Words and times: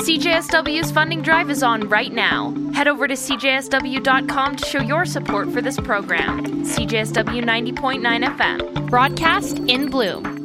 CJSW's 0.00 0.90
funding 0.90 1.22
drive 1.22 1.50
is 1.50 1.62
on 1.62 1.88
right 1.88 2.12
now. 2.12 2.54
Head 2.72 2.88
over 2.88 3.06
to 3.06 3.14
CJSW.com 3.14 4.56
to 4.56 4.66
show 4.66 4.80
your 4.80 5.04
support 5.04 5.52
for 5.52 5.60
this 5.60 5.78
program. 5.78 6.64
CJSW 6.64 7.44
90.9 7.44 8.36
FM. 8.36 8.90
Broadcast 8.90 9.58
in 9.58 9.90
Bloom. 9.90 10.40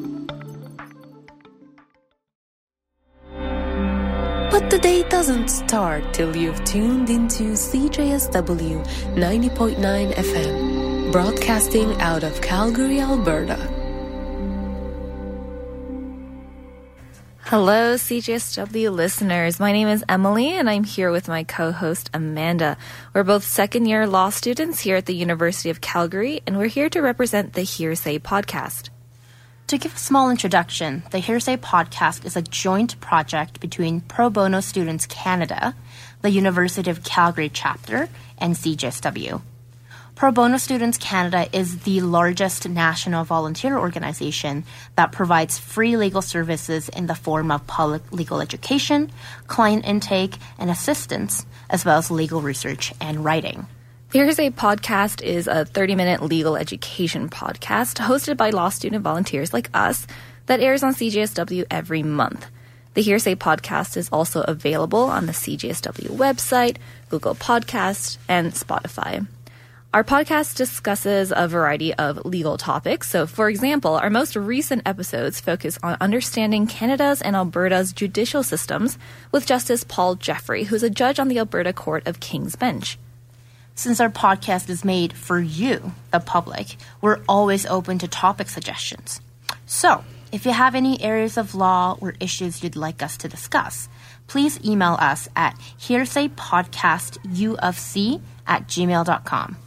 But 4.51 4.69
the 4.69 4.79
day 4.79 5.03
doesn't 5.09 5.49
start 5.49 6.13
till 6.13 6.35
you've 6.35 6.63
tuned 6.63 7.09
into 7.09 7.53
CJSW 7.53 8.85
90.9 9.15 10.13
FM, 10.13 11.11
broadcasting 11.11 11.99
out 12.01 12.23
of 12.23 12.41
Calgary, 12.41 13.01
Alberta. 13.01 13.74
Hello, 17.49 17.93
CJSW 17.93 18.91
listeners. 18.91 19.59
My 19.59 19.71
name 19.71 19.87
is 19.87 20.03
Emily, 20.09 20.53
and 20.53 20.67
I'm 20.67 20.83
here 20.83 21.11
with 21.11 21.27
my 21.27 21.43
co 21.43 21.71
host 21.71 22.09
Amanda. 22.11 22.75
We're 23.13 23.23
both 23.23 23.43
second 23.43 23.85
year 23.85 24.07
law 24.07 24.31
students 24.31 24.79
here 24.79 24.95
at 24.95 25.05
the 25.05 25.13
University 25.13 25.69
of 25.69 25.79
Calgary, 25.79 26.41
and 26.47 26.57
we're 26.57 26.65
here 26.65 26.89
to 26.89 27.01
represent 27.01 27.53
the 27.53 27.61
Hearsay 27.61 28.17
podcast. 28.17 28.89
To 29.67 29.77
give 29.77 29.93
a 29.93 29.99
small 29.99 30.31
introduction, 30.31 31.03
the 31.11 31.19
Hearsay 31.19 31.57
podcast 31.57 32.25
is 32.25 32.35
a 32.35 32.41
joint 32.41 32.99
project 32.99 33.59
between 33.59 34.01
Pro 34.01 34.31
Bono 34.31 34.59
Students 34.59 35.05
Canada, 35.05 35.75
the 36.23 36.31
University 36.31 36.89
of 36.89 37.03
Calgary 37.03 37.49
chapter, 37.49 38.09
and 38.39 38.55
CJSW. 38.55 39.43
Pro 40.15 40.31
Bono 40.31 40.55
Students 40.55 40.97
Canada 40.97 41.45
is 41.51 41.79
the 41.79 41.99
largest 41.99 42.69
national 42.69 43.25
volunteer 43.25 43.77
organization 43.77 44.63
that 44.95 45.11
provides 45.11 45.59
free 45.59 45.97
legal 45.97 46.21
services 46.21 46.87
in 46.87 47.07
the 47.07 47.15
form 47.15 47.51
of 47.51 47.67
public 47.67 48.13
legal 48.13 48.39
education, 48.39 49.11
client 49.47 49.85
intake, 49.85 50.37
and 50.57 50.69
assistance, 50.69 51.45
as 51.69 51.83
well 51.83 51.97
as 51.97 52.09
legal 52.09 52.41
research 52.41 52.93
and 53.01 53.25
writing. 53.25 53.67
The 54.11 54.19
Hearsay 54.19 54.51
Podcast 54.51 55.21
is 55.21 55.47
a 55.47 55.65
30 55.65 55.95
minute 55.95 56.21
legal 56.21 56.55
education 56.55 57.27
podcast 57.27 57.97
hosted 57.97 58.37
by 58.37 58.51
law 58.51 58.69
student 58.69 59.03
volunteers 59.03 59.51
like 59.51 59.69
us 59.73 60.07
that 60.45 60.61
airs 60.61 60.81
on 60.81 60.95
CJSW 60.95 61.65
every 61.69 62.03
month. 62.03 62.49
The 62.93 63.01
Hearsay 63.01 63.35
Podcast 63.35 63.97
is 63.97 64.07
also 64.13 64.43
available 64.43 65.03
on 65.03 65.25
the 65.25 65.33
CJSW 65.33 66.15
website, 66.15 66.77
Google 67.09 67.35
Podcast, 67.35 68.17
and 68.29 68.53
Spotify. 68.53 69.27
Our 69.95 70.03
podcast 70.03 70.57
discusses 70.57 71.31
a 71.33 71.47
variety 71.47 71.93
of 71.93 72.25
legal 72.25 72.57
topics. 72.57 73.09
So, 73.09 73.25
for 73.25 73.47
example, 73.47 73.95
our 73.95 74.09
most 74.09 74.35
recent 74.35 74.81
episodes 74.85 75.39
focus 75.39 75.79
on 75.81 75.95
understanding 76.01 76.67
Canada's 76.67 77.21
and 77.21 77.33
Alberta's 77.33 77.93
judicial 77.93 78.43
systems 78.43 78.97
with 79.31 79.45
Justice 79.45 79.85
Paul 79.85 80.15
Jeffrey, 80.15 80.65
who's 80.65 80.83
a 80.83 80.89
judge 80.89 81.17
on 81.17 81.29
the 81.29 81.39
Alberta 81.39 81.71
Court 81.71 82.05
of 82.07 82.19
King's 82.19 82.57
Bench. 82.57 82.97
Since 83.75 84.01
our 84.01 84.09
podcast 84.09 84.69
is 84.69 84.83
made 84.83 85.13
for 85.13 85.39
you, 85.39 85.93
the 86.11 86.19
public, 86.19 86.75
we're 86.99 87.21
always 87.29 87.65
open 87.65 87.97
to 87.99 88.07
topic 88.09 88.49
suggestions. 88.49 89.21
So, 89.65 90.03
if 90.29 90.45
you 90.45 90.51
have 90.51 90.75
any 90.75 91.01
areas 91.01 91.37
of 91.37 91.55
law 91.55 91.97
or 92.01 92.15
issues 92.19 92.61
you'd 92.61 92.75
like 92.75 93.01
us 93.01 93.15
to 93.15 93.29
discuss, 93.29 93.87
please 94.27 94.59
email 94.65 94.97
us 94.99 95.29
at 95.37 95.57
hearsaypodcastufc 95.79 98.21
at 98.45 98.67
gmail.com. 98.67 99.57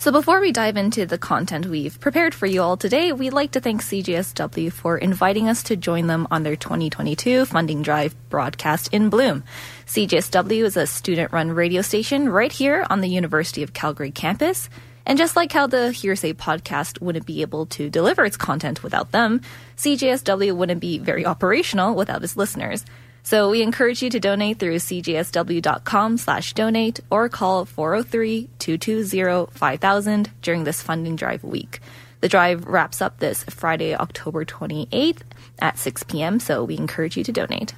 So 0.00 0.10
before 0.10 0.40
we 0.40 0.50
dive 0.50 0.78
into 0.78 1.04
the 1.04 1.18
content 1.18 1.66
we've 1.66 2.00
prepared 2.00 2.32
for 2.32 2.46
you 2.46 2.62
all 2.62 2.78
today, 2.78 3.12
we'd 3.12 3.34
like 3.34 3.50
to 3.50 3.60
thank 3.60 3.82
CJSW 3.82 4.72
for 4.72 4.96
inviting 4.96 5.46
us 5.46 5.62
to 5.64 5.76
join 5.76 6.06
them 6.06 6.26
on 6.30 6.42
their 6.42 6.56
2022 6.56 7.44
funding 7.44 7.82
drive 7.82 8.16
broadcast 8.30 8.94
in 8.94 9.10
Bloom. 9.10 9.44
CJSW 9.84 10.64
is 10.64 10.78
a 10.78 10.86
student-run 10.86 11.50
radio 11.50 11.82
station 11.82 12.30
right 12.30 12.50
here 12.50 12.86
on 12.88 13.02
the 13.02 13.10
University 13.10 13.62
of 13.62 13.74
Calgary 13.74 14.10
campus. 14.10 14.70
And 15.04 15.18
just 15.18 15.36
like 15.36 15.52
how 15.52 15.66
the 15.66 15.92
Hearsay 15.92 16.32
podcast 16.32 17.02
wouldn't 17.02 17.26
be 17.26 17.42
able 17.42 17.66
to 17.66 17.90
deliver 17.90 18.24
its 18.24 18.38
content 18.38 18.82
without 18.82 19.12
them, 19.12 19.42
CJSW 19.76 20.56
wouldn't 20.56 20.80
be 20.80 20.98
very 20.98 21.26
operational 21.26 21.94
without 21.94 22.24
its 22.24 22.38
listeners. 22.38 22.86
So 23.22 23.50
we 23.50 23.62
encourage 23.62 24.02
you 24.02 24.10
to 24.10 24.20
donate 24.20 24.58
through 24.58 24.76
cjsw.com 24.76 26.18
slash 26.18 26.52
donate 26.54 27.00
or 27.10 27.28
call 27.28 27.66
403-220-5000 27.66 30.28
during 30.42 30.64
this 30.64 30.82
funding 30.82 31.16
drive 31.16 31.44
week. 31.44 31.80
The 32.20 32.28
drive 32.28 32.66
wraps 32.66 33.00
up 33.00 33.18
this 33.18 33.44
Friday, 33.44 33.94
October 33.94 34.44
28th 34.44 35.22
at 35.58 35.78
6 35.78 36.02
p.m., 36.04 36.40
so 36.40 36.64
we 36.64 36.76
encourage 36.76 37.16
you 37.16 37.24
to 37.24 37.32
donate. 37.32 37.74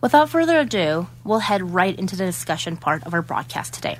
Without 0.00 0.28
further 0.28 0.58
ado, 0.58 1.06
we'll 1.22 1.38
head 1.38 1.72
right 1.72 1.96
into 1.98 2.16
the 2.16 2.26
discussion 2.26 2.76
part 2.76 3.04
of 3.04 3.14
our 3.14 3.22
broadcast 3.22 3.72
today. 3.72 3.98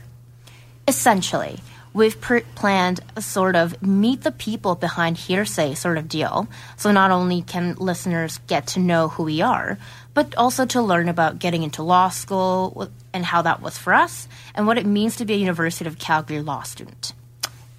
Essentially, 0.86 1.60
we've 1.94 2.20
planned 2.20 3.00
a 3.16 3.22
sort 3.22 3.56
of 3.56 3.80
meet 3.80 4.22
the 4.22 4.32
people 4.32 4.74
behind 4.74 5.16
hearsay 5.16 5.74
sort 5.74 5.96
of 5.96 6.08
deal. 6.08 6.48
So 6.76 6.90
not 6.90 7.10
only 7.10 7.42
can 7.42 7.76
listeners 7.76 8.38
get 8.48 8.66
to 8.68 8.80
know 8.80 9.08
who 9.08 9.22
we 9.22 9.40
are, 9.40 9.78
but 10.14 10.34
also 10.36 10.64
to 10.64 10.80
learn 10.80 11.08
about 11.08 11.38
getting 11.38 11.62
into 11.62 11.82
law 11.82 12.08
school 12.08 12.88
and 13.12 13.24
how 13.24 13.42
that 13.42 13.60
was 13.60 13.76
for 13.76 13.92
us 13.92 14.28
and 14.54 14.66
what 14.66 14.78
it 14.78 14.86
means 14.86 15.16
to 15.16 15.24
be 15.24 15.34
a 15.34 15.36
University 15.36 15.86
of 15.86 15.98
Calgary 15.98 16.40
law 16.40 16.62
student. 16.62 17.12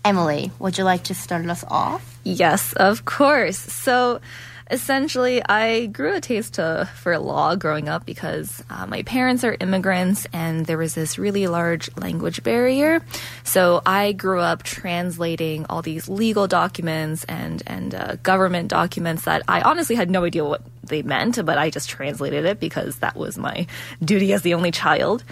Emily, 0.04 0.52
would 0.60 0.78
you 0.78 0.84
like 0.84 1.06
to 1.06 1.16
start 1.16 1.50
us 1.50 1.64
off? 1.68 2.20
Yes, 2.24 2.74
of 2.74 3.06
course. 3.06 3.58
So, 3.58 4.22
essentially, 4.70 5.44
I 5.44 5.88
grew 5.88 6.16
a 6.16 6.22
taste 6.22 6.56
to, 6.56 6.90
for 6.96 7.18
law 7.18 7.56
growing 7.56 7.88
up 7.90 8.06
because 8.06 8.64
uh, 8.70 8.86
my 8.88 9.04
parents 9.04 9.44
are 9.44 9.56
immigrants 9.60 10.28
and 10.34 10.66
there 10.66 10.78
was 10.78 10.94
this 10.96 11.18
really 11.18 11.48
large 11.48 11.96
language 11.98 12.44
barrier. 12.44 13.02
So 13.44 13.82
I 13.86 14.12
grew 14.12 14.40
up 14.40 14.64
translating 14.64 15.66
all 15.70 15.82
these 15.82 16.10
legal 16.10 16.48
documents 16.48 17.24
and 17.26 17.62
and 17.68 17.94
uh, 17.94 18.16
government 18.24 18.70
documents 18.70 19.26
that 19.26 19.44
I 19.48 19.62
honestly 19.62 19.96
had 19.96 20.10
no 20.10 20.24
idea 20.24 20.46
what 20.46 20.62
they 20.88 21.02
meant, 21.02 21.44
but 21.46 21.58
I 21.58 21.70
just 21.70 21.90
translated 21.90 22.46
it 22.46 22.60
because 22.60 22.98
that 22.98 23.16
was 23.16 23.38
my 23.38 23.68
duty 24.04 24.34
as 24.34 24.42
the 24.42 24.54
only 24.54 24.72
child. 24.72 25.24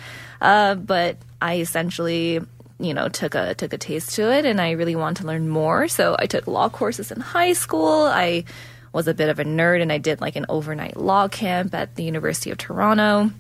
Uh, 0.41 0.75
but 0.75 1.17
I 1.41 1.59
essentially 1.59 2.41
you 2.79 2.93
know 2.93 3.07
took 3.07 3.35
a 3.35 3.53
took 3.53 3.71
a 3.71 3.77
taste 3.77 4.15
to 4.15 4.31
it 4.33 4.45
and 4.45 4.59
I 4.59 4.71
really 4.71 4.95
wanted 4.95 5.21
to 5.21 5.27
learn 5.27 5.47
more 5.47 5.87
so 5.87 6.15
I 6.17 6.25
took 6.25 6.47
law 6.47 6.69
courses 6.69 7.11
in 7.11 7.21
high 7.21 7.53
school 7.53 8.05
I 8.05 8.45
was 8.93 9.07
a 9.07 9.13
bit 9.13 9.29
of 9.29 9.39
a 9.39 9.43
nerd 9.43 9.81
and 9.81 9.91
I 9.91 9.97
did 9.97 10.21
like 10.21 10.35
an 10.35 10.45
overnight 10.47 10.95
law 10.95 11.27
camp 11.27 11.73
at 11.73 11.95
the 11.95 12.03
University 12.03 12.51
of 12.51 12.59
Toronto. 12.59 13.31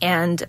And, 0.00 0.42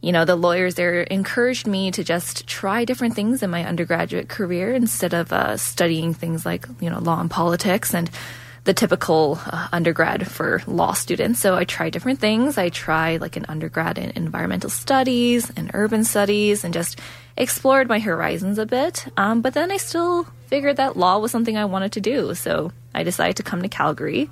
you 0.00 0.12
know, 0.12 0.24
the 0.24 0.36
lawyers 0.36 0.74
there 0.74 1.02
encouraged 1.02 1.66
me 1.66 1.92
to 1.92 2.04
just 2.04 2.46
try 2.46 2.84
different 2.84 3.14
things 3.14 3.42
in 3.42 3.50
my 3.50 3.64
undergraduate 3.64 4.28
career 4.28 4.74
instead 4.74 5.14
of 5.14 5.32
uh, 5.32 5.56
studying 5.56 6.12
things 6.12 6.44
like, 6.44 6.66
you 6.80 6.90
know, 6.90 6.98
law 6.98 7.20
and 7.20 7.30
politics 7.30 7.94
and 7.94 8.10
the 8.66 8.74
typical 8.74 9.38
uh, 9.46 9.68
undergrad 9.72 10.26
for 10.26 10.60
law 10.66 10.92
students. 10.92 11.38
So 11.38 11.54
I 11.54 11.64
tried 11.64 11.92
different 11.92 12.18
things. 12.18 12.58
I 12.58 12.68
tried 12.68 13.20
like 13.20 13.36
an 13.36 13.46
undergrad 13.48 13.96
in 13.96 14.10
environmental 14.16 14.70
studies 14.70 15.50
and 15.56 15.70
urban 15.72 16.02
studies 16.02 16.64
and 16.64 16.74
just 16.74 16.98
explored 17.36 17.88
my 17.88 18.00
horizons 18.00 18.58
a 18.58 18.66
bit. 18.66 19.06
Um, 19.16 19.40
but 19.40 19.54
then 19.54 19.70
I 19.70 19.76
still 19.76 20.24
figured 20.48 20.78
that 20.78 20.96
law 20.96 21.18
was 21.18 21.30
something 21.30 21.56
I 21.56 21.64
wanted 21.64 21.92
to 21.92 22.00
do. 22.00 22.34
So 22.34 22.72
I 22.92 23.04
decided 23.04 23.36
to 23.36 23.44
come 23.44 23.62
to 23.62 23.68
Calgary. 23.68 24.28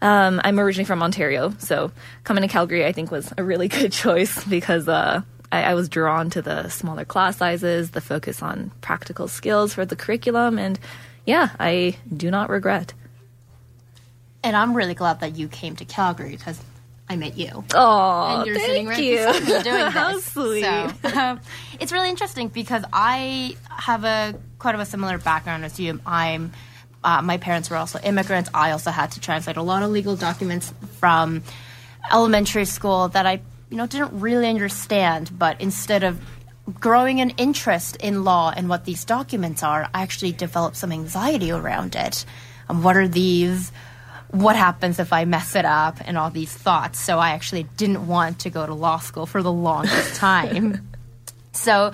Um, 0.00 0.40
I'm 0.44 0.60
originally 0.60 0.84
from 0.84 1.02
Ontario, 1.02 1.54
so 1.58 1.90
coming 2.24 2.42
to 2.42 2.48
Calgary 2.48 2.84
I 2.84 2.92
think 2.92 3.10
was 3.10 3.32
a 3.38 3.42
really 3.42 3.68
good 3.78 3.90
choice 3.90 4.44
because 4.44 4.86
uh, 4.86 5.22
I, 5.50 5.62
I, 5.62 5.74
was 5.74 5.88
drawn 5.88 6.28
to 6.30 6.42
the 6.42 6.68
smaller 6.68 7.06
class 7.06 7.38
sizes, 7.38 7.92
the 7.92 8.02
focus 8.02 8.42
on 8.42 8.70
practical 8.82 9.28
skills 9.28 9.72
for 9.72 9.86
the 9.86 9.96
curriculum, 9.96 10.58
and 10.58 10.78
yeah, 11.24 11.50
I 11.58 11.96
do 12.14 12.30
not 12.30 12.50
regret. 12.50 12.92
And 14.44 14.54
I'm 14.54 14.74
really 14.74 14.94
glad 14.94 15.20
that 15.20 15.36
you 15.36 15.48
came 15.48 15.74
to 15.76 15.86
Calgary 15.86 16.36
because 16.36 16.60
I 17.08 17.16
met 17.16 17.38
you. 17.38 17.64
Oh, 17.74 18.26
and 18.26 18.46
you're 18.46 18.56
thank 18.56 18.66
sitting 18.66 18.86
right 18.86 19.02
you. 19.02 19.16
beside 19.16 19.42
me 19.42 19.46
doing 19.46 19.62
this. 19.84 19.94
How 19.94 20.20
sweet. 20.20 20.62
So, 20.62 21.18
um, 21.18 21.40
it's 21.80 21.92
really 21.92 22.10
interesting 22.10 22.48
because 22.48 22.84
I 22.92 23.56
have 23.70 24.04
a 24.04 24.38
quite 24.58 24.74
of 24.74 24.82
a 24.82 24.86
similar 24.86 25.16
background 25.16 25.64
as 25.64 25.80
you. 25.80 25.98
I'm 26.06 26.52
uh, 27.02 27.22
my 27.22 27.38
parents 27.38 27.70
were 27.70 27.76
also 27.76 27.98
immigrants. 28.00 28.50
I 28.52 28.72
also 28.72 28.90
had 28.90 29.12
to 29.12 29.20
translate 29.20 29.56
a 29.56 29.62
lot 29.62 29.82
of 29.82 29.90
legal 29.90 30.14
documents 30.14 30.72
from 30.98 31.42
elementary 32.12 32.66
school 32.66 33.08
that 33.08 33.26
I, 33.26 33.40
you 33.70 33.76
know, 33.78 33.86
didn't 33.86 34.20
really 34.20 34.48
understand. 34.48 35.38
But 35.38 35.60
instead 35.60 36.04
of 36.04 36.20
growing 36.80 37.20
an 37.22 37.30
interest 37.30 37.96
in 37.96 38.24
law 38.24 38.52
and 38.54 38.68
what 38.68 38.84
these 38.84 39.04
documents 39.04 39.62
are, 39.62 39.88
I 39.94 40.02
actually 40.02 40.32
developed 40.32 40.76
some 40.76 40.92
anxiety 40.92 41.50
around 41.50 41.94
it. 41.94 42.24
Um, 42.68 42.82
what 42.82 42.96
are 42.96 43.08
these? 43.08 43.72
What 44.34 44.56
happens 44.56 44.98
if 44.98 45.12
I 45.12 45.24
mess 45.24 45.54
it 45.54 45.64
up? 45.64 45.98
And 46.04 46.18
all 46.18 46.30
these 46.30 46.52
thoughts. 46.52 47.00
So 47.00 47.18
I 47.18 47.30
actually 47.30 47.64
didn't 47.76 48.06
want 48.06 48.40
to 48.40 48.50
go 48.50 48.66
to 48.66 48.74
law 48.74 48.98
school 48.98 49.26
for 49.26 49.42
the 49.42 49.52
longest 49.52 50.14
time. 50.16 50.88
so, 51.52 51.92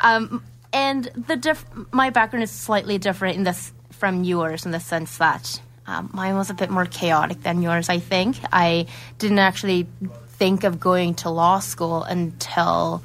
um, 0.00 0.42
and 0.72 1.04
the 1.04 1.36
diff- 1.36 1.64
my 1.92 2.10
background 2.10 2.42
is 2.42 2.50
slightly 2.50 2.98
different 2.98 3.36
in 3.36 3.44
this 3.44 3.72
from 3.92 4.24
yours 4.24 4.66
in 4.66 4.72
the 4.72 4.80
sense 4.80 5.18
that 5.18 5.60
um, 5.86 6.10
mine 6.12 6.36
was 6.36 6.50
a 6.50 6.54
bit 6.54 6.70
more 6.70 6.84
chaotic 6.84 7.42
than 7.42 7.62
yours. 7.62 7.88
I 7.88 7.98
think 7.98 8.36
I 8.52 8.86
didn't 9.18 9.38
actually 9.38 9.86
think 10.26 10.64
of 10.64 10.80
going 10.80 11.14
to 11.14 11.30
law 11.30 11.60
school 11.60 12.02
until 12.02 13.02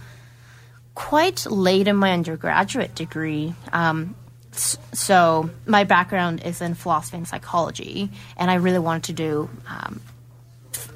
quite 0.96 1.46
late 1.46 1.88
in 1.88 1.96
my 1.96 2.12
undergraduate 2.12 2.96
degree. 2.96 3.54
Um, 3.72 4.16
so 4.52 5.50
my 5.66 5.84
background 5.84 6.44
is 6.44 6.62
in 6.62 6.74
philosophy 6.74 7.18
and 7.18 7.28
psychology, 7.28 8.10
and 8.38 8.52
I 8.52 8.56
really 8.56 8.80
wanted 8.80 9.04
to 9.04 9.14
do 9.14 9.50
um, 9.68 10.02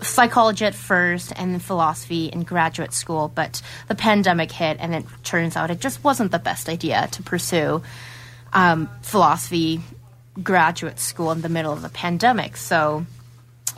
psychology 0.01 0.65
at 0.65 0.75
first 0.75 1.31
and 1.35 1.53
then 1.53 1.59
philosophy 1.59 2.27
in 2.27 2.43
graduate 2.43 2.93
school. 2.93 3.31
But 3.33 3.61
the 3.87 3.95
pandemic 3.95 4.51
hit, 4.51 4.77
and 4.79 4.93
it 4.93 5.05
turns 5.23 5.55
out 5.55 5.71
it 5.71 5.79
just 5.79 6.03
wasn't 6.03 6.31
the 6.31 6.39
best 6.39 6.69
idea 6.69 7.07
to 7.11 7.23
pursue 7.23 7.81
um, 8.53 8.89
philosophy 9.01 9.81
graduate 10.41 10.99
school 10.99 11.31
in 11.31 11.41
the 11.41 11.49
middle 11.49 11.71
of 11.71 11.81
the 11.81 11.89
pandemic. 11.89 12.57
So 12.57 13.05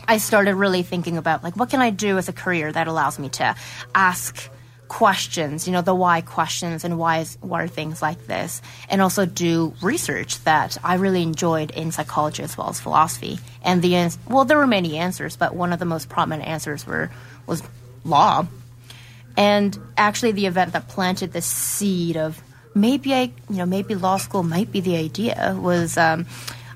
I 0.07 0.17
started 0.17 0.55
really 0.55 0.83
thinking 0.83 1.17
about 1.17 1.43
like 1.43 1.55
what 1.55 1.69
can 1.69 1.81
I 1.81 1.89
do 1.89 2.17
as 2.17 2.29
a 2.29 2.33
career 2.33 2.71
that 2.71 2.87
allows 2.87 3.19
me 3.19 3.29
to 3.29 3.55
ask 3.93 4.49
questions, 4.87 5.67
you 5.67 5.73
know, 5.73 5.81
the 5.81 5.95
why 5.95 6.21
questions 6.21 6.83
and 6.83 6.97
why 6.97 7.19
is 7.19 7.37
why 7.41 7.63
are 7.63 7.67
things 7.67 8.01
like 8.01 8.27
this, 8.27 8.61
and 8.89 9.01
also 9.01 9.25
do 9.25 9.73
research 9.81 10.43
that 10.43 10.77
I 10.83 10.95
really 10.95 11.23
enjoyed 11.23 11.71
in 11.71 11.91
psychology 11.91 12.43
as 12.43 12.57
well 12.57 12.69
as 12.69 12.79
philosophy. 12.79 13.39
And 13.63 13.81
the 13.81 14.09
well, 14.27 14.45
there 14.45 14.57
were 14.57 14.67
many 14.67 14.97
answers, 14.97 15.35
but 15.35 15.55
one 15.55 15.73
of 15.73 15.79
the 15.79 15.85
most 15.85 16.09
prominent 16.09 16.47
answers 16.47 16.85
were 16.85 17.11
was 17.45 17.63
law. 18.03 18.47
And 19.35 19.77
actually, 19.97 20.31
the 20.31 20.47
event 20.47 20.73
that 20.73 20.87
planted 20.87 21.33
the 21.33 21.41
seed 21.41 22.17
of 22.17 22.41
maybe 22.73 23.13
I, 23.13 23.31
you 23.49 23.57
know, 23.57 23.65
maybe 23.65 23.95
law 23.95 24.17
school 24.17 24.43
might 24.43 24.71
be 24.71 24.79
the 24.79 24.97
idea 24.97 25.55
was. 25.59 25.97
Um, 25.97 26.25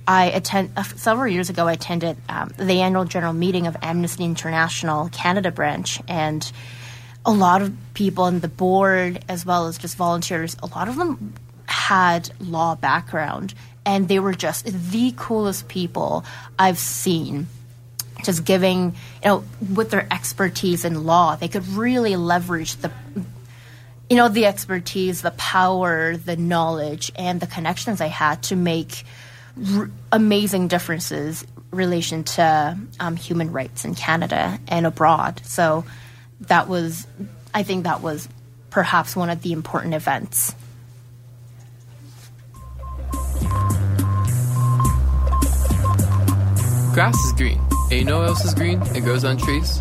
I 0.08 0.26
attend 0.32 0.72
uh, 0.76 0.84
several 0.84 1.28
years 1.28 1.52
ago. 1.52 1.68
I 1.68 1.74
attended 1.74 2.18
um, 2.28 2.52
the 2.58 2.82
annual 2.82 3.06
general 3.06 3.34
meeting 3.34 3.68
of 3.68 3.78
Amnesty 3.84 4.26
International 4.26 5.10
Canada 5.10 5.52
branch, 5.52 6.02
and 6.08 6.52
a 7.26 7.32
lot 7.32 7.62
of 7.62 7.74
people 7.94 8.24
on 8.24 8.40
the 8.40 8.48
board, 8.48 9.24
as 9.30 9.46
well 9.46 9.68
as 9.68 9.78
just 9.78 9.96
volunteers, 9.96 10.58
a 10.64 10.68
lot 10.68 10.88
of 10.88 10.96
them 10.96 11.34
had 11.66 12.32
law 12.40 12.76
background, 12.76 13.54
and 13.86 14.08
they 14.08 14.20
were 14.20 14.34
just 14.34 14.66
the 14.66 15.14
coolest 15.16 15.68
people 15.68 16.26
I've 16.58 16.80
seen. 16.80 17.48
Just 18.24 18.46
giving, 18.46 18.92
you 19.24 19.26
know, 19.26 19.44
with 19.74 19.90
their 19.90 20.08
expertise 20.12 20.86
in 20.86 21.06
law, 21.06 21.36
they 21.36 21.48
could 21.48 21.68
really 21.70 22.16
leverage 22.16 22.76
the, 22.76 22.92
you 24.10 24.16
know, 24.16 24.30
the 24.30 24.46
expertise, 24.46 25.22
the 25.22 25.32
power, 25.32 26.18
the 26.18 26.36
knowledge, 26.36 27.12
and 27.16 27.40
the 27.40 27.48
connections 27.48 27.98
they 27.98 28.10
had 28.10 28.44
to 28.44 28.56
make 28.56 29.06
r- 29.76 29.90
amazing 30.12 30.68
differences 30.68 31.46
relation 31.72 32.24
to 32.24 32.78
um, 33.00 33.16
human 33.16 33.52
rights 33.52 33.86
in 33.86 33.96
Canada 33.96 34.60
and 34.68 34.86
abroad. 34.86 35.42
So 35.46 35.84
that 36.42 36.68
was, 36.68 37.08
I 37.54 37.64
think 37.64 37.84
that 37.86 38.02
was 38.02 38.28
perhaps 38.70 39.16
one 39.16 39.30
of 39.30 39.42
the 39.42 39.52
important 39.52 39.94
events. 39.94 40.56
Grass 46.94 47.18
is 47.24 47.32
green, 47.34 47.60
and 47.90 47.92
you 47.92 48.04
know 48.04 48.20
what 48.20 48.28
else 48.28 48.44
is 48.44 48.54
green? 48.54 48.82
It 48.96 49.02
grows 49.02 49.24
on 49.24 49.38
trees. 49.38 49.80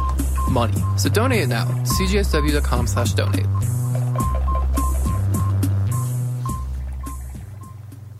Money. 0.48 0.80
So 0.96 1.08
donate 1.08 1.42
it 1.42 1.48
now. 1.48 1.64
cjsw.com 1.64 2.86
slash 2.86 3.12
donate. 3.14 3.46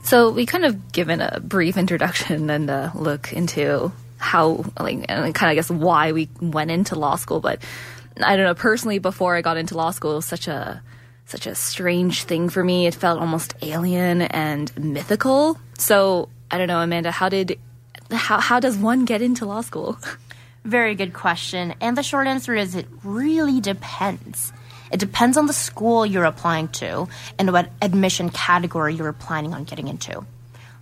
So 0.03 0.31
we 0.31 0.45
kind 0.45 0.65
of 0.65 0.91
given 0.91 1.21
a 1.21 1.39
brief 1.39 1.77
introduction 1.77 2.51
and 2.51 2.69
a 2.69 2.91
look 2.97 3.33
into 3.33 3.93
how, 4.19 4.65
like, 4.79 5.05
and 5.09 5.35
kind 5.35 5.53
of 5.53 5.55
guess 5.55 5.71
why 5.71 6.11
we 6.11 6.29
went 6.41 6.73
into 6.73 6.97
law 6.97 7.15
school. 7.15 7.39
But 7.39 7.63
I 8.23 8.37
don't 8.37 8.45
know. 8.47 8.55
Personally, 8.55 8.99
before 8.99 9.37
I 9.37 9.43
got 9.43 9.57
into 9.57 9.77
law 9.77 9.91
school, 9.91 10.13
it 10.13 10.17
was 10.17 10.27
such 10.27 10.49
a 10.49 10.83
such 11.27 11.47
a 11.47 11.55
strange 11.55 12.25
thing 12.25 12.49
for 12.49 12.63
me. 12.65 12.87
It 12.87 12.95
felt 12.95 13.21
almost 13.21 13.55
alien 13.63 14.23
and 14.23 14.77
mythical. 14.77 15.59
So 15.79 16.29
I 16.51 16.59
don't 16.59 16.69
know, 16.69 16.81
Amanda. 16.81 17.11
How 17.11 17.29
did 17.29 17.59
how 18.11 18.41
how 18.41 18.61
does 18.61 18.77
one 18.77 19.05
get 19.05 19.23
into 19.23 19.47
law 19.47 19.61
school? 19.61 19.99
Very 20.65 20.95
good 20.95 21.15
question. 21.15 21.75
And 21.81 21.97
the 21.97 22.03
short 22.03 22.27
answer 22.27 22.55
is 22.55 22.75
it 22.75 22.87
really 23.03 23.61
depends. 23.61 24.53
It 24.93 24.99
depends 24.99 25.37
on 25.37 25.47
the 25.47 25.53
school 25.53 26.05
you're 26.05 26.25
applying 26.25 26.69
to 26.69 27.07
and 27.39 27.53
what 27.53 27.71
admission 27.81 28.29
category 28.29 28.95
you're 28.95 29.13
planning 29.13 29.55
on 29.55 29.65
getting 29.65 29.89
into. 29.89 30.27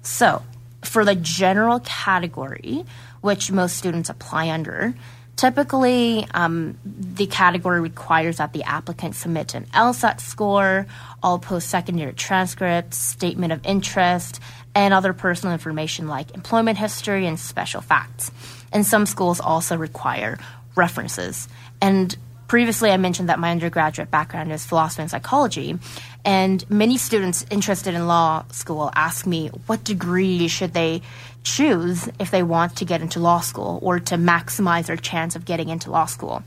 So, 0.03 0.43
for 0.83 1.05
the 1.05 1.15
general 1.15 1.81
category, 1.81 2.85
which 3.21 3.53
most 3.53 3.77
students 3.77 4.09
apply 4.09 4.51
under, 4.51 4.95
typically 5.38 6.26
um, 6.35 6.76
the 6.85 7.26
category 7.26 7.81
requires 7.81 8.38
that 8.38 8.52
the 8.52 8.64
applicant 8.64 9.14
submit 9.14 9.55
an 9.55 9.64
LSAT 9.67 10.20
score, 10.20 10.87
all 11.23 11.38
post 11.38 11.70
secondary 11.70 12.12
transcripts, 12.12 12.99
statement 12.99 13.52
of 13.52 13.64
interest, 13.64 14.40
and 14.75 14.93
other 14.93 15.12
personal 15.12 15.52
information 15.52 16.08
like 16.08 16.35
employment 16.35 16.76
history 16.76 17.25
and 17.25 17.38
special 17.38 17.81
facts. 17.81 18.32
And 18.73 18.85
some 18.85 19.06
schools 19.06 19.40
also 19.40 19.76
require 19.76 20.38
references. 20.75 21.49
And 21.81 22.14
previously 22.49 22.90
I 22.90 22.96
mentioned 22.96 23.29
that 23.29 23.38
my 23.38 23.52
undergraduate 23.52 24.11
background 24.11 24.50
is 24.50 24.67
philosophy 24.67 25.02
and 25.02 25.11
psychology, 25.11 25.79
and 26.25 26.69
many 26.69 26.99
students 26.99 27.46
interested 27.49 27.94
in 27.94 28.08
law 28.08 28.44
school 28.50 28.90
ask 28.94 29.25
me 29.25 29.49
what 29.67 29.85
degree 29.85 30.49
should 30.49 30.75
they 30.75 31.02
choose 31.44 32.08
if 32.19 32.31
they 32.31 32.43
want 32.43 32.76
to 32.76 32.85
get 32.85 33.00
into 33.00 33.20
law 33.20 33.40
school 33.40 33.79
or 33.82 33.99
to 34.00 34.17
maximize 34.17 34.87
their 34.87 34.96
chance 34.96 35.37
of 35.37 35.44
getting 35.44 35.69
into 35.69 35.90
law 35.90 36.06
school. 36.06 36.43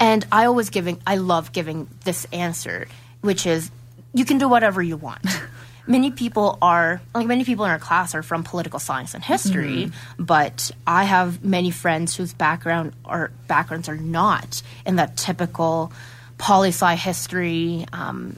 And 0.00 0.26
I 0.32 0.46
always 0.46 0.70
giving 0.70 1.00
I 1.06 1.16
love 1.16 1.52
giving 1.52 1.88
this 2.04 2.26
answer, 2.32 2.88
which 3.20 3.46
is 3.46 3.70
you 4.12 4.24
can 4.24 4.38
do 4.38 4.48
whatever 4.48 4.82
you 4.82 4.96
want. 4.96 5.24
many 5.86 6.10
people 6.10 6.58
are 6.62 7.00
like 7.14 7.26
many 7.26 7.44
people 7.44 7.64
in 7.64 7.70
our 7.70 7.78
class 7.78 8.14
are 8.14 8.22
from 8.22 8.42
political 8.42 8.78
science 8.78 9.14
and 9.14 9.22
history, 9.22 9.86
mm-hmm. 9.86 10.24
but 10.24 10.70
I 10.86 11.04
have 11.04 11.44
many 11.44 11.70
friends 11.70 12.16
whose 12.16 12.32
background 12.32 12.92
or 13.04 13.30
backgrounds 13.46 13.88
are 13.88 13.96
not 13.96 14.62
in 14.86 14.96
that 14.96 15.16
typical 15.16 15.92
poli 16.38 16.68
sci 16.68 16.94
history, 16.96 17.86
um, 17.92 18.36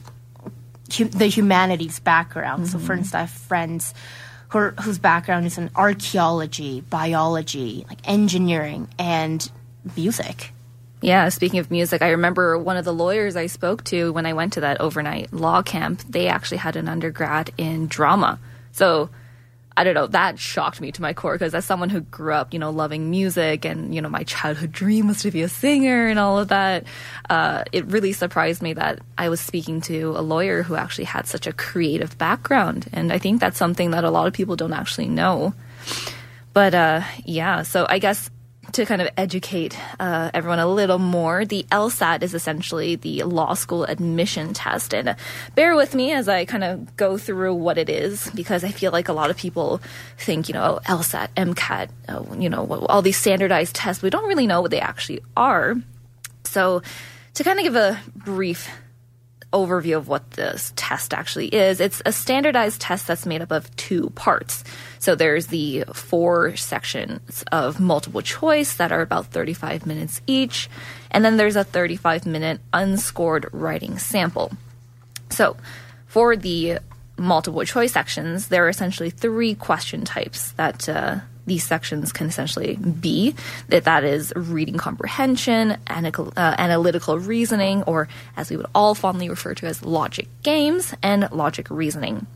hu- 0.95 1.05
the 1.05 1.27
humanities 1.27 1.99
background. 1.99 2.63
Mm-hmm. 2.63 2.71
So, 2.71 2.79
for 2.79 2.93
mm-hmm. 2.93 2.99
instance, 2.99 3.15
I 3.15 3.19
have 3.21 3.31
friends 3.31 3.93
who 4.49 4.69
whose 4.81 4.99
background 4.99 5.45
is 5.45 5.57
in 5.57 5.69
archaeology, 5.75 6.81
biology, 6.81 7.85
like 7.87 7.99
engineering, 8.07 8.87
and 8.97 9.49
music. 9.95 10.51
Yeah, 11.01 11.29
speaking 11.29 11.59
of 11.59 11.69
music, 11.69 12.01
I 12.01 12.09
remember 12.09 12.57
one 12.57 12.75
of 12.75 12.85
the 12.85 12.93
lawyers 12.93 13.35
I 13.35 13.45
spoke 13.45 13.83
to 13.85 14.11
when 14.13 14.25
I 14.25 14.33
went 14.33 14.53
to 14.53 14.61
that 14.61 14.81
overnight 14.81 15.31
law 15.31 15.61
camp, 15.61 16.01
they 16.09 16.27
actually 16.27 16.57
had 16.57 16.75
an 16.75 16.87
undergrad 16.87 17.51
in 17.57 17.87
drama. 17.87 18.39
So, 18.71 19.09
I 19.77 19.83
don't 19.83 19.93
know, 19.93 20.07
that 20.07 20.39
shocked 20.39 20.81
me 20.81 20.91
to 20.91 21.03
my 21.03 21.13
core 21.13 21.35
because 21.35 21.53
as 21.53 21.63
someone 21.63 21.91
who 21.91 22.01
grew 22.01 22.33
up, 22.33 22.51
you 22.51 22.57
know, 22.57 22.71
loving 22.71 23.11
music 23.11 23.63
and, 23.63 23.93
you 23.93 24.01
know, 24.01 24.09
my 24.09 24.23
childhood 24.23 24.71
dream 24.71 25.07
was 25.07 25.21
to 25.21 25.29
be 25.29 25.43
a 25.43 25.47
singer 25.47 26.07
and 26.07 26.17
all 26.17 26.39
of 26.39 26.47
that, 26.47 26.85
uh, 27.29 27.63
it 27.71 27.85
really 27.85 28.11
surprised 28.11 28.63
me 28.63 28.73
that 28.73 28.99
I 29.19 29.29
was 29.29 29.39
speaking 29.39 29.81
to 29.81 30.15
a 30.17 30.21
lawyer 30.21 30.63
who 30.63 30.75
actually 30.75 31.03
had 31.03 31.27
such 31.27 31.45
a 31.45 31.53
creative 31.53 32.17
background. 32.17 32.87
And 32.91 33.13
I 33.13 33.19
think 33.19 33.39
that's 33.39 33.59
something 33.59 33.91
that 33.91 34.03
a 34.03 34.09
lot 34.09 34.25
of 34.25 34.33
people 34.33 34.55
don't 34.55 34.73
actually 34.73 35.09
know. 35.09 35.53
But 36.53 36.73
uh, 36.73 37.01
yeah, 37.23 37.61
so 37.61 37.85
I 37.87 37.99
guess 37.99 38.31
to 38.73 38.85
kind 38.85 39.01
of 39.01 39.09
educate 39.17 39.77
uh, 39.99 40.29
everyone 40.33 40.59
a 40.59 40.67
little 40.67 40.99
more, 40.99 41.45
the 41.45 41.65
LSAT 41.71 42.21
is 42.21 42.33
essentially 42.33 42.95
the 42.95 43.23
law 43.23 43.53
school 43.53 43.83
admission 43.85 44.53
test. 44.53 44.93
And 44.93 45.15
bear 45.55 45.75
with 45.75 45.95
me 45.95 46.11
as 46.11 46.27
I 46.27 46.45
kind 46.45 46.63
of 46.63 46.95
go 46.97 47.17
through 47.17 47.55
what 47.55 47.77
it 47.77 47.89
is, 47.89 48.29
because 48.35 48.63
I 48.63 48.69
feel 48.69 48.91
like 48.91 49.09
a 49.09 49.13
lot 49.13 49.29
of 49.29 49.37
people 49.37 49.81
think, 50.17 50.47
you 50.47 50.53
know, 50.53 50.79
LSAT, 50.85 51.29
MCAT, 51.35 51.89
uh, 52.09 52.23
you 52.37 52.49
know, 52.49 52.85
all 52.89 53.01
these 53.01 53.17
standardized 53.17 53.75
tests. 53.75 54.03
We 54.03 54.09
don't 54.09 54.27
really 54.27 54.47
know 54.47 54.61
what 54.61 54.71
they 54.71 54.81
actually 54.81 55.21
are. 55.35 55.75
So, 56.43 56.81
to 57.35 57.43
kind 57.43 57.59
of 57.59 57.63
give 57.63 57.75
a 57.75 57.99
brief 58.15 58.69
overview 59.53 59.97
of 59.97 60.07
what 60.07 60.31
this 60.31 60.73
test 60.75 61.13
actually 61.13 61.47
is. 61.47 61.79
It's 61.79 62.01
a 62.05 62.11
standardized 62.11 62.81
test 62.81 63.07
that's 63.07 63.25
made 63.25 63.41
up 63.41 63.51
of 63.51 63.73
two 63.75 64.09
parts. 64.11 64.63
So 64.99 65.15
there's 65.15 65.47
the 65.47 65.85
four 65.93 66.55
sections 66.55 67.43
of 67.51 67.79
multiple 67.79 68.21
choice 68.21 68.75
that 68.75 68.91
are 68.91 69.01
about 69.01 69.27
35 69.27 69.85
minutes 69.85 70.21
each, 70.27 70.69
and 71.11 71.23
then 71.23 71.37
there's 71.37 71.55
a 71.55 71.63
35 71.63 72.25
minute 72.25 72.59
unscored 72.73 73.49
writing 73.51 73.97
sample. 73.97 74.51
So 75.29 75.55
for 76.07 76.35
the 76.35 76.79
multiple 77.17 77.63
choice 77.63 77.93
sections, 77.93 78.49
there 78.49 78.65
are 78.65 78.69
essentially 78.69 79.09
three 79.09 79.55
question 79.55 80.05
types 80.05 80.51
that 80.53 80.87
uh, 80.89 81.19
these 81.47 81.65
sections 81.65 82.13
can 82.13 82.27
essentially 82.27 82.75
be 82.75 83.33
that 83.69 83.85
that 83.85 84.03
is 84.03 84.31
reading 84.35 84.77
comprehension, 84.77 85.77
analytical, 85.87 86.31
uh, 86.37 86.55
analytical 86.57 87.17
reasoning, 87.17 87.83
or 87.83 88.07
as 88.35 88.49
we 88.51 88.57
would 88.57 88.67
all 88.75 88.93
fondly 88.93 89.29
refer 89.29 89.55
to 89.55 89.65
as 89.65 89.83
logic 89.83 90.27
games, 90.43 90.93
and 91.01 91.27
logic 91.31 91.69
reasoning. 91.69 92.27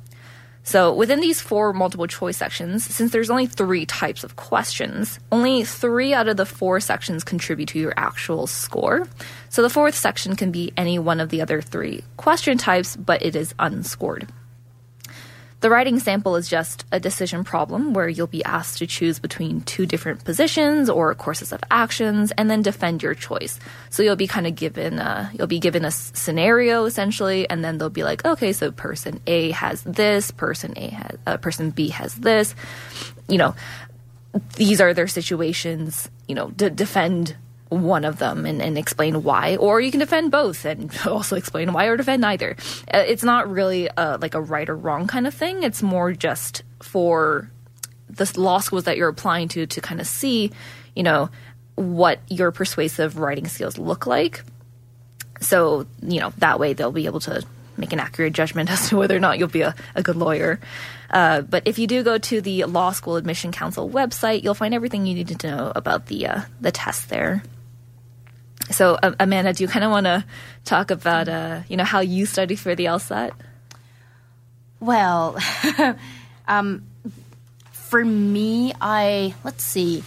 So 0.64 0.94
within 0.94 1.22
these 1.22 1.42
four 1.42 1.74
multiple 1.74 2.08
choice 2.08 2.38
sections, 2.38 2.84
since 2.84 3.12
there's 3.12 3.32
only 3.32 3.48
three 3.48 3.86
types 3.86 4.24
of 4.24 4.36
questions, 4.36 5.20
only 5.32 5.64
three 5.64 6.14
out 6.14 6.28
of 6.28 6.38
the 6.38 6.46
four 6.46 6.80
sections 6.80 7.24
contribute 7.24 7.70
to 7.70 7.80
your 7.80 7.94
actual 7.98 8.46
score. 8.46 9.08
So 9.50 9.64
the 9.64 9.70
fourth 9.70 9.96
section 9.96 10.36
can 10.36 10.52
be 10.52 10.72
any 10.78 11.00
one 11.00 11.20
of 11.20 11.30
the 11.30 11.42
other 11.42 11.62
three 11.62 12.04
question 12.18 12.58
types, 12.58 12.96
but 12.96 13.24
it 13.24 13.36
is 13.36 13.56
unscored. 13.58 14.28
The 15.62 15.70
writing 15.70 16.00
sample 16.00 16.36
is 16.38 16.50
just 16.50 16.86
a 16.92 17.00
decision 17.00 17.44
problem 17.44 17.94
where 17.94 18.10
you'll 18.10 18.26
be 18.26 18.44
asked 18.44 18.80
to 18.80 18.88
choose 18.88 19.20
between 19.20 19.62
two 19.62 19.86
different 19.86 20.24
positions 20.26 20.90
or 20.90 21.14
courses 21.14 21.52
of 21.52 21.64
actions 21.70 22.32
and 22.32 22.50
then 22.50 22.64
defend 22.64 23.04
your 23.04 23.14
choice. 23.14 23.60
So 23.92 24.02
you'll 24.02 24.16
be 24.16 24.26
kind 24.26 24.48
of 24.48 24.56
given 24.56 24.98
a, 24.98 25.32
you'll 25.36 25.46
be 25.46 25.60
given 25.60 25.86
a 25.86 25.92
scenario 25.92 26.86
essentially 26.86 27.48
and 27.48 27.64
then 27.64 27.78
they'll 27.78 27.92
be 27.92 28.04
like, 28.04 28.26
okay, 28.26 28.54
so 28.54 28.72
person 28.72 29.22
A 29.28 29.52
has 29.52 29.84
this, 29.84 30.32
person 30.32 30.74
A 30.78 30.88
has 30.90 31.18
uh, 31.28 31.38
person 31.38 31.70
B 31.70 31.90
has 31.90 32.16
this. 32.16 32.56
You 33.30 33.38
know, 33.38 33.56
these 34.56 34.82
are 34.82 34.96
their 34.96 35.08
situations, 35.08 36.10
you 36.28 36.34
know, 36.34 36.50
to 36.58 36.72
defend 36.72 37.36
one 37.72 38.04
of 38.04 38.20
them 38.20 38.46
and, 38.46 38.62
and, 38.62 38.78
explain 38.78 39.24
why, 39.24 39.56
or 39.56 39.80
you 39.80 39.92
can 39.92 40.02
defend 40.02 40.30
both 40.30 40.66
and 40.66 40.94
also 41.08 41.38
explain 41.38 41.72
why 41.72 41.86
or 41.86 41.96
defend 41.96 42.22
neither. 42.22 42.58
Uh, 42.94 42.98
it's 43.08 43.24
not 43.24 43.50
really 43.50 43.90
a, 43.96 44.18
like 44.18 44.36
a 44.36 44.42
right 44.42 44.70
or 44.70 44.76
wrong 44.76 45.08
kind 45.08 45.26
of 45.26 45.34
thing. 45.34 45.64
It's 45.64 45.82
more 45.82 46.12
just 46.12 46.64
for 46.82 47.50
the 48.10 48.30
law 48.36 48.60
schools 48.60 48.84
that 48.84 48.98
you're 48.98 49.08
applying 49.08 49.48
to 49.48 49.66
to 49.66 49.80
kind 49.80 50.02
of 50.02 50.08
see, 50.08 50.52
you 50.96 51.04
know, 51.04 51.30
what 51.76 52.20
your 52.28 52.52
persuasive 52.52 53.18
writing 53.18 53.48
skills 53.48 53.78
look 53.78 54.06
like. 54.06 54.44
So, 55.40 55.88
you 56.02 56.20
know, 56.20 56.34
that 56.40 56.60
way 56.60 56.74
they'll 56.74 56.92
be 56.92 57.06
able 57.06 57.22
to 57.22 57.42
make 57.78 57.94
an 57.94 58.02
accurate 58.02 58.34
judgment 58.34 58.70
as 58.70 58.90
to 58.90 58.98
whether 58.98 59.16
or 59.16 59.22
not 59.22 59.40
you'll 59.40 59.48
be 59.48 59.62
a, 59.62 59.74
a 59.96 60.04
good 60.04 60.18
lawyer. 60.18 60.60
Uh, 61.10 61.40
but 61.40 61.64
if 61.66 61.80
you 61.80 61.88
do 61.88 62.04
go 62.04 62.18
to 62.18 62.42
the 62.42 62.66
Law 62.66 62.92
School 62.92 63.16
Admission 63.16 63.54
Council 63.54 63.90
website, 63.90 64.44
you'll 64.44 64.56
find 64.56 64.74
everything 64.74 65.06
you 65.06 65.16
need 65.16 65.40
to 65.40 65.48
know 65.48 65.72
about 65.74 66.08
the 66.08 66.28
uh, 66.28 66.42
the 66.60 66.72
test 66.72 67.08
there. 67.10 67.44
So, 68.70 68.98
Amanda, 69.20 69.54
do 69.54 69.64
you 69.64 69.68
kind 69.68 69.84
of 69.84 69.92
want 69.92 70.06
to 70.06 70.24
talk 70.64 70.92
about, 70.92 71.28
uh, 71.28 71.62
you 71.68 71.78
know, 71.78 71.84
how 71.84 72.00
you 72.00 72.26
study 72.26 72.56
for 72.56 72.76
the 72.76 72.86
LSAT? 72.86 73.32
Well, 74.80 75.38
um, 76.48 76.84
for 77.72 78.04
me, 78.04 78.74
I 78.80 79.36
let's 79.44 79.64
see. 79.64 80.04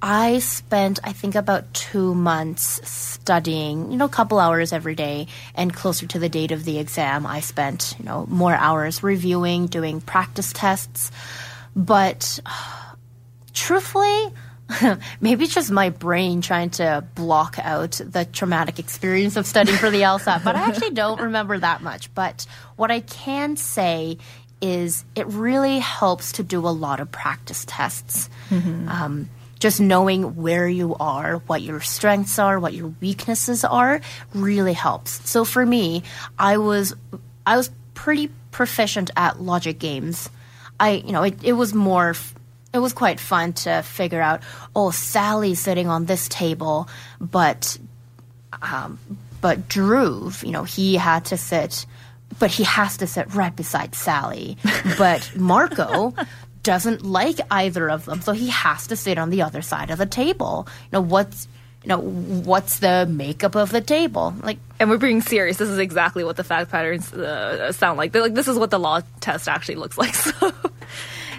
I 0.00 0.40
spent, 0.40 1.00
I 1.04 1.12
think, 1.12 1.34
about 1.34 1.72
two 1.72 2.14
months 2.14 2.88
studying, 2.88 3.90
you 3.90 3.96
know, 3.96 4.04
a 4.04 4.10
couple 4.10 4.38
hours 4.38 4.72
every 4.72 4.94
day. 4.94 5.26
And 5.54 5.72
closer 5.72 6.06
to 6.06 6.18
the 6.18 6.28
date 6.28 6.52
of 6.52 6.64
the 6.64 6.78
exam, 6.78 7.26
I 7.26 7.40
spent, 7.40 7.94
you 7.98 8.04
know, 8.04 8.26
more 8.28 8.54
hours 8.54 9.02
reviewing, 9.02 9.66
doing 9.66 10.00
practice 10.00 10.52
tests. 10.52 11.10
But 11.74 12.40
truthfully, 13.52 14.32
maybe 15.20 15.44
it's 15.44 15.54
just 15.54 15.70
my 15.70 15.90
brain 15.90 16.40
trying 16.40 16.70
to 16.70 17.04
block 17.14 17.56
out 17.60 18.00
the 18.04 18.24
traumatic 18.24 18.78
experience 18.78 19.36
of 19.36 19.46
studying 19.46 19.78
for 19.78 19.90
the 19.90 20.02
LSAT, 20.02 20.42
but 20.44 20.56
I 20.56 20.68
actually 20.68 20.90
don't 20.90 21.20
remember 21.20 21.58
that 21.58 21.82
much. 21.82 22.12
But 22.14 22.46
what 22.76 22.90
I 22.90 23.00
can 23.00 23.56
say 23.56 24.18
is 24.60 25.04
it 25.14 25.26
really 25.28 25.78
helps 25.78 26.32
to 26.32 26.42
do 26.42 26.66
a 26.66 26.70
lot 26.70 27.00
of 27.00 27.12
practice 27.12 27.64
tests. 27.66 28.28
Mm-hmm. 28.50 28.88
Um, 28.88 29.30
just 29.58 29.80
knowing 29.80 30.36
where 30.36 30.68
you 30.68 30.94
are, 30.96 31.36
what 31.46 31.62
your 31.62 31.80
strengths 31.80 32.38
are, 32.38 32.60
what 32.60 32.74
your 32.74 32.92
weaknesses 33.00 33.64
are, 33.64 34.00
really 34.34 34.74
helps. 34.74 35.28
So 35.28 35.44
for 35.44 35.64
me, 35.64 36.02
I 36.38 36.58
was 36.58 36.94
I 37.46 37.56
was 37.56 37.70
pretty 37.94 38.30
proficient 38.50 39.10
at 39.16 39.40
logic 39.40 39.78
games. 39.78 40.28
I, 40.78 41.02
you 41.06 41.12
know, 41.12 41.22
it, 41.22 41.42
it 41.42 41.52
was 41.54 41.72
more 41.72 42.14
it 42.76 42.80
was 42.80 42.92
quite 42.92 43.18
fun 43.18 43.54
to 43.54 43.82
figure 43.82 44.20
out. 44.20 44.42
Oh, 44.74 44.90
Sally's 44.90 45.60
sitting 45.60 45.88
on 45.88 46.04
this 46.04 46.28
table, 46.28 46.88
but 47.20 47.78
um, 48.62 48.98
but 49.40 49.68
Drew, 49.68 50.30
you 50.42 50.52
know, 50.52 50.64
he 50.64 50.96
had 50.96 51.26
to 51.26 51.36
sit, 51.36 51.86
but 52.38 52.50
he 52.50 52.64
has 52.64 52.98
to 52.98 53.06
sit 53.06 53.34
right 53.34 53.54
beside 53.54 53.94
Sally. 53.94 54.56
but 54.98 55.30
Marco 55.36 56.14
doesn't 56.62 57.02
like 57.02 57.40
either 57.50 57.88
of 57.88 58.04
them, 58.04 58.20
so 58.20 58.32
he 58.32 58.48
has 58.48 58.86
to 58.88 58.96
sit 58.96 59.18
on 59.18 59.30
the 59.30 59.42
other 59.42 59.62
side 59.62 59.90
of 59.90 59.98
the 59.98 60.06
table. 60.06 60.68
You 60.84 60.98
know 60.98 61.00
what's 61.00 61.48
you 61.82 61.88
know 61.88 62.00
what's 62.00 62.80
the 62.80 63.06
makeup 63.08 63.54
of 63.54 63.70
the 63.70 63.80
table 63.80 64.34
like 64.42 64.58
and 64.80 64.90
we're 64.90 64.98
being 64.98 65.20
serious 65.20 65.56
this 65.58 65.68
is 65.68 65.78
exactly 65.78 66.24
what 66.24 66.34
the 66.34 66.42
fact 66.42 66.68
patterns 66.68 67.12
uh, 67.12 67.70
sound 67.70 67.96
like 67.96 68.10
They're 68.10 68.22
like 68.22 68.34
this 68.34 68.48
is 68.48 68.58
what 68.58 68.72
the 68.72 68.78
law 68.80 69.02
test 69.20 69.48
actually 69.48 69.76
looks 69.76 69.96
like 69.96 70.14
so 70.14 70.52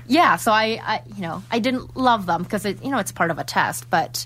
yeah, 0.07 0.35
so 0.37 0.51
I, 0.51 0.79
I 0.83 1.01
you 1.15 1.21
know, 1.21 1.43
I 1.51 1.59
didn't 1.59 1.95
love 1.95 2.25
them 2.25 2.43
because 2.43 2.65
it, 2.65 2.83
you 2.83 2.89
know, 2.89 2.97
it's 2.97 3.11
part 3.11 3.31
of 3.31 3.39
a 3.39 3.43
test, 3.43 3.89
but 3.89 4.25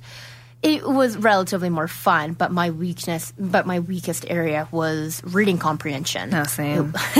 it 0.61 0.88
was 0.88 1.17
relatively 1.17 1.69
more 1.69 1.88
fun. 1.88 2.33
But 2.33 2.51
my 2.51 2.69
weakness, 2.69 3.33
but 3.39 3.65
my 3.65 3.79
weakest 3.79 4.25
area 4.29 4.67
was 4.71 5.21
reading 5.25 5.57
comprehension. 5.57 6.29
No, 6.29 6.43
same. 6.43 6.93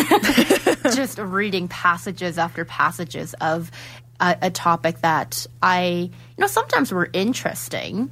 Just 0.94 1.18
reading 1.18 1.68
passages 1.68 2.38
after 2.38 2.66
passages 2.66 3.34
of 3.42 3.72
a, 4.20 4.38
a 4.44 4.52
topic 4.52 5.02
that 5.02 5.48
I, 5.62 5.82
you 5.82 6.12
know, 6.38 6.48
sometimes 6.48 6.92
were 6.92 7.10
interesting 7.14 8.12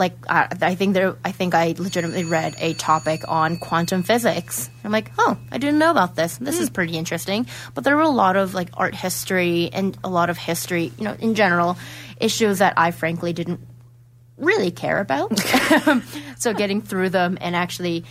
like 0.00 0.14
uh, 0.28 0.48
I 0.62 0.74
think 0.74 0.94
there 0.94 1.16
I 1.24 1.30
think 1.30 1.54
I 1.54 1.74
legitimately 1.78 2.24
read 2.24 2.56
a 2.58 2.74
topic 2.74 3.22
on 3.28 3.58
quantum 3.58 4.02
physics. 4.02 4.70
I'm 4.82 4.90
like, 4.90 5.12
oh, 5.18 5.38
I 5.52 5.58
didn't 5.58 5.78
know 5.78 5.92
about 5.92 6.16
this. 6.16 6.38
This 6.38 6.58
mm. 6.58 6.62
is 6.62 6.68
hmm. 6.68 6.74
pretty 6.74 6.96
interesting. 6.96 7.46
But 7.74 7.84
there 7.84 7.94
were 7.94 8.02
a 8.02 8.08
lot 8.08 8.36
of 8.36 8.54
like 8.54 8.70
art 8.74 8.94
history 8.94 9.70
and 9.72 9.96
a 10.02 10.08
lot 10.08 10.30
of 10.30 10.38
history, 10.38 10.90
you 10.98 11.04
know, 11.04 11.14
in 11.20 11.34
general, 11.34 11.76
issues 12.18 12.58
that 12.58 12.74
I 12.76 12.90
frankly 12.90 13.32
didn't 13.32 13.60
really 14.38 14.70
care 14.70 14.98
about. 15.00 15.38
so 16.38 16.54
getting 16.54 16.80
through 16.80 17.10
them 17.10 17.36
and 17.40 17.54
actually 17.54 18.04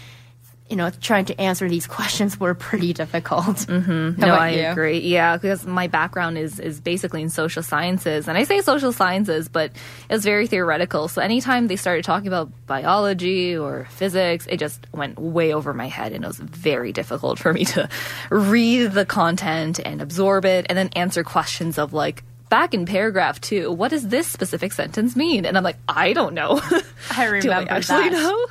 you 0.70 0.76
know, 0.76 0.90
trying 1.02 1.26
to 1.26 1.42
answer 1.42 1.68
these 1.68 1.88
questions 1.98 2.40
were 2.40 2.54
pretty 2.54 2.94
difficult. 2.94 3.58
Mm-hmm. 3.58 4.22
No, 4.22 4.28
I 4.36 4.50
you? 4.52 4.68
agree. 4.68 5.00
Yeah, 5.00 5.36
because 5.38 5.66
my 5.66 5.88
background 5.88 6.38
is 6.38 6.60
is 6.60 6.80
basically 6.80 7.22
in 7.22 7.30
social 7.30 7.64
sciences, 7.64 8.28
and 8.28 8.38
I 8.38 8.44
say 8.44 8.62
social 8.62 8.92
sciences, 8.92 9.48
but 9.50 9.72
it's 10.10 10.24
very 10.24 10.48
theoretical. 10.48 11.08
So 11.08 11.22
anytime 11.22 11.68
they 11.68 11.76
started 11.76 12.06
talking 12.06 12.28
about 12.28 12.52
biology 12.68 13.58
or 13.58 13.86
physics, 13.90 14.48
it 14.48 14.58
just 14.58 14.86
went 14.94 15.20
way 15.20 15.54
over 15.54 15.74
my 15.74 15.88
head, 15.88 16.14
and 16.14 16.24
it 16.24 16.28
was 16.28 16.38
very 16.38 16.92
difficult 16.92 17.40
for 17.40 17.54
me 17.54 17.66
to 17.66 17.90
read 18.30 18.92
the 18.92 19.06
content 19.06 19.80
and 19.84 20.02
absorb 20.02 20.46
it, 20.46 20.66
and 20.70 20.78
then 20.78 20.90
answer 20.96 21.24
questions 21.24 21.78
of 21.78 21.94
like, 21.94 22.24
back 22.50 22.74
in 22.74 22.86
paragraph 22.86 23.40
two, 23.40 23.72
what 23.72 23.90
does 23.92 24.08
this 24.08 24.28
specific 24.28 24.74
sentence 24.74 25.16
mean? 25.16 25.46
And 25.46 25.58
I'm 25.58 25.64
like, 25.64 25.78
I 25.88 26.14
don't 26.14 26.34
know. 26.34 26.60
I 27.12 27.26
remember 27.26 27.42
Do 27.42 27.52
I 27.52 27.64
actually 27.78 28.10
that. 28.10 28.12
know? 28.12 28.48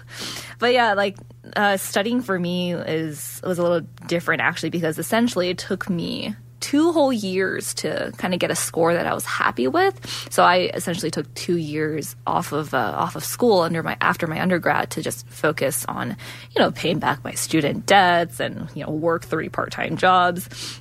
But 0.58 0.72
yeah, 0.72 0.94
like 0.94 1.16
uh, 1.56 1.76
studying 1.76 2.20
for 2.22 2.38
me 2.38 2.74
is 2.74 3.40
was 3.44 3.58
a 3.58 3.62
little 3.62 3.80
different 4.06 4.42
actually 4.42 4.70
because 4.70 4.98
essentially 4.98 5.50
it 5.50 5.58
took 5.58 5.88
me 5.88 6.34
two 6.60 6.92
whole 6.92 7.12
years 7.12 7.72
to 7.74 8.12
kind 8.18 8.34
of 8.34 8.40
get 8.40 8.50
a 8.50 8.54
score 8.54 8.92
that 8.92 9.06
I 9.06 9.14
was 9.14 9.24
happy 9.24 9.68
with. 9.68 10.28
So 10.30 10.42
I 10.42 10.70
essentially 10.74 11.10
took 11.10 11.32
two 11.34 11.56
years 11.56 12.16
off 12.26 12.52
of 12.52 12.74
uh, 12.74 12.92
off 12.96 13.16
of 13.16 13.24
school 13.24 13.60
under 13.60 13.82
my 13.82 13.96
after 14.00 14.26
my 14.26 14.40
undergrad 14.40 14.90
to 14.90 15.02
just 15.02 15.28
focus 15.28 15.84
on 15.86 16.16
you 16.54 16.60
know 16.60 16.70
paying 16.70 16.98
back 16.98 17.22
my 17.24 17.32
student 17.32 17.86
debts 17.86 18.40
and 18.40 18.68
you 18.74 18.84
know 18.84 18.90
work 18.90 19.24
three 19.24 19.48
part 19.48 19.70
time 19.70 19.96
jobs 19.96 20.80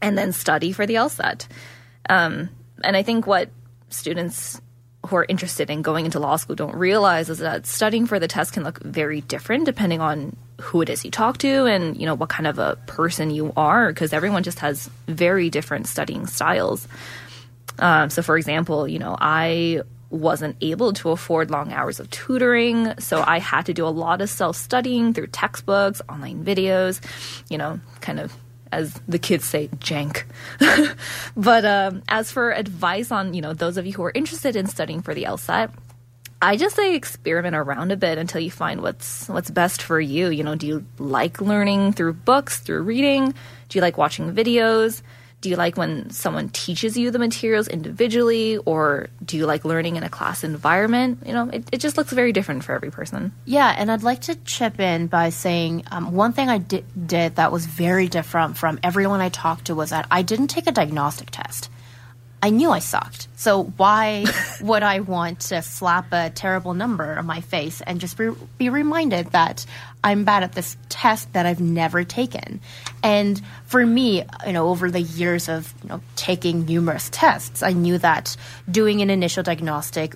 and 0.00 0.18
then 0.18 0.32
study 0.32 0.72
for 0.72 0.86
the 0.86 0.94
LSAT. 0.94 1.46
Um, 2.08 2.50
and 2.82 2.96
I 2.96 3.02
think 3.02 3.26
what 3.26 3.50
students 3.88 4.60
who 5.06 5.16
are 5.16 5.26
interested 5.28 5.68
in 5.68 5.82
going 5.82 6.04
into 6.04 6.18
law 6.18 6.36
school 6.36 6.54
don't 6.54 6.76
realize 6.76 7.28
is 7.28 7.38
that 7.38 7.66
studying 7.66 8.06
for 8.06 8.18
the 8.18 8.28
test 8.28 8.52
can 8.52 8.62
look 8.62 8.80
very 8.82 9.20
different 9.22 9.64
depending 9.64 10.00
on 10.00 10.36
who 10.60 10.80
it 10.80 10.88
is 10.88 11.04
you 11.04 11.10
talk 11.10 11.38
to 11.38 11.66
and 11.66 11.96
you 11.96 12.06
know 12.06 12.14
what 12.14 12.28
kind 12.28 12.46
of 12.46 12.58
a 12.58 12.76
person 12.86 13.30
you 13.30 13.52
are 13.56 13.88
because 13.88 14.12
everyone 14.12 14.42
just 14.42 14.60
has 14.60 14.88
very 15.08 15.50
different 15.50 15.86
studying 15.86 16.26
styles. 16.26 16.86
Um, 17.78 18.10
so 18.10 18.22
for 18.22 18.36
example 18.36 18.86
you 18.86 18.98
know 18.98 19.16
i 19.18 19.80
wasn't 20.10 20.56
able 20.60 20.92
to 20.92 21.08
afford 21.08 21.50
long 21.50 21.72
hours 21.72 21.98
of 21.98 22.10
tutoring 22.10 22.92
so 22.98 23.24
i 23.26 23.38
had 23.38 23.64
to 23.66 23.72
do 23.72 23.86
a 23.86 23.88
lot 23.88 24.20
of 24.20 24.28
self-studying 24.28 25.14
through 25.14 25.28
textbooks 25.28 26.02
online 26.06 26.44
videos 26.44 27.00
you 27.48 27.56
know 27.56 27.80
kind 28.02 28.20
of 28.20 28.30
as 28.72 28.94
the 29.06 29.18
kids 29.18 29.44
say, 29.44 29.68
jank. 29.78 30.24
but 31.36 31.64
um, 31.64 32.02
as 32.08 32.32
for 32.32 32.50
advice 32.50 33.12
on, 33.12 33.34
you 33.34 33.42
know, 33.42 33.52
those 33.52 33.76
of 33.76 33.86
you 33.86 33.92
who 33.92 34.02
are 34.02 34.12
interested 34.14 34.56
in 34.56 34.66
studying 34.66 35.02
for 35.02 35.14
the 35.14 35.24
LSAT, 35.24 35.72
I 36.40 36.56
just 36.56 36.74
say 36.74 36.96
experiment 36.96 37.54
around 37.54 37.92
a 37.92 37.96
bit 37.96 38.18
until 38.18 38.40
you 38.40 38.50
find 38.50 38.82
what's 38.82 39.28
what's 39.28 39.48
best 39.48 39.80
for 39.80 40.00
you. 40.00 40.28
You 40.30 40.42
know, 40.42 40.56
do 40.56 40.66
you 40.66 40.84
like 40.98 41.40
learning 41.40 41.92
through 41.92 42.14
books, 42.14 42.58
through 42.58 42.82
reading? 42.82 43.32
Do 43.68 43.78
you 43.78 43.80
like 43.80 43.96
watching 43.96 44.34
videos? 44.34 45.02
Do 45.42 45.50
you 45.50 45.56
like 45.56 45.76
when 45.76 46.08
someone 46.10 46.48
teaches 46.50 46.96
you 46.96 47.10
the 47.10 47.18
materials 47.18 47.66
individually, 47.66 48.58
or 48.58 49.08
do 49.24 49.36
you 49.36 49.44
like 49.44 49.64
learning 49.64 49.96
in 49.96 50.04
a 50.04 50.08
class 50.08 50.44
environment? 50.44 51.18
You 51.26 51.32
know, 51.32 51.50
it, 51.52 51.68
it 51.72 51.78
just 51.78 51.96
looks 51.96 52.12
very 52.12 52.32
different 52.32 52.62
for 52.62 52.74
every 52.74 52.92
person. 52.92 53.32
Yeah, 53.44 53.74
and 53.76 53.90
I'd 53.90 54.04
like 54.04 54.20
to 54.22 54.36
chip 54.44 54.78
in 54.78 55.08
by 55.08 55.30
saying 55.30 55.84
um, 55.90 56.12
one 56.12 56.32
thing 56.32 56.48
I 56.48 56.58
di- 56.58 56.84
did 57.06 57.36
that 57.36 57.50
was 57.50 57.66
very 57.66 58.06
different 58.06 58.56
from 58.56 58.78
everyone 58.84 59.20
I 59.20 59.30
talked 59.30 59.64
to 59.66 59.74
was 59.74 59.90
that 59.90 60.06
I 60.12 60.22
didn't 60.22 60.46
take 60.46 60.68
a 60.68 60.72
diagnostic 60.72 61.30
test. 61.32 61.68
I 62.42 62.50
knew 62.50 62.70
I 62.70 62.80
sucked. 62.80 63.28
So 63.36 63.64
why 63.76 64.24
would 64.60 64.82
I 64.82 65.00
want 65.00 65.40
to 65.40 65.62
slap 65.62 66.12
a 66.12 66.30
terrible 66.30 66.74
number 66.74 67.16
on 67.16 67.24
my 67.24 67.40
face 67.40 67.80
and 67.80 68.00
just 68.00 68.18
be, 68.18 68.30
be 68.58 68.68
reminded 68.68 69.28
that 69.28 69.64
I'm 70.02 70.24
bad 70.24 70.42
at 70.42 70.52
this 70.52 70.76
test 70.88 71.32
that 71.34 71.46
I've 71.46 71.60
never 71.60 72.02
taken? 72.02 72.60
And 73.02 73.40
for 73.66 73.86
me, 73.86 74.24
you 74.44 74.52
know, 74.52 74.68
over 74.68 74.90
the 74.90 75.00
years 75.00 75.48
of 75.48 75.72
you 75.84 75.90
know 75.90 76.00
taking 76.16 76.66
numerous 76.66 77.08
tests, 77.10 77.62
I 77.62 77.72
knew 77.72 77.96
that 77.98 78.36
doing 78.68 79.02
an 79.02 79.10
initial 79.10 79.44
diagnostic 79.44 80.14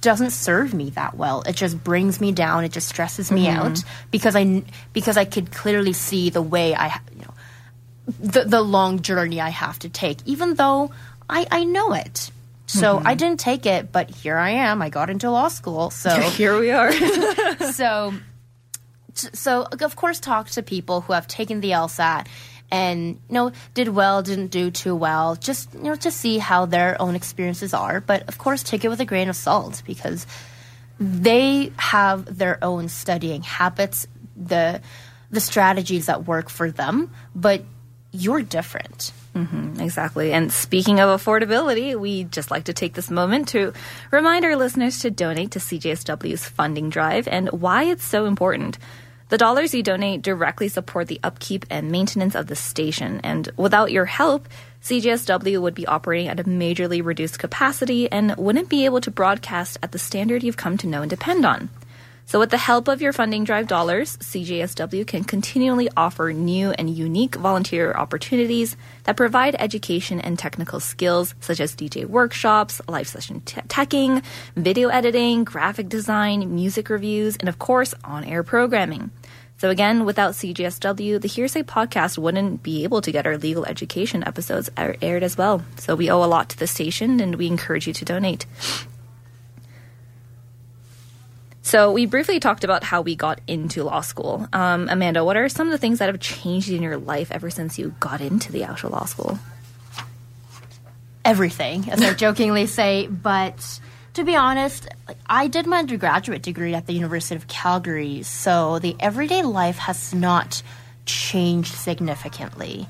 doesn't 0.00 0.30
serve 0.30 0.74
me 0.74 0.90
that 0.90 1.16
well. 1.16 1.42
It 1.42 1.56
just 1.56 1.82
brings 1.82 2.20
me 2.20 2.30
down. 2.30 2.62
It 2.62 2.72
just 2.72 2.88
stresses 2.88 3.32
me 3.32 3.46
mm-hmm. 3.46 3.58
out 3.58 3.82
because 4.12 4.36
I 4.36 4.62
because 4.92 5.16
I 5.16 5.24
could 5.24 5.50
clearly 5.50 5.92
see 5.94 6.30
the 6.30 6.42
way 6.42 6.74
I 6.74 7.00
you 7.12 7.22
know 7.22 7.34
the 8.20 8.44
the 8.44 8.60
long 8.60 9.00
journey 9.00 9.40
I 9.40 9.48
have 9.48 9.78
to 9.80 9.88
take, 9.88 10.18
even 10.26 10.54
though 10.54 10.90
I 11.28 11.46
I 11.50 11.64
know 11.64 11.92
it. 11.92 12.30
So 12.66 12.96
I 12.96 13.00
mm-hmm. 13.00 13.16
didn't 13.18 13.40
take 13.40 13.66
it, 13.66 13.92
but 13.92 14.10
here 14.10 14.36
I 14.36 14.50
am. 14.50 14.80
I 14.80 14.88
got 14.88 15.10
into 15.10 15.30
law 15.30 15.48
school, 15.48 15.90
so 15.90 16.10
Here 16.38 16.58
we 16.58 16.70
are. 16.70 16.92
so 17.72 18.14
so 19.14 19.66
of 19.80 19.96
course 19.96 20.18
talk 20.18 20.48
to 20.50 20.62
people 20.62 21.02
who 21.02 21.12
have 21.12 21.28
taken 21.28 21.60
the 21.60 21.70
LSAT 21.70 22.26
and 22.70 23.20
you 23.28 23.34
know 23.34 23.52
did 23.74 23.88
well 23.88 24.22
didn't 24.22 24.48
do 24.48 24.70
too 24.70 24.96
well 24.96 25.36
just 25.36 25.72
you 25.74 25.84
know 25.84 25.94
to 25.94 26.10
see 26.10 26.38
how 26.38 26.66
their 26.66 27.00
own 27.00 27.14
experiences 27.14 27.72
are 27.72 28.00
but 28.00 28.26
of 28.28 28.38
course 28.38 28.62
take 28.62 28.84
it 28.84 28.88
with 28.88 29.00
a 29.00 29.04
grain 29.04 29.28
of 29.28 29.36
salt 29.36 29.82
because 29.86 30.26
they 30.98 31.72
have 31.76 32.38
their 32.38 32.58
own 32.62 32.88
studying 32.88 33.42
habits 33.42 34.08
the 34.36 34.80
the 35.30 35.40
strategies 35.40 36.06
that 36.06 36.26
work 36.26 36.48
for 36.48 36.70
them 36.70 37.10
but 37.34 37.62
you're 38.10 38.42
different 38.42 39.12
Mm-hmm, 39.34 39.80
exactly. 39.80 40.32
And 40.32 40.52
speaking 40.52 41.00
of 41.00 41.20
affordability, 41.20 41.98
we'd 41.98 42.30
just 42.30 42.52
like 42.52 42.64
to 42.64 42.72
take 42.72 42.94
this 42.94 43.10
moment 43.10 43.48
to 43.48 43.72
remind 44.12 44.44
our 44.44 44.54
listeners 44.54 45.00
to 45.00 45.10
donate 45.10 45.52
to 45.52 45.58
CJSW's 45.58 46.46
funding 46.46 46.88
drive 46.88 47.26
and 47.26 47.48
why 47.50 47.84
it's 47.84 48.04
so 48.04 48.26
important. 48.26 48.78
The 49.30 49.38
dollars 49.38 49.74
you 49.74 49.82
donate 49.82 50.22
directly 50.22 50.68
support 50.68 51.08
the 51.08 51.18
upkeep 51.24 51.66
and 51.68 51.90
maintenance 51.90 52.36
of 52.36 52.46
the 52.46 52.54
station, 52.54 53.20
and 53.24 53.50
without 53.56 53.90
your 53.90 54.04
help, 54.04 54.48
CJSW 54.82 55.60
would 55.60 55.74
be 55.74 55.86
operating 55.86 56.28
at 56.28 56.38
a 56.38 56.44
majorly 56.44 57.02
reduced 57.04 57.38
capacity 57.38 58.12
and 58.12 58.36
wouldn't 58.36 58.68
be 58.68 58.84
able 58.84 59.00
to 59.00 59.10
broadcast 59.10 59.78
at 59.82 59.92
the 59.92 59.98
standard 59.98 60.44
you've 60.44 60.58
come 60.58 60.76
to 60.78 60.86
know 60.86 61.00
and 61.00 61.10
depend 61.10 61.44
on. 61.44 61.70
So, 62.26 62.38
with 62.38 62.50
the 62.50 62.56
help 62.56 62.88
of 62.88 63.02
your 63.02 63.12
funding 63.12 63.44
drive 63.44 63.68
dollars, 63.68 64.16
CJSW 64.16 65.06
can 65.06 65.24
continually 65.24 65.90
offer 65.94 66.32
new 66.32 66.70
and 66.70 66.88
unique 66.88 67.34
volunteer 67.34 67.92
opportunities 67.92 68.76
that 69.04 69.16
provide 69.16 69.54
education 69.58 70.20
and 70.20 70.38
technical 70.38 70.80
skills 70.80 71.34
such 71.40 71.60
as 71.60 71.76
DJ 71.76 72.06
workshops, 72.06 72.80
live 72.88 73.08
session 73.08 73.42
te- 73.42 73.60
teching, 73.62 74.24
video 74.56 74.88
editing, 74.88 75.44
graphic 75.44 75.88
design, 75.88 76.54
music 76.54 76.88
reviews, 76.88 77.36
and 77.36 77.48
of 77.48 77.58
course, 77.58 77.94
on 78.04 78.24
air 78.24 78.42
programming. 78.42 79.10
So, 79.58 79.68
again, 79.70 80.04
without 80.04 80.32
CJSW, 80.32 81.20
the 81.20 81.28
Hearsay 81.28 81.62
podcast 81.62 82.18
wouldn't 82.18 82.62
be 82.62 82.84
able 82.84 83.02
to 83.02 83.12
get 83.12 83.26
our 83.26 83.36
legal 83.36 83.66
education 83.66 84.24
episodes 84.26 84.70
aired 84.76 85.22
as 85.22 85.36
well. 85.36 85.62
So, 85.76 85.94
we 85.94 86.10
owe 86.10 86.24
a 86.24 86.26
lot 86.26 86.48
to 86.50 86.58
the 86.58 86.66
station 86.66 87.20
and 87.20 87.36
we 87.36 87.46
encourage 87.46 87.86
you 87.86 87.92
to 87.92 88.04
donate. 88.04 88.46
So 91.64 91.90
we 91.90 92.06
briefly 92.06 92.38
talked 92.38 92.62
about 92.62 92.84
how 92.84 93.00
we 93.00 93.16
got 93.16 93.40
into 93.48 93.82
law 93.82 94.02
school. 94.02 94.46
Um, 94.52 94.88
Amanda, 94.88 95.24
what 95.24 95.36
are 95.36 95.48
some 95.48 95.66
of 95.66 95.72
the 95.72 95.78
things 95.78 95.98
that 95.98 96.06
have 96.08 96.20
changed 96.20 96.70
in 96.70 96.82
your 96.82 96.98
life 96.98 97.32
ever 97.32 97.50
since 97.50 97.78
you 97.78 97.94
got 97.98 98.20
into 98.20 98.52
the 98.52 98.62
actual 98.62 98.90
law 98.90 99.06
school? 99.06 99.38
everything, 101.24 101.90
as 101.90 102.02
I 102.02 102.14
jokingly 102.14 102.66
say. 102.78 103.06
But 103.06 103.80
to 104.14 104.24
be 104.24 104.36
honest, 104.36 104.88
I 105.26 105.48
did 105.48 105.66
my 105.66 105.78
undergraduate 105.78 106.42
degree 106.42 106.74
at 106.74 106.86
the 106.86 106.92
University 106.92 107.36
of 107.36 107.48
Calgary, 107.48 108.22
so 108.22 108.78
the 108.78 108.96
everyday 109.00 109.42
life 109.42 109.78
has 109.78 110.14
not 110.14 110.62
changed 111.06 111.74
significantly. 111.74 112.86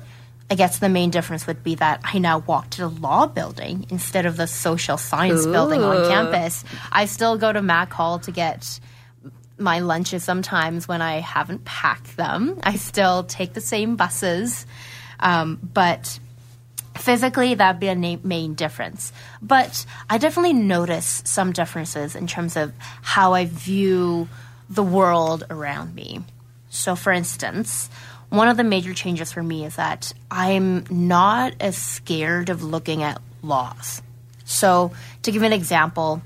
I 0.49 0.55
guess 0.55 0.77
the 0.77 0.89
main 0.89 1.09
difference 1.09 1.47
would 1.47 1.63
be 1.63 1.75
that 1.75 2.01
I 2.03 2.19
now 2.19 2.39
walk 2.39 2.69
to 2.71 2.81
the 2.81 2.89
law 2.89 3.25
building 3.25 3.87
instead 3.89 4.27
of 4.27 4.37
the 4.37 4.45
social 4.45 4.97
science 4.97 5.45
building 5.45 5.81
on 5.83 6.07
campus. 6.07 6.63
I 6.91 7.05
still 7.05 7.37
go 7.37 7.51
to 7.51 7.63
Mac 7.63 7.91
Hall 7.91 8.19
to 8.19 8.31
get 8.31 8.79
my 9.57 9.79
lunches 9.79 10.23
sometimes 10.23 10.87
when 10.87 11.01
I 11.01 11.19
haven't 11.19 11.65
packed 11.65 12.15
them. 12.15 12.59
I 12.63 12.75
still 12.75 13.23
take 13.23 13.53
the 13.53 13.61
same 13.61 13.95
buses, 13.95 14.67
um, 15.19 15.59
but 15.73 16.19
physically 16.95 17.55
that'd 17.55 17.79
be 17.79 17.87
a 17.87 17.95
na- 17.95 18.17
main 18.23 18.53
difference. 18.53 19.11
But 19.41 19.85
I 20.09 20.19
definitely 20.19 20.53
notice 20.53 21.23
some 21.25 21.53
differences 21.53 22.15
in 22.15 22.27
terms 22.27 22.55
of 22.55 22.73
how 23.01 23.33
I 23.33 23.45
view 23.45 24.29
the 24.69 24.83
world 24.83 25.43
around 25.49 25.95
me. 25.95 26.21
So, 26.69 26.95
for 26.95 27.11
instance, 27.11 27.89
one 28.37 28.47
of 28.47 28.57
the 28.57 28.63
major 28.63 28.93
changes 28.93 29.31
for 29.31 29.43
me 29.43 29.65
is 29.65 29.75
that 29.75 30.13
I'm 30.29 30.85
not 30.89 31.53
as 31.59 31.77
scared 31.77 32.49
of 32.49 32.63
looking 32.63 33.03
at 33.03 33.21
laws. 33.41 34.01
So, 34.45 34.91
to 35.23 35.31
give 35.31 35.43
an 35.43 35.53
example, 35.53 36.21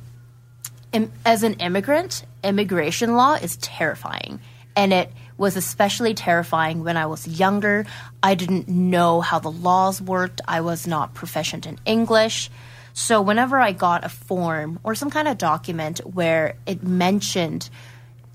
as 1.25 1.43
an 1.43 1.55
immigrant, 1.55 2.23
immigration 2.43 3.15
law 3.15 3.35
is 3.35 3.57
terrifying. 3.57 4.39
And 4.75 4.93
it 4.93 5.11
was 5.37 5.55
especially 5.55 6.13
terrifying 6.13 6.83
when 6.83 6.97
I 6.97 7.05
was 7.05 7.27
younger. 7.27 7.85
I 8.21 8.35
didn't 8.35 8.67
know 8.67 9.21
how 9.21 9.39
the 9.39 9.51
laws 9.51 10.01
worked, 10.01 10.41
I 10.47 10.61
was 10.61 10.85
not 10.85 11.13
proficient 11.13 11.65
in 11.65 11.79
English. 11.85 12.49
So, 12.93 13.21
whenever 13.21 13.59
I 13.59 13.71
got 13.71 14.03
a 14.03 14.09
form 14.09 14.79
or 14.83 14.95
some 14.95 15.09
kind 15.09 15.27
of 15.27 15.37
document 15.37 15.99
where 15.99 16.55
it 16.65 16.83
mentioned 16.83 17.69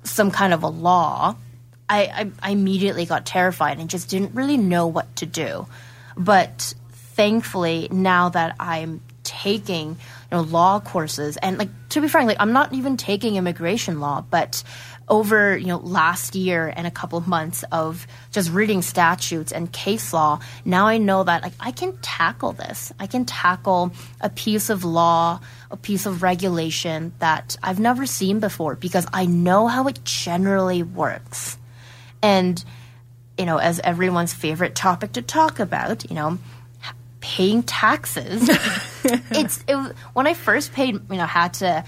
some 0.05 0.31
kind 0.31 0.55
of 0.55 0.63
a 0.63 0.69
law, 0.69 1.37
I, 1.89 2.03
I, 2.05 2.31
I 2.43 2.51
immediately 2.51 3.07
got 3.07 3.27
terrified 3.27 3.79
and 3.79 3.91
just 3.91 4.09
didn't 4.09 4.35
really 4.35 4.57
know 4.57 4.87
what 4.87 5.17
to 5.17 5.27
do. 5.27 5.67
But 6.17 6.75
thankfully, 6.93 7.89
now 7.91 8.29
that 8.31 8.57
I'm 8.59 9.01
taking 9.23 9.89
you 9.91 9.97
know 10.31 10.43
law 10.43 10.79
courses 10.81 11.37
and 11.39 11.59
like 11.59 11.71
to 11.91 12.01
be 12.01 12.09
frank, 12.09 12.29
like 12.29 12.41
I'm 12.41 12.53
not 12.53 12.73
even 12.73 12.97
taking 12.97 13.37
immigration 13.37 14.01
law, 14.01 14.25
but 14.31 14.63
over 15.09 15.57
you 15.57 15.67
know 15.67 15.79
last 15.79 16.35
year 16.35 16.73
and 16.75 16.87
a 16.87 16.91
couple 16.91 17.19
of 17.19 17.29
months 17.29 17.63
of 17.71 18.07
just 18.31 18.51
reading 18.51 18.81
statutes 18.83 19.53
and 19.53 19.71
case 19.73 20.13
law, 20.13 20.41
now 20.65 20.87
I 20.87 20.99
know 20.99 21.25
that 21.25 21.43
like 21.43 21.55
I 21.61 21.73
can 21.73 21.97
tackle 21.99 22.53
this. 22.53 22.93
I 22.99 23.07
can 23.07 23.25
tackle 23.25 23.93
a 24.21 24.31
piece 24.31 24.71
of 24.71 24.85
law, 24.85 25.41
a 25.71 25.77
piece 25.77 26.07
of 26.07 26.23
regulation 26.23 27.13
that 27.19 27.57
I've 27.63 27.81
never 27.81 28.07
seen 28.07 28.41
before 28.41 28.77
because 28.77 29.07
I 29.13 29.27
know 29.27 29.67
how 29.67 29.89
it 29.89 30.05
generally 30.05 30.83
works. 30.83 31.59
And, 32.25 32.65
you 33.37 33.45
know, 33.45 33.59
as 33.59 33.81
everyone's 33.81 34.33
favorite 34.33 34.75
topic 34.75 35.13
to 35.13 35.21
talk 35.21 35.61
about, 35.61 36.09
you 36.09 36.17
know, 36.17 36.39
paying 37.21 37.63
taxes. 37.63 38.49
it's 39.31 39.63
it, 39.69 39.77
when 40.15 40.27
I 40.27 40.33
first 40.33 40.73
paid, 40.73 40.95
you 40.95 41.17
know, 41.19 41.27
had 41.27 41.53
to 41.55 41.85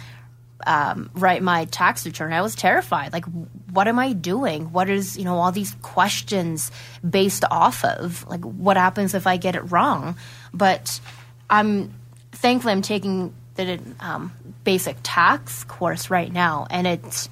um, 0.66 1.11
write 1.14 1.42
my 1.42 1.64
tax 1.66 2.05
return. 2.05 2.35
I 2.35 2.42
was 2.42 2.55
terrified. 2.55 3.14
Like, 3.14 3.25
what 3.70 3.88
am 3.88 3.99
I 3.99 4.12
doing? 4.12 4.72
What 4.72 4.90
is 4.90 5.16
you 5.16 5.25
know 5.25 5.38
all 5.38 5.53
these 5.53 5.75
questions 5.81 6.70
based 7.09 7.44
off 7.51 7.83
of? 7.83 8.27
Like, 8.29 8.44
what 8.44 8.77
happens 8.77 9.14
if 9.14 9.27
I 9.27 9.38
get 9.38 9.57
it 9.57 9.70
wrong? 9.72 10.16
But 10.53 11.01
I'm 11.49 11.94
thankfully 12.33 12.72
I'm 12.72 12.83
taking 12.83 13.35
the 13.55 13.81
um, 14.01 14.33
basic 14.64 14.99
tax 15.03 15.64
course 15.64 16.11
right 16.11 16.31
now, 16.31 16.66
and 16.68 16.87
it's 16.87 17.31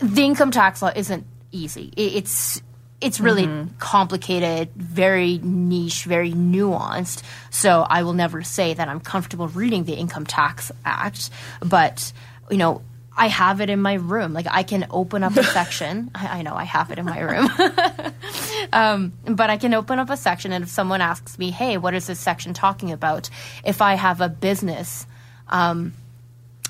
the 0.00 0.22
income 0.22 0.52
tax 0.52 0.82
law 0.82 0.92
isn't 0.94 1.26
easy. 1.54 1.92
It, 1.96 2.16
it's 2.16 2.62
it's 3.00 3.20
really 3.20 3.68
complicated, 3.78 4.70
very 4.76 5.38
niche, 5.42 6.04
very 6.04 6.32
nuanced. 6.32 7.22
So 7.50 7.86
I 7.88 8.02
will 8.02 8.14
never 8.14 8.42
say 8.42 8.72
that 8.72 8.88
I'm 8.88 9.00
comfortable 9.00 9.48
reading 9.48 9.84
the 9.84 9.94
Income 9.94 10.26
Tax 10.26 10.72
Act, 10.84 11.30
but 11.60 12.12
you 12.50 12.58
know. 12.58 12.82
I 13.16 13.28
have 13.28 13.60
it 13.60 13.70
in 13.70 13.80
my 13.80 13.94
room. 13.94 14.32
Like 14.32 14.48
I 14.50 14.64
can 14.64 14.88
open 14.90 15.22
up 15.22 15.36
a 15.36 15.44
section. 15.58 16.10
I, 16.16 16.40
I 16.40 16.42
know 16.42 16.56
I 16.56 16.64
have 16.64 16.90
it 16.90 16.98
in 16.98 17.04
my 17.04 17.20
room. 17.20 17.48
um, 18.72 19.12
but 19.24 19.50
I 19.50 19.56
can 19.56 19.72
open 19.72 20.00
up 20.00 20.10
a 20.10 20.16
section, 20.16 20.50
and 20.50 20.64
if 20.64 20.68
someone 20.68 21.00
asks 21.00 21.38
me, 21.38 21.52
"Hey, 21.52 21.76
what 21.76 21.94
is 21.94 22.08
this 22.08 22.18
section 22.18 22.54
talking 22.54 22.90
about?" 22.90 23.30
If 23.64 23.80
I 23.80 23.94
have 23.94 24.20
a 24.20 24.28
business, 24.28 25.06
um, 25.48 25.92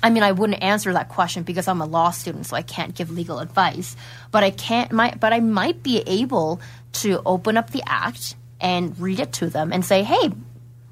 I 0.05 0.11
mean, 0.11 0.21
I 0.21 0.33
wouldn't 0.33 0.61
answer 0.61 0.93
that 0.93 1.09
question 1.09 1.41
because 1.41 1.67
I'm 1.67 1.81
a 1.81 1.85
law 1.87 2.11
student, 2.11 2.45
so 2.45 2.55
I 2.55 2.61
can't 2.61 2.93
give 2.93 3.09
legal 3.09 3.39
advice. 3.39 3.95
But 4.29 4.43
I 4.43 4.51
can't. 4.51 4.91
Might, 4.91 5.19
but 5.19 5.33
I 5.33 5.39
might 5.39 5.81
be 5.81 6.03
able 6.05 6.61
to 7.01 7.23
open 7.25 7.57
up 7.57 7.71
the 7.71 7.81
act 7.87 8.35
and 8.61 8.97
read 8.99 9.19
it 9.19 9.33
to 9.33 9.49
them 9.49 9.73
and 9.73 9.83
say, 9.83 10.03
"Hey, 10.03 10.31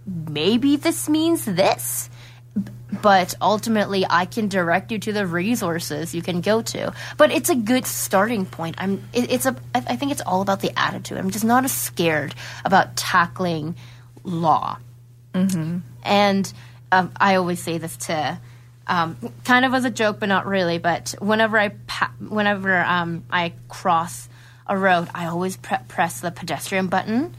maybe 0.08 0.78
this 0.78 1.08
means 1.08 1.45
this 1.45 2.10
but 3.02 3.34
ultimately 3.41 4.06
I 4.08 4.26
can 4.26 4.47
direct 4.47 4.91
you 4.91 4.99
to 4.99 5.13
the 5.13 5.26
resources 5.26 6.13
you 6.13 6.21
can 6.21 6.41
go 6.41 6.62
to. 6.62 6.93
But 7.17 7.32
it's 7.32 7.49
a 7.49 7.56
good 7.56 7.88
starting 7.88 8.45
point. 8.45 8.76
I'm. 8.78 9.04
It, 9.13 9.32
it's 9.32 9.45
a. 9.47 9.56
I 9.73 9.84
I 9.88 9.95
think 9.95 10.12
it's 10.12 10.21
all 10.21 10.41
about 10.41 10.60
the 10.62 10.71
attitude. 10.80 11.17
I'm 11.17 11.32
just 11.32 11.45
not 11.45 11.65
as 11.65 11.71
scared 11.71 12.36
about 12.63 12.95
tackling 12.95 13.76
law. 14.23 14.78
Mm-hmm. 15.34 15.80
And 16.04 16.54
um, 16.91 17.12
I 17.19 17.36
always 17.36 17.60
say 17.62 17.78
this 17.80 17.97
to. 18.08 18.39
Um, 18.86 19.17
kind 19.46 19.63
of 19.63 19.74
as 19.74 19.86
a 19.86 19.89
joke, 19.89 20.19
but 20.19 20.28
not 20.28 20.46
really. 20.46 20.78
But 20.78 21.15
whenever 21.19 21.58
I 21.58 21.69
pa- 21.69 22.12
whenever 22.19 22.84
um, 22.84 23.24
I 23.32 23.54
cross 23.69 24.28
a 24.67 24.78
road, 24.78 25.08
I 25.15 25.28
always 25.28 25.56
pre- 25.58 25.78
press 25.88 26.19
the 26.19 26.32
pedestrian 26.32 26.88
button 26.88 27.34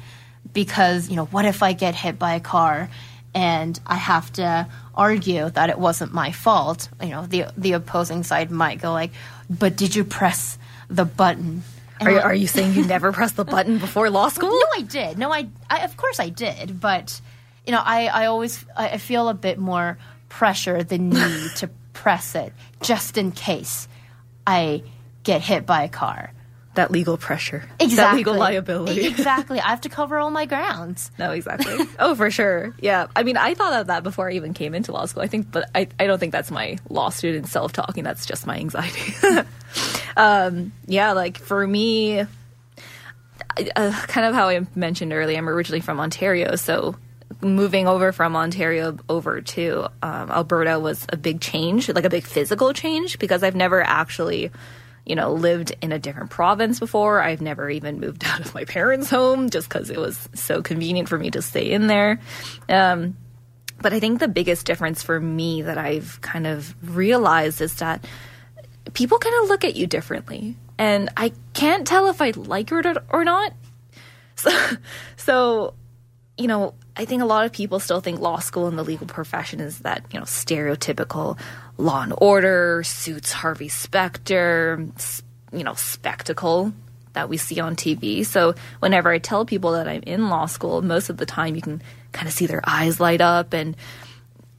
because 0.52 1.08
you 1.10 1.16
know 1.16 1.26
what 1.26 1.44
if 1.44 1.62
I 1.62 1.72
get 1.72 1.94
hit 1.94 2.18
by 2.18 2.34
a 2.34 2.40
car 2.40 2.88
and 3.34 3.78
I 3.86 3.96
have 3.96 4.32
to 4.34 4.68
argue 4.94 5.50
that 5.50 5.68
it 5.68 5.78
wasn't 5.78 6.12
my 6.14 6.30
fault, 6.32 6.88
you 7.02 7.08
know, 7.08 7.26
the 7.26 7.46
the 7.56 7.72
opposing 7.72 8.22
side 8.22 8.50
might 8.50 8.80
go 8.80 8.92
like, 8.92 9.10
"But 9.50 9.76
did 9.76 9.94
you 9.94 10.04
press 10.04 10.58
the 10.88 11.04
button?" 11.04 11.62
Are 12.00 12.10
you, 12.10 12.18
are 12.18 12.34
you 12.34 12.46
saying 12.46 12.74
you 12.74 12.84
never 12.84 13.12
pressed 13.18 13.36
the 13.36 13.44
button 13.44 13.78
before 13.78 14.10
law 14.10 14.28
school? 14.28 14.50
no, 14.50 14.66
I 14.76 14.82
did. 14.82 15.18
No, 15.18 15.32
I, 15.32 15.48
I 15.70 15.84
of 15.84 15.96
course 15.96 16.20
I 16.20 16.28
did, 16.28 16.80
but 16.80 17.20
you 17.66 17.72
know, 17.72 17.82
I, 17.84 18.06
I 18.06 18.26
always 18.26 18.64
I 18.76 18.90
I 18.90 18.98
feel 18.98 19.28
a 19.28 19.34
bit 19.34 19.58
more 19.58 19.98
pressure 20.38 20.82
the 20.82 20.98
need 20.98 21.50
to 21.56 21.70
press 21.92 22.34
it 22.34 22.52
just 22.82 23.16
in 23.16 23.30
case 23.30 23.86
I 24.46 24.82
get 25.22 25.40
hit 25.40 25.64
by 25.64 25.84
a 25.84 25.88
car. 25.88 26.32
That 26.74 26.90
legal 26.90 27.16
pressure. 27.16 27.62
Exactly. 27.78 27.94
That 27.96 28.16
legal 28.16 28.34
liability. 28.34 29.06
Exactly. 29.14 29.60
I 29.60 29.68
have 29.68 29.82
to 29.82 29.88
cover 29.88 30.18
all 30.18 30.30
my 30.32 30.44
grounds. 30.44 31.12
No, 31.20 31.30
exactly. 31.30 31.86
oh, 32.00 32.16
for 32.16 32.32
sure. 32.32 32.74
Yeah. 32.80 33.06
I 33.14 33.22
mean, 33.22 33.36
I 33.36 33.54
thought 33.54 33.80
of 33.80 33.86
that 33.86 34.02
before 34.02 34.28
I 34.28 34.32
even 34.32 34.54
came 34.54 34.74
into 34.74 34.90
law 34.90 35.06
school. 35.06 35.22
I 35.22 35.28
think, 35.28 35.52
but 35.52 35.70
I, 35.72 35.86
I 36.00 36.08
don't 36.08 36.18
think 36.18 36.32
that's 36.32 36.50
my 36.50 36.78
law 36.90 37.10
student 37.10 37.46
self 37.46 37.72
talking. 37.72 38.02
That's 38.02 38.26
just 38.26 38.44
my 38.44 38.56
anxiety. 38.56 39.14
um, 40.16 40.72
yeah, 40.88 41.12
like 41.12 41.38
for 41.38 41.64
me, 41.64 42.18
uh, 42.20 42.26
kind 44.08 44.26
of 44.26 44.34
how 44.34 44.48
I 44.48 44.66
mentioned 44.74 45.12
earlier, 45.12 45.38
I'm 45.38 45.48
originally 45.48 45.80
from 45.80 46.00
Ontario. 46.00 46.56
So 46.56 46.96
moving 47.44 47.86
over 47.86 48.12
from 48.12 48.36
Ontario 48.36 48.96
over 49.08 49.40
to 49.40 49.84
um, 50.02 50.30
Alberta 50.30 50.80
was 50.80 51.06
a 51.10 51.16
big 51.16 51.40
change, 51.40 51.88
like 51.88 52.04
a 52.04 52.10
big 52.10 52.24
physical 52.24 52.72
change, 52.72 53.18
because 53.18 53.42
I've 53.42 53.56
never 53.56 53.82
actually 53.82 54.50
you 55.04 55.14
know, 55.14 55.34
lived 55.34 55.74
in 55.82 55.92
a 55.92 55.98
different 55.98 56.30
province 56.30 56.80
before. 56.80 57.20
I've 57.20 57.42
never 57.42 57.68
even 57.68 58.00
moved 58.00 58.24
out 58.26 58.40
of 58.40 58.54
my 58.54 58.64
parents' 58.64 59.10
home 59.10 59.50
just 59.50 59.68
because 59.68 59.90
it 59.90 59.98
was 59.98 60.28
so 60.34 60.62
convenient 60.62 61.08
for 61.08 61.18
me 61.18 61.30
to 61.30 61.42
stay 61.42 61.70
in 61.70 61.86
there. 61.86 62.20
Um, 62.68 63.16
but 63.80 63.92
I 63.92 64.00
think 64.00 64.20
the 64.20 64.28
biggest 64.28 64.66
difference 64.66 65.02
for 65.02 65.20
me 65.20 65.62
that 65.62 65.76
I've 65.76 66.20
kind 66.22 66.46
of 66.46 66.74
realized 66.96 67.60
is 67.60 67.74
that 67.76 68.06
people 68.94 69.18
kind 69.18 69.34
of 69.42 69.48
look 69.48 69.64
at 69.64 69.76
you 69.76 69.86
differently. 69.86 70.56
And 70.78 71.10
I 71.16 71.32
can't 71.52 71.86
tell 71.86 72.08
if 72.08 72.22
I 72.22 72.30
like 72.30 72.72
it 72.72 72.96
or 73.10 73.24
not. 73.24 73.52
So, 74.36 74.50
so, 75.16 75.74
you 76.36 76.48
know, 76.48 76.74
I 76.96 77.04
think 77.04 77.22
a 77.22 77.26
lot 77.26 77.46
of 77.46 77.52
people 77.52 77.78
still 77.80 78.00
think 78.00 78.20
law 78.20 78.38
school 78.38 78.66
and 78.66 78.78
the 78.78 78.84
legal 78.84 79.06
profession 79.06 79.60
is 79.60 79.80
that, 79.80 80.04
you 80.12 80.18
know, 80.18 80.24
stereotypical 80.24 81.38
law 81.78 82.02
and 82.02 82.14
order, 82.18 82.82
suits 82.84 83.32
Harvey 83.32 83.68
Specter, 83.68 84.86
you 85.52 85.64
know, 85.64 85.74
spectacle 85.74 86.72
that 87.12 87.28
we 87.28 87.36
see 87.36 87.60
on 87.60 87.76
TV. 87.76 88.26
So 88.26 88.54
whenever 88.80 89.10
I 89.10 89.18
tell 89.18 89.44
people 89.44 89.72
that 89.72 89.88
I'm 89.88 90.02
in 90.02 90.28
law 90.28 90.46
school, 90.46 90.82
most 90.82 91.08
of 91.10 91.16
the 91.16 91.26
time 91.26 91.54
you 91.54 91.62
can 91.62 91.82
kind 92.12 92.26
of 92.26 92.34
see 92.34 92.46
their 92.46 92.62
eyes 92.64 92.98
light 92.98 93.20
up 93.20 93.52
and, 93.52 93.76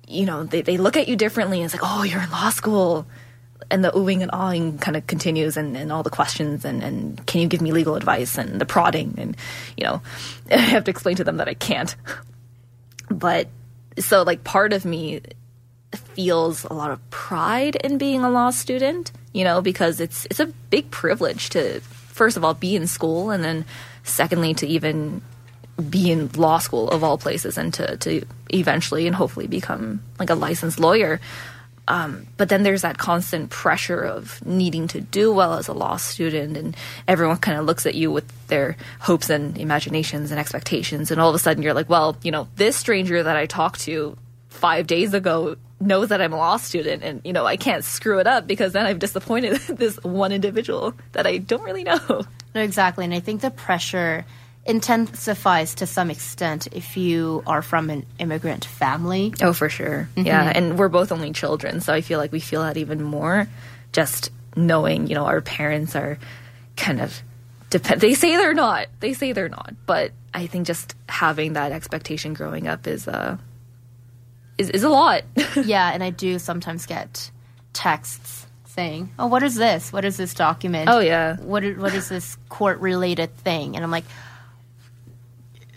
you 0.07 0.25
know, 0.25 0.43
they, 0.45 0.61
they 0.61 0.77
look 0.77 0.95
at 0.95 1.09
you 1.09 1.15
differently. 1.15 1.57
And 1.57 1.65
it's 1.65 1.73
like, 1.73 1.83
oh, 1.83 2.03
you're 2.03 2.21
in 2.21 2.31
law 2.31 2.49
school. 2.49 3.05
And 3.71 3.83
the 3.83 3.91
oohing 3.91 4.21
and 4.21 4.31
awing 4.31 4.77
kind 4.77 4.95
of 4.95 5.07
continues 5.07 5.57
and, 5.57 5.75
and 5.75 5.91
all 5.91 6.03
the 6.03 6.09
questions 6.09 6.65
and, 6.65 6.83
and 6.83 7.25
can 7.25 7.41
you 7.41 7.47
give 7.47 7.61
me 7.61 7.71
legal 7.71 7.95
advice 7.95 8.37
and 8.37 8.61
the 8.61 8.65
prodding 8.65 9.15
and, 9.17 9.35
you 9.77 9.83
know, 9.85 10.01
I 10.51 10.57
have 10.57 10.83
to 10.85 10.91
explain 10.91 11.15
to 11.17 11.23
them 11.23 11.37
that 11.37 11.47
I 11.47 11.53
can't. 11.53 11.95
But 13.07 13.49
so 13.99 14.23
like 14.23 14.43
part 14.43 14.73
of 14.73 14.83
me 14.83 15.21
feels 15.95 16.63
a 16.63 16.73
lot 16.73 16.89
of 16.89 17.09
pride 17.11 17.75
in 17.75 17.99
being 17.99 18.23
a 18.23 18.29
law 18.31 18.49
student, 18.49 19.11
you 19.31 19.43
know, 19.43 19.61
because 19.61 19.99
it's 19.99 20.25
it's 20.25 20.39
a 20.39 20.47
big 20.47 20.89
privilege 20.89 21.49
to 21.49 21.81
first 21.81 22.35
of 22.35 22.43
all 22.43 22.55
be 22.55 22.75
in 22.75 22.87
school 22.87 23.29
and 23.29 23.43
then 23.43 23.63
secondly 24.03 24.53
to 24.55 24.67
even 24.67 25.21
be 25.89 26.11
in 26.11 26.29
law 26.33 26.57
school 26.57 26.89
of 26.89 27.03
all 27.03 27.17
places 27.17 27.57
and 27.57 27.73
to, 27.73 27.97
to 27.97 28.25
eventually 28.49 29.07
and 29.07 29.15
hopefully 29.15 29.47
become 29.47 30.01
like 30.19 30.29
a 30.29 30.35
licensed 30.35 30.79
lawyer. 30.79 31.19
Um, 31.87 32.27
but 32.37 32.49
then 32.49 32.63
there's 32.63 32.81
that 32.81 32.97
constant 32.97 33.51
pressure 33.51 34.01
of 34.01 34.43
needing 34.45 34.87
to 34.89 35.01
do 35.01 35.31
well 35.31 35.53
as 35.53 35.67
a 35.67 35.73
law 35.73 35.97
student, 35.97 36.57
and 36.57 36.75
everyone 37.07 37.37
kind 37.37 37.59
of 37.59 37.65
looks 37.65 37.85
at 37.85 37.95
you 37.95 38.11
with 38.11 38.25
their 38.47 38.75
hopes 38.99 39.29
and 39.29 39.57
imaginations 39.57 40.31
and 40.31 40.39
expectations, 40.39 41.11
and 41.11 41.21
all 41.21 41.29
of 41.29 41.35
a 41.35 41.39
sudden 41.39 41.61
you're 41.61 41.73
like, 41.73 41.89
well, 41.89 42.17
you 42.23 42.31
know, 42.31 42.47
this 42.55 42.75
stranger 42.75 43.21
that 43.21 43.35
I 43.35 43.45
talked 43.45 43.81
to 43.81 44.17
five 44.49 44.87
days 44.87 45.13
ago 45.13 45.57
knows 45.79 46.09
that 46.09 46.21
I'm 46.21 46.33
a 46.33 46.37
law 46.37 46.57
student, 46.57 47.03
and 47.03 47.21
you 47.23 47.33
know, 47.33 47.45
I 47.45 47.57
can't 47.57 47.83
screw 47.83 48.19
it 48.19 48.27
up 48.27 48.47
because 48.47 48.73
then 48.73 48.85
I've 48.85 48.99
disappointed 48.99 49.57
this 49.69 49.97
one 50.03 50.31
individual 50.31 50.93
that 51.11 51.27
I 51.27 51.37
don't 51.37 51.63
really 51.63 51.83
know. 51.83 52.25
No, 52.55 52.61
exactly. 52.61 53.03
And 53.03 53.13
I 53.13 53.19
think 53.19 53.41
the 53.41 53.51
pressure 53.51 54.25
intensifies 54.65 55.75
to 55.75 55.85
some 55.85 56.09
extent 56.09 56.67
if 56.71 56.97
you 56.97 57.43
are 57.45 57.61
from 57.61 57.89
an 57.89 58.05
immigrant 58.17 58.65
family. 58.65 59.33
Oh, 59.41 59.53
for 59.53 59.69
sure. 59.69 60.09
Yeah. 60.15 60.51
And 60.53 60.77
we're 60.77 60.89
both 60.89 61.11
only 61.11 61.31
children. 61.31 61.81
So 61.81 61.93
I 61.93 62.01
feel 62.01 62.17
like 62.19 62.31
we 62.31 62.39
feel 62.39 62.63
that 62.63 62.77
even 62.77 63.03
more 63.03 63.47
just 63.91 64.31
knowing, 64.55 65.07
you 65.07 65.15
know, 65.15 65.25
our 65.25 65.41
parents 65.41 65.95
are 65.95 66.17
kind 66.75 66.99
of 66.99 67.21
depend. 67.69 68.01
They 68.01 68.15
say 68.15 68.37
they're 68.37 68.53
not. 68.53 68.87
They 68.99 69.13
say 69.13 69.33
they're 69.33 69.49
not. 69.49 69.73
But 69.85 70.11
I 70.33 70.47
think 70.47 70.65
just 70.65 70.95
having 71.07 71.53
that 71.53 71.71
expectation 71.71 72.33
growing 72.33 72.67
up 72.67 72.87
is, 72.87 73.07
uh, 73.07 73.37
is, 74.57 74.69
is 74.71 74.83
a 74.83 74.89
lot. 74.89 75.23
yeah, 75.63 75.91
and 75.93 76.03
I 76.03 76.09
do 76.09 76.39
sometimes 76.39 76.85
get 76.85 77.29
texts 77.73 78.47
saying, 78.65 79.11
"Oh, 79.19 79.27
what 79.27 79.43
is 79.43 79.55
this? 79.55 79.93
What 79.93 80.05
is 80.05 80.17
this 80.17 80.33
document? 80.33 80.89
Oh, 80.89 80.99
yeah. 80.99 81.37
what 81.37 81.63
is, 81.63 81.77
what 81.77 81.93
is 81.93 82.09
this 82.09 82.37
court 82.49 82.79
related 82.79 83.35
thing?" 83.37 83.75
And 83.75 83.83
I'm 83.83 83.91
like, 83.91 84.05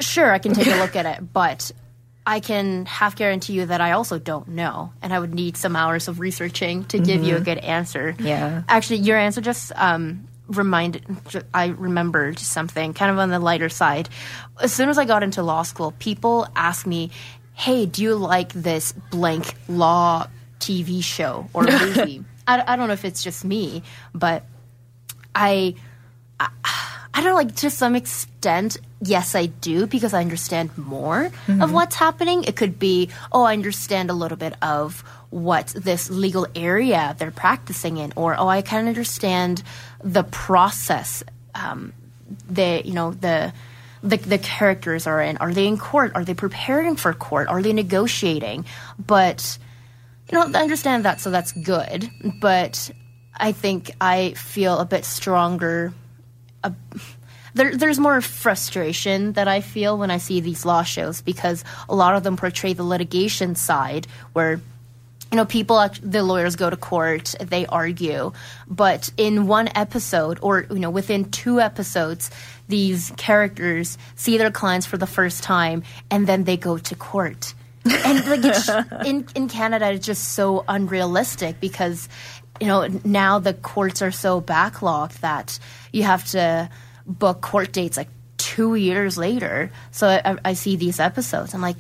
"Sure, 0.01 0.33
I 0.33 0.39
can 0.39 0.53
take 0.55 0.67
a 0.67 0.77
look 0.79 0.97
at 0.97 1.07
it, 1.07 1.33
but 1.33 1.71
I 2.27 2.41
can 2.41 2.87
half 2.87 3.17
guarantee 3.17 3.55
you 3.55 3.67
that 3.67 3.81
I 3.81 3.93
also 3.93 4.19
don't 4.19 4.49
know, 4.49 4.93
and 5.03 5.13
I 5.13 5.19
would 5.19 5.35
need 5.35 5.57
some 5.57 5.77
hours 5.77 6.09
of 6.09 6.21
researching 6.21 6.85
to 6.87 6.99
give 6.99 7.25
you 7.25 7.37
a 7.37 7.41
good 7.41 7.59
answer." 7.59 8.15
Yeah. 8.19 8.63
actually, 8.69 8.99
your 8.99 9.17
answer 9.19 9.41
just 9.41 9.73
um, 9.77 10.29
reminded. 10.49 11.05
I 11.55 11.67
remembered 11.69 12.39
something 12.39 12.95
kind 12.95 13.11
of 13.11 13.19
on 13.19 13.31
the 13.31 13.39
lighter 13.39 13.69
side. 13.69 14.09
As 14.61 14.73
soon 14.73 14.89
as 14.89 14.99
I 14.99 15.05
got 15.05 15.23
into 15.23 15.43
law 15.43 15.63
school, 15.63 15.93
people 15.99 16.47
asked 16.55 16.87
me, 16.87 17.11
"Hey, 17.55 17.87
do 17.87 18.03
you 18.03 18.15
like 18.15 18.53
this 18.53 18.93
blank 19.11 19.55
law 19.69 20.27
TV 20.61 21.03
show 21.03 21.49
or 21.53 21.63
movie?" 21.65 22.25
I, 22.49 22.73
I 22.73 22.77
don't 22.77 22.89
know 22.89 22.95
if 22.95 23.05
it's 23.05 23.23
just 23.23 23.45
me, 23.45 23.83
but 24.15 24.43
I, 25.35 25.75
I, 26.41 26.49
I 27.19 27.21
don't 27.21 27.31
know, 27.31 27.35
like 27.35 27.57
to 27.57 27.71
some 27.71 27.97
extent, 27.97 28.77
yes, 29.03 29.35
I 29.35 29.47
do 29.47 29.89
because 29.89 30.15
I 30.15 30.21
understand 30.21 30.79
more 30.79 31.33
of 31.49 31.73
what's 31.73 31.97
happening. 31.97 32.45
It 32.45 32.55
could 32.55 32.79
be, 32.79 33.11
oh, 33.33 33.43
I 33.43 33.55
understand 33.55 34.09
a 34.09 34.13
little 34.13 34.37
bit 34.37 34.55
of 34.63 35.03
what 35.31 35.67
this 35.75 36.11
legal 36.11 36.47
area 36.55 37.17
they're 37.19 37.33
practicing 37.33 37.97
in, 37.97 38.13
or 38.15 38.39
oh, 38.39 38.47
I 38.47 38.63
kind 38.63 38.83
of 38.87 38.89
understand 38.93 39.65
the 40.01 40.23
process. 40.23 41.25
Um, 41.57 41.93
the 42.49 42.83
you 42.85 42.95
know 42.95 43.11
the. 43.11 43.53
The, 44.01 44.17
the 44.17 44.39
characters 44.39 45.09
are 45.09 45.21
in. 45.21 45.39
Are 45.39 45.53
they 45.53 45.67
in 45.67 45.77
court? 45.77 46.13
Are 46.15 46.25
they 46.25 46.35
preparing 46.35 46.95
for 46.95 47.13
court? 47.13 47.49
Are 47.49 47.61
they 47.61 47.73
negotiating? 47.73 48.65
But 48.97 49.59
you 50.31 50.39
know, 50.39 50.57
I 50.57 50.63
understand 50.63 51.05
that, 51.05 51.21
so 51.21 51.33
that's 51.33 51.51
good. 51.51 52.09
But 52.41 52.93
I 53.35 53.51
think 53.51 53.91
I 54.01 54.35
feel 54.35 54.79
a 54.79 54.85
bit 54.85 55.05
stronger. 55.05 55.93
Uh, 56.65 56.71
there, 57.55 57.77
there's 57.77 57.99
more 57.99 58.21
frustration 58.21 59.33
that 59.33 59.49
I 59.49 59.61
feel 59.61 59.99
when 59.99 60.11
I 60.11 60.19
see 60.19 60.41
these 60.41 60.65
law 60.65 60.83
shows 60.83 61.21
because 61.21 61.65
a 61.89 61.95
lot 61.95 62.15
of 62.15 62.23
them 62.23 62.37
portray 62.37 62.73
the 62.73 62.85
litigation 62.85 63.55
side 63.55 64.07
where 64.33 64.61
you 65.31 65.37
know 65.37 65.45
people 65.45 65.87
the 66.03 66.23
lawyers 66.23 66.57
go 66.57 66.71
to 66.71 66.77
court 66.77 67.35
they 67.41 67.67
argue. 67.67 68.33
But 68.67 69.11
in 69.17 69.47
one 69.47 69.69
episode 69.75 70.39
or 70.41 70.67
you 70.71 70.79
know 70.79 70.91
within 70.91 71.31
two 71.31 71.61
episodes 71.61 72.31
these 72.69 73.13
characters 73.17 73.99
see 74.15 74.39
their 74.39 74.51
clients 74.51 74.87
for 74.87 74.97
the 74.97 75.07
first 75.07 75.43
time 75.43 75.83
and 76.11 76.27
then 76.27 76.45
they 76.45 76.57
go 76.57 76.79
to 76.79 76.95
court. 76.95 77.55
And 77.85 78.27
like 78.27 78.45
it's, 78.45 78.69
in 79.07 79.27
in 79.35 79.49
Canada 79.49 79.93
it's 79.93 80.07
just 80.07 80.33
so 80.33 80.65
unrealistic 80.69 81.61
because 81.61 82.09
you 82.61 82.67
know 82.67 82.87
now 83.05 83.39
the 83.39 83.55
courts 83.55 84.03
are 84.03 84.11
so 84.11 84.41
backlogged 84.41 85.21
that 85.21 85.59
you 85.93 86.03
have 86.03 86.25
to 86.25 86.69
book 87.07 87.41
court 87.41 87.73
dates 87.73 87.97
like 87.97 88.09
two 88.37 88.75
years 88.75 89.17
later 89.19 89.71
so 89.91 90.09
I, 90.09 90.37
I 90.45 90.53
see 90.55 90.77
these 90.77 91.01
episodes 91.01 91.55
I'm 91.55 91.63
like 91.63 91.79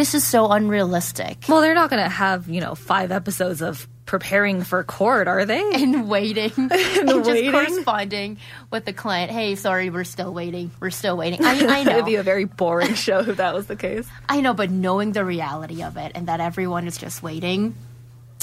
this 0.00 0.14
is 0.14 0.24
so 0.24 0.50
unrealistic. 0.50 1.44
Well, 1.48 1.60
they're 1.60 1.74
not 1.74 1.90
going 1.90 2.02
to 2.02 2.08
have, 2.08 2.48
you 2.48 2.62
know, 2.62 2.74
five 2.74 3.12
episodes 3.12 3.60
of 3.60 3.86
preparing 4.06 4.62
for 4.62 4.82
court, 4.82 5.28
are 5.28 5.44
they? 5.44 5.60
and 5.74 6.08
waiting 6.08 6.52
and, 6.56 6.70
waiting. 6.70 7.24
just 7.24 7.52
corresponding 7.52 8.38
with 8.70 8.84
the 8.84 8.92
client. 8.92 9.30
Hey, 9.30 9.56
sorry, 9.56 9.90
we're 9.90 10.04
still 10.04 10.32
waiting. 10.32 10.70
We're 10.80 10.90
still 10.90 11.16
waiting. 11.16 11.44
I, 11.44 11.80
I 11.80 11.82
know. 11.84 11.92
It'd 11.92 12.06
be 12.06 12.14
a 12.14 12.22
very 12.22 12.44
boring 12.44 12.94
show 12.94 13.20
if 13.20 13.36
that 13.36 13.54
was 13.54 13.66
the 13.66 13.76
case. 13.76 14.08
I 14.28 14.40
know, 14.40 14.54
but 14.54 14.70
knowing 14.70 15.12
the 15.12 15.24
reality 15.24 15.82
of 15.82 15.96
it 15.96 16.12
and 16.14 16.28
that 16.28 16.40
everyone 16.40 16.86
is 16.86 16.96
just 16.96 17.22
waiting, 17.22 17.74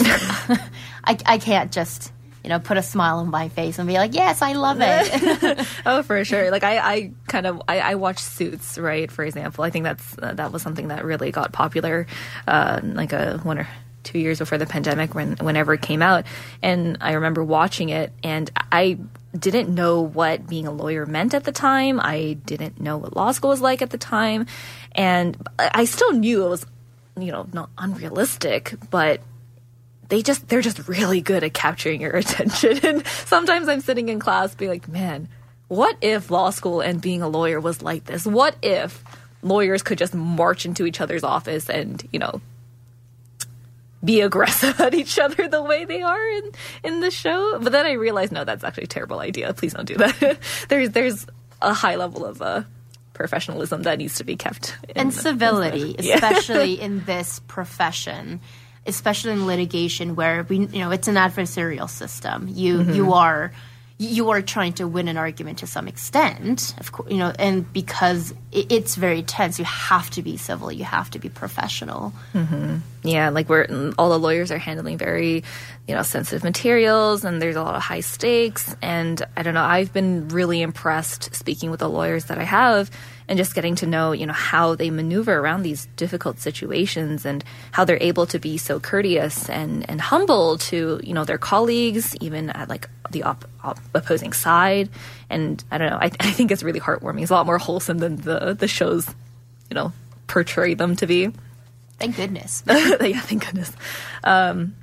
I, 1.03 1.17
I 1.25 1.37
can't 1.37 1.71
just 1.71 2.11
you 2.43 2.49
know 2.49 2.59
put 2.59 2.77
a 2.77 2.81
smile 2.81 3.17
on 3.17 3.29
my 3.29 3.49
face 3.49 3.77
and 3.77 3.87
be 3.87 3.95
like, 3.95 4.13
yes, 4.13 4.41
I 4.41 4.53
love 4.53 4.77
it. 4.79 5.67
oh, 5.85 6.01
for 6.03 6.23
sure. 6.23 6.49
Like 6.49 6.63
I, 6.63 6.77
I 6.77 7.11
kind 7.27 7.45
of 7.45 7.61
I, 7.67 7.79
I 7.79 7.95
watch 7.95 8.19
Suits, 8.19 8.77
right? 8.77 9.11
For 9.11 9.25
example, 9.25 9.65
I 9.65 9.69
think 9.69 9.83
that's 9.83 10.17
uh, 10.17 10.33
that 10.33 10.53
was 10.53 10.61
something 10.61 10.87
that 10.87 11.03
really 11.03 11.31
got 11.31 11.51
popular, 11.51 12.07
uh, 12.47 12.79
like 12.83 13.11
a 13.11 13.39
one 13.43 13.57
or 13.57 13.67
two 14.03 14.19
years 14.19 14.39
before 14.39 14.57
the 14.57 14.65
pandemic 14.65 15.13
when 15.13 15.35
whenever 15.37 15.73
it 15.73 15.81
came 15.81 16.01
out, 16.01 16.25
and 16.63 16.97
I 17.01 17.13
remember 17.13 17.43
watching 17.43 17.89
it, 17.89 18.13
and 18.23 18.49
I 18.71 18.97
didn't 19.37 19.67
know 19.67 20.01
what 20.01 20.47
being 20.47 20.67
a 20.67 20.71
lawyer 20.71 21.05
meant 21.05 21.33
at 21.33 21.43
the 21.43 21.51
time. 21.51 21.99
I 21.99 22.37
didn't 22.45 22.79
know 22.79 22.97
what 22.97 23.13
law 23.13 23.33
school 23.33 23.49
was 23.49 23.61
like 23.61 23.81
at 23.81 23.89
the 23.89 23.97
time, 23.97 24.45
and 24.93 25.35
I 25.59 25.83
still 25.83 26.13
knew 26.13 26.45
it 26.45 26.49
was, 26.49 26.65
you 27.19 27.33
know, 27.33 27.45
not 27.51 27.69
unrealistic, 27.77 28.73
but 28.89 29.19
they 30.09 30.21
just 30.21 30.47
they're 30.47 30.61
just 30.61 30.87
really 30.87 31.21
good 31.21 31.43
at 31.43 31.53
capturing 31.53 32.01
your 32.01 32.11
attention. 32.15 32.79
And 32.83 33.07
sometimes 33.07 33.67
I'm 33.67 33.81
sitting 33.81 34.09
in 34.09 34.19
class 34.19 34.55
being 34.55 34.71
like, 34.71 34.87
man, 34.87 35.27
what 35.67 35.97
if 36.01 36.31
law 36.31 36.49
school 36.49 36.81
and 36.81 37.01
being 37.01 37.21
a 37.21 37.27
lawyer 37.27 37.59
was 37.59 37.81
like 37.81 38.05
this? 38.05 38.25
What 38.25 38.55
if 38.61 39.03
lawyers 39.41 39.83
could 39.83 39.97
just 39.97 40.13
march 40.13 40.65
into 40.65 40.85
each 40.85 41.01
other's 41.01 41.23
office 41.23 41.69
and, 41.69 42.07
you 42.11 42.19
know, 42.19 42.41
be 44.03 44.21
aggressive 44.21 44.79
at 44.79 44.93
each 44.93 45.19
other 45.19 45.47
the 45.47 45.61
way 45.61 45.85
they 45.85 46.01
are 46.01 46.29
in, 46.29 46.51
in 46.83 46.99
the 47.01 47.11
show? 47.11 47.59
But 47.59 47.71
then 47.71 47.85
I 47.85 47.93
realized, 47.93 48.31
no, 48.31 48.45
that's 48.45 48.63
actually 48.63 48.85
a 48.85 48.87
terrible 48.87 49.19
idea. 49.19 49.53
Please 49.53 49.73
don't 49.73 49.85
do 49.85 49.95
that. 49.95 50.39
there's 50.69 50.91
there's 50.91 51.25
a 51.61 51.73
high 51.73 51.95
level 51.95 52.23
of 52.23 52.41
uh, 52.41 52.63
professionalism 53.13 53.83
that 53.83 53.97
needs 53.97 54.15
to 54.15 54.23
be 54.23 54.37
kept. 54.37 54.77
In, 54.87 54.97
and 54.97 55.13
civility, 55.13 55.95
especially 55.99 56.79
in 56.79 57.03
this 57.03 57.41
profession 57.47 58.39
especially 58.87 59.33
in 59.33 59.45
litigation 59.45 60.15
where 60.15 60.43
we 60.43 60.59
you 60.59 60.79
know 60.79 60.91
it's 60.91 61.07
an 61.07 61.15
adversarial 61.15 61.89
system 61.89 62.47
you 62.49 62.79
mm-hmm. 62.79 62.93
you 62.93 63.13
are 63.13 63.51
you 63.99 64.29
are 64.29 64.43
trying 64.43 64.73
to 64.73 64.87
win 64.87 65.07
an 65.07 65.17
argument 65.17 65.57
to 65.57 65.67
some 65.67 65.87
extent 65.87 66.75
of 66.79 66.91
course 66.91 67.11
you 67.11 67.17
know 67.17 67.33
and 67.39 67.71
because 67.73 68.31
it, 68.51 68.71
it's 68.71 68.95
very 68.95 69.23
tense 69.23 69.57
you 69.57 69.65
have 69.65 70.09
to 70.09 70.21
be 70.21 70.37
civil 70.37 70.71
you 70.71 70.83
have 70.83 71.09
to 71.09 71.19
be 71.19 71.29
professional 71.29 72.13
mm-hmm. 72.33 72.77
yeah 73.03 73.29
like 73.29 73.49
we're 73.49 73.91
all 73.97 74.09
the 74.09 74.19
lawyers 74.19 74.51
are 74.51 74.59
handling 74.59 74.97
very 74.97 75.43
you 75.87 75.95
know 75.95 76.03
sensitive 76.03 76.43
materials 76.43 77.25
and 77.25 77.41
there's 77.41 77.55
a 77.55 77.63
lot 77.63 77.75
of 77.75 77.81
high 77.81 78.01
stakes 78.01 78.75
and 78.81 79.23
i 79.35 79.41
don't 79.41 79.55
know 79.55 79.63
i've 79.63 79.91
been 79.93 80.27
really 80.27 80.61
impressed 80.61 81.33
speaking 81.35 81.71
with 81.71 81.79
the 81.79 81.89
lawyers 81.89 82.25
that 82.25 82.37
i 82.37 82.43
have 82.43 82.91
and 83.29 83.37
just 83.37 83.53
getting 83.53 83.75
to 83.75 83.85
know, 83.85 84.11
you 84.11 84.25
know, 84.25 84.33
how 84.33 84.75
they 84.75 84.89
maneuver 84.89 85.37
around 85.37 85.63
these 85.63 85.87
difficult 85.97 86.39
situations 86.39 87.25
and 87.25 87.43
how 87.71 87.83
they're 87.83 88.01
able 88.01 88.25
to 88.27 88.39
be 88.39 88.57
so 88.57 88.79
courteous 88.79 89.49
and, 89.49 89.89
and 89.89 89.99
humble 89.99 90.57
to, 90.57 90.99
you 91.03 91.13
know, 91.13 91.25
their 91.25 91.37
colleagues, 91.37 92.15
even 92.21 92.49
at 92.51 92.69
like 92.69 92.89
the 93.11 93.23
op- 93.23 93.45
op- 93.63 93.79
opposing 93.93 94.33
side. 94.33 94.89
And 95.29 95.61
I 95.71 95.77
don't 95.77 95.89
know, 95.89 95.97
I, 95.97 96.05
I 96.19 96.31
think 96.31 96.51
it's 96.51 96.63
really 96.63 96.79
heartwarming. 96.79 97.21
It's 97.21 97.31
a 97.31 97.35
lot 97.35 97.45
more 97.45 97.57
wholesome 97.57 97.97
than 97.97 98.17
the, 98.17 98.55
the 98.57 98.67
shows, 98.67 99.07
you 99.69 99.75
know, 99.75 99.91
portray 100.27 100.73
them 100.73 100.95
to 100.97 101.07
be. 101.07 101.31
Thank 101.99 102.15
goodness. 102.15 102.63
yeah, 102.67 103.21
thank 103.21 103.45
goodness. 103.45 103.71
Um, 104.23 104.75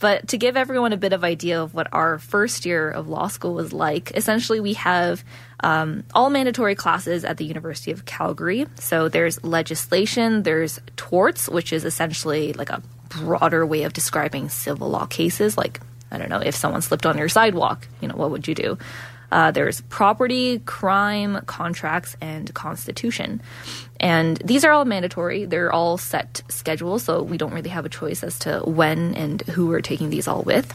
but 0.00 0.28
to 0.28 0.38
give 0.38 0.56
everyone 0.56 0.92
a 0.92 0.96
bit 0.96 1.12
of 1.12 1.22
idea 1.22 1.62
of 1.62 1.74
what 1.74 1.88
our 1.92 2.18
first 2.18 2.66
year 2.66 2.90
of 2.90 3.08
law 3.08 3.28
school 3.28 3.54
was 3.54 3.72
like, 3.72 4.10
essentially 4.16 4.58
we 4.58 4.72
have 4.74 5.22
um, 5.62 6.04
all 6.14 6.30
mandatory 6.30 6.74
classes 6.74 7.24
at 7.24 7.36
the 7.36 7.44
University 7.44 7.92
of 7.92 8.06
Calgary. 8.06 8.66
So 8.76 9.08
there's 9.08 9.42
legislation, 9.44 10.42
there's 10.42 10.80
torts, 10.96 11.48
which 11.48 11.72
is 11.72 11.84
essentially 11.84 12.54
like 12.54 12.70
a 12.70 12.82
broader 13.10 13.66
way 13.66 13.82
of 13.82 13.92
describing 13.92 14.48
civil 14.48 14.88
law 14.90 15.06
cases. 15.06 15.58
Like, 15.58 15.80
I 16.10 16.18
don't 16.18 16.30
know, 16.30 16.40
if 16.40 16.56
someone 16.56 16.82
slipped 16.82 17.06
on 17.06 17.18
your 17.18 17.28
sidewalk, 17.28 17.86
you 18.00 18.08
know, 18.08 18.16
what 18.16 18.30
would 18.30 18.48
you 18.48 18.54
do? 18.54 18.78
Uh, 19.30 19.50
there's 19.50 19.80
property, 19.82 20.58
crime, 20.60 21.42
contracts, 21.46 22.16
and 22.20 22.52
constitution. 22.52 23.40
And 24.00 24.38
these 24.38 24.64
are 24.64 24.72
all 24.72 24.86
mandatory. 24.86 25.44
They're 25.44 25.70
all 25.70 25.98
set 25.98 26.42
schedules, 26.48 27.04
so 27.04 27.22
we 27.22 27.36
don't 27.36 27.52
really 27.52 27.68
have 27.68 27.84
a 27.84 27.90
choice 27.90 28.24
as 28.24 28.38
to 28.40 28.60
when 28.60 29.14
and 29.14 29.42
who 29.42 29.66
we're 29.66 29.82
taking 29.82 30.08
these 30.08 30.26
all 30.26 30.42
with. 30.42 30.74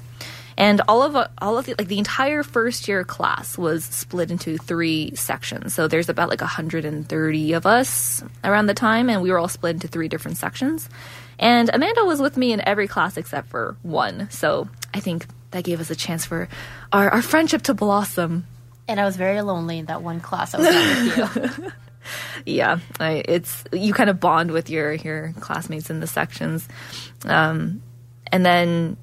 And 0.57 0.81
all 0.87 1.01
of 1.01 1.31
all 1.39 1.57
of 1.57 1.65
the, 1.65 1.75
like 1.77 1.87
the 1.87 1.97
entire 1.97 2.43
first 2.43 2.87
year 2.87 3.03
class 3.03 3.57
was 3.57 3.83
split 3.83 4.31
into 4.31 4.57
three 4.57 5.13
sections. 5.15 5.73
So 5.73 5.87
there's 5.87 6.07
about 6.07 6.29
like 6.29 6.39
130 6.39 7.53
of 7.53 7.65
us 7.65 8.23
around 8.43 8.67
the 8.67 8.73
time, 8.73 9.09
and 9.09 9.21
we 9.21 9.31
were 9.31 9.39
all 9.39 9.49
split 9.49 9.73
into 9.75 9.87
three 9.87 10.07
different 10.07 10.37
sections. 10.37 10.87
And 11.39 11.69
Amanda 11.73 12.05
was 12.05 12.21
with 12.21 12.37
me 12.37 12.53
in 12.53 12.61
every 12.65 12.87
class 12.87 13.17
except 13.17 13.49
for 13.49 13.75
one. 13.81 14.29
So 14.29 14.69
I 14.93 15.01
think 15.01 15.25
that 15.51 15.63
gave 15.63 15.81
us 15.81 15.89
a 15.89 15.95
chance 15.95 16.25
for 16.25 16.47
our, 16.93 17.09
our 17.09 17.21
friendship 17.21 17.63
to 17.63 17.73
blossom. 17.73 18.45
And 18.87 18.99
I 18.99 19.05
was 19.05 19.17
very 19.17 19.41
lonely 19.41 19.79
in 19.79 19.87
that 19.87 20.03
one 20.03 20.21
class 20.21 20.53
I 20.53 20.57
was 20.59 21.45
with 21.45 21.57
you. 21.57 21.71
yeah, 22.45 22.79
I, 22.99 23.23
it's 23.27 23.63
you 23.71 23.93
kind 23.93 24.09
of 24.09 24.19
bond 24.19 24.51
with 24.51 24.69
your 24.69 24.93
your 24.93 25.33
classmates 25.39 25.89
in 25.89 25.99
the 25.99 26.07
sections, 26.07 26.67
um, 27.25 27.81
and 28.31 28.45
then 28.45 28.97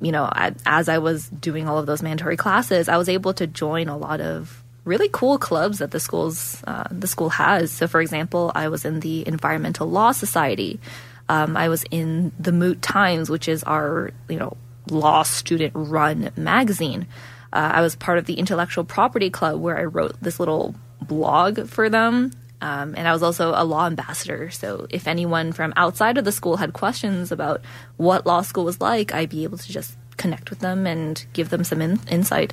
you 0.00 0.12
know 0.12 0.24
I, 0.24 0.54
as 0.66 0.88
I 0.88 0.98
was 0.98 1.28
doing 1.28 1.68
all 1.68 1.78
of 1.78 1.86
those 1.86 2.02
mandatory 2.02 2.36
classes, 2.36 2.88
I 2.88 2.96
was 2.96 3.08
able 3.08 3.34
to 3.34 3.46
join 3.46 3.88
a 3.88 3.96
lot 3.96 4.20
of 4.20 4.62
really 4.84 5.08
cool 5.12 5.38
clubs 5.38 5.78
that 5.78 5.90
the 5.90 6.00
schools 6.00 6.62
uh, 6.66 6.84
the 6.90 7.06
school 7.06 7.28
has. 7.30 7.70
So, 7.70 7.86
for 7.86 8.00
example, 8.00 8.52
I 8.54 8.68
was 8.68 8.84
in 8.84 9.00
the 9.00 9.26
Environmental 9.26 9.88
Law 9.88 10.12
Society. 10.12 10.80
Um, 11.28 11.56
I 11.56 11.68
was 11.68 11.84
in 11.90 12.32
the 12.38 12.52
Moot 12.52 12.82
Times, 12.82 13.30
which 13.30 13.48
is 13.48 13.62
our 13.64 14.10
you 14.28 14.38
know 14.38 14.56
law 14.90 15.22
student 15.22 15.72
run 15.74 16.30
magazine. 16.36 17.06
Uh, 17.52 17.70
I 17.74 17.80
was 17.80 17.96
part 17.96 18.18
of 18.18 18.26
the 18.26 18.34
Intellectual 18.34 18.84
Property 18.84 19.30
Club 19.30 19.60
where 19.60 19.76
I 19.76 19.84
wrote 19.84 20.20
this 20.20 20.38
little 20.38 20.74
blog 21.02 21.68
for 21.68 21.88
them. 21.88 22.32
Um, 22.60 22.94
and 22.96 23.08
I 23.08 23.12
was 23.12 23.22
also 23.22 23.52
a 23.54 23.64
law 23.64 23.86
ambassador. 23.86 24.50
So 24.50 24.86
if 24.90 25.06
anyone 25.06 25.52
from 25.52 25.72
outside 25.76 26.18
of 26.18 26.24
the 26.24 26.32
school 26.32 26.56
had 26.56 26.72
questions 26.72 27.32
about 27.32 27.62
what 27.96 28.26
law 28.26 28.42
school 28.42 28.64
was 28.64 28.80
like, 28.80 29.14
I'd 29.14 29.30
be 29.30 29.44
able 29.44 29.58
to 29.58 29.72
just 29.72 29.96
connect 30.16 30.50
with 30.50 30.58
them 30.58 30.86
and 30.86 31.24
give 31.32 31.48
them 31.48 31.64
some 31.64 31.80
in- 31.80 32.00
insight. 32.08 32.52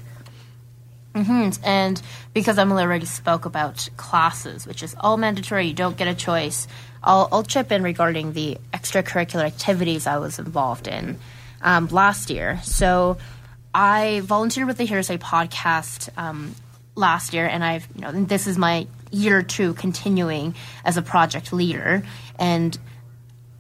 Mm-hmm. 1.13 1.63
And 1.65 2.01
because 2.33 2.57
Emily 2.57 2.83
already 2.83 3.05
spoke 3.05 3.45
about 3.45 3.89
classes, 3.97 4.67
which 4.67 4.83
is 4.83 4.95
all 4.99 5.17
mandatory, 5.17 5.67
you 5.67 5.73
don't 5.73 5.97
get 5.97 6.07
a 6.07 6.13
choice, 6.13 6.67
I'll, 7.03 7.27
I'll 7.31 7.43
chip 7.43 7.71
in 7.71 7.83
regarding 7.83 8.33
the 8.33 8.57
extracurricular 8.73 9.43
activities 9.43 10.07
I 10.07 10.17
was 10.17 10.39
involved 10.39 10.87
in 10.87 11.17
um, 11.61 11.87
last 11.87 12.29
year. 12.29 12.59
So 12.63 13.17
I 13.73 14.21
volunteered 14.21 14.67
with 14.67 14.77
the 14.77 14.85
Hearsay 14.85 15.17
podcast 15.17 16.09
um, 16.17 16.55
last 16.95 17.33
year, 17.33 17.45
and 17.45 17.63
I've 17.63 17.87
you 17.95 18.01
know 18.01 18.11
this 18.11 18.47
is 18.47 18.57
my 18.57 18.87
year 19.11 19.41
two 19.41 19.73
continuing 19.73 20.55
as 20.83 20.97
a 20.97 21.01
project 21.01 21.53
leader, 21.53 22.03
and 22.39 22.77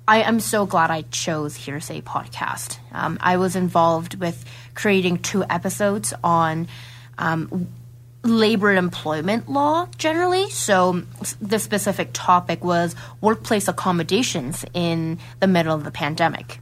I 0.07 0.21
am 0.21 0.39
so 0.39 0.65
glad 0.65 0.89
I 0.89 1.03
chose 1.03 1.55
Hearsay 1.55 2.01
podcast. 2.01 2.77
Um, 2.91 3.17
I 3.21 3.37
was 3.37 3.55
involved 3.55 4.15
with 4.15 4.43
creating 4.73 5.19
two 5.19 5.43
episodes 5.43 6.13
on. 6.23 6.67
Um, 7.17 7.67
labor 8.23 8.69
and 8.69 8.79
employment 8.79 9.47
law 9.47 9.87
generally. 9.97 10.49
So 10.49 11.03
the 11.39 11.59
specific 11.59 12.09
topic 12.11 12.61
was 12.61 12.93
workplace 13.21 13.69
accommodations 13.69 14.65
in 14.73 15.19
the 15.39 15.47
middle 15.47 15.73
of 15.73 15.85
the 15.85 15.91
pandemic 15.91 16.59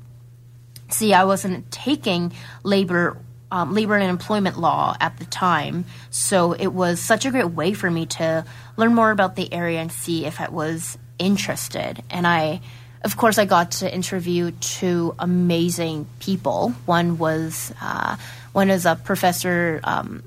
see, 0.89 1.13
I 1.13 1.23
wasn't 1.23 1.69
taking 1.71 2.33
labor 2.63 3.17
um, 3.55 3.73
labor 3.73 3.95
and 3.95 4.09
employment 4.09 4.59
law 4.59 4.97
at 4.99 5.17
the 5.17 5.23
time, 5.23 5.85
so 6.09 6.51
it 6.51 6.67
was 6.67 6.99
such 6.99 7.25
a 7.25 7.31
great 7.31 7.51
way 7.51 7.71
for 7.71 7.89
me 7.89 8.05
to 8.05 8.45
learn 8.75 8.93
more 8.93 9.11
about 9.11 9.37
the 9.37 9.51
area 9.53 9.79
and 9.79 9.89
see 9.89 10.25
if 10.25 10.41
I 10.41 10.49
was 10.49 10.97
interested. 11.17 12.03
And 12.09 12.27
I, 12.27 12.59
of 13.01 13.15
course, 13.15 13.37
I 13.37 13.45
got 13.45 13.71
to 13.79 13.93
interview 13.93 14.51
two 14.59 15.15
amazing 15.19 16.05
people. 16.19 16.71
One 16.85 17.17
was 17.17 17.73
uh, 17.81 18.17
one 18.51 18.69
is 18.69 18.85
a 18.85 18.95
professor. 18.95 19.79
Um, 19.83 20.23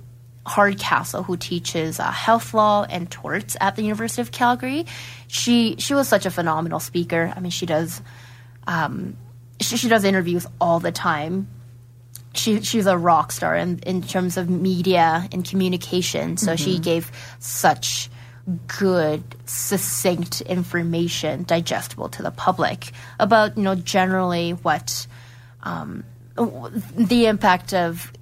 Hardcastle, 0.46 1.24
who 1.24 1.36
teaches 1.36 2.00
uh, 2.00 2.10
health 2.10 2.54
law 2.54 2.86
and 2.88 3.10
torts 3.10 3.54
at 3.60 3.76
the 3.76 3.82
University 3.82 4.22
of 4.22 4.32
Calgary. 4.32 4.86
She 5.26 5.76
she 5.76 5.92
was 5.92 6.08
such 6.08 6.24
a 6.24 6.30
phenomenal 6.30 6.80
speaker. 6.80 7.30
I 7.36 7.40
mean, 7.40 7.50
she 7.50 7.66
does 7.66 8.00
um, 8.66 9.18
she, 9.60 9.76
she 9.76 9.90
does 9.90 10.04
interviews 10.04 10.46
all 10.58 10.80
the 10.80 10.90
time. 10.90 11.48
She 12.34 12.60
she's 12.62 12.86
a 12.86 12.96
rock 12.96 13.32
star 13.32 13.56
in 13.56 13.78
in 13.80 14.02
terms 14.02 14.36
of 14.36 14.48
media 14.48 15.28
and 15.32 15.44
communication. 15.44 16.36
So 16.36 16.52
mm-hmm. 16.52 16.64
she 16.64 16.78
gave 16.78 17.10
such 17.38 18.10
good, 18.66 19.22
succinct 19.44 20.40
information 20.42 21.44
digestible 21.44 22.08
to 22.10 22.22
the 22.22 22.30
public 22.30 22.92
about, 23.20 23.56
you 23.56 23.62
know, 23.62 23.74
generally 23.74 24.52
what 24.52 25.06
um, 25.62 26.04
the 26.36 27.26
impact 27.26 27.74
of 27.74 28.12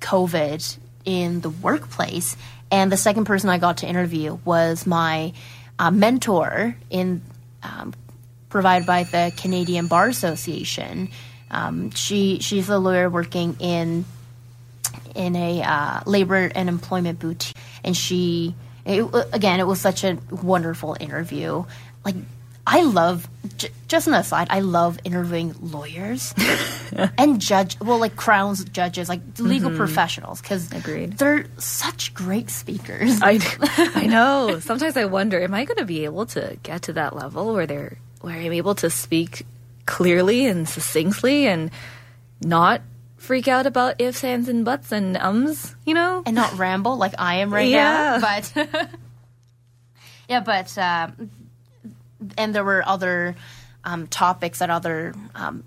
COVID 0.00 0.78
in 1.04 1.40
the 1.40 1.50
workplace. 1.50 2.36
And 2.70 2.90
the 2.90 2.96
second 2.96 3.24
person 3.24 3.50
I 3.50 3.58
got 3.58 3.78
to 3.78 3.86
interview 3.86 4.38
was 4.44 4.86
my 4.86 5.32
uh, 5.78 5.90
mentor 5.90 6.76
in 6.88 7.22
um, 7.62 7.94
provided 8.48 8.86
by 8.86 9.04
the 9.04 9.32
Canadian 9.36 9.86
Bar 9.86 10.08
Association. 10.08 11.10
Um, 11.50 11.90
she 11.90 12.38
she's 12.40 12.68
a 12.68 12.78
lawyer 12.78 13.10
working 13.10 13.56
in 13.58 14.04
in 15.14 15.36
a 15.36 15.62
uh, 15.62 16.00
labor 16.06 16.50
and 16.54 16.68
employment 16.68 17.18
boutique, 17.18 17.56
and 17.84 17.96
she 17.96 18.54
it, 18.84 19.08
again 19.32 19.60
it 19.60 19.66
was 19.66 19.80
such 19.80 20.04
a 20.04 20.18
wonderful 20.30 20.96
interview. 21.00 21.64
Like 22.04 22.16
I 22.66 22.82
love 22.82 23.28
j- 23.56 23.70
just 23.88 24.06
an 24.06 24.14
aside, 24.14 24.48
I 24.50 24.60
love 24.60 24.98
interviewing 25.04 25.54
lawyers 25.60 26.34
and 27.18 27.40
judge 27.40 27.78
well 27.80 27.98
like 27.98 28.16
crowns 28.16 28.64
judges 28.64 29.08
like 29.08 29.20
legal 29.38 29.70
professionals 29.70 30.40
because 30.40 30.70
Agreed. 30.72 31.18
they're 31.18 31.46
such 31.58 32.14
great 32.14 32.50
speakers. 32.50 33.20
I, 33.22 33.40
I 33.94 34.06
know. 34.06 34.60
Sometimes 34.60 34.96
I 34.96 35.06
wonder, 35.06 35.42
am 35.42 35.54
I 35.54 35.64
going 35.64 35.78
to 35.78 35.84
be 35.84 36.04
able 36.04 36.26
to 36.26 36.58
get 36.62 36.82
to 36.82 36.92
that 36.92 37.16
level 37.16 37.52
where 37.54 37.66
they're 37.66 37.98
where 38.20 38.36
I'm 38.36 38.52
able 38.52 38.74
to 38.76 38.90
speak 38.90 39.46
clearly 39.90 40.46
and 40.46 40.68
succinctly 40.68 41.46
and 41.48 41.70
not 42.42 42.80
freak 43.16 43.48
out 43.48 43.66
about 43.66 44.00
ifs, 44.00 44.22
ands, 44.24 44.48
and 44.48 44.64
buts 44.64 44.92
and 44.92 45.16
ums, 45.16 45.74
you 45.84 45.92
know? 45.94 46.22
and 46.24 46.34
not 46.34 46.56
ramble 46.56 46.96
like 46.96 47.14
I 47.18 47.34
am 47.42 47.52
right 47.52 47.68
Yeah. 47.68 48.18
now. 48.18 48.20
But 48.20 48.68
yeah, 50.28 50.40
but 50.40 50.78
um, 50.78 51.30
and 52.38 52.54
there 52.54 52.64
were 52.64 52.82
other 52.86 53.34
um, 53.84 54.06
topics 54.06 54.60
that 54.60 54.70
other 54.70 55.14
um, 55.34 55.64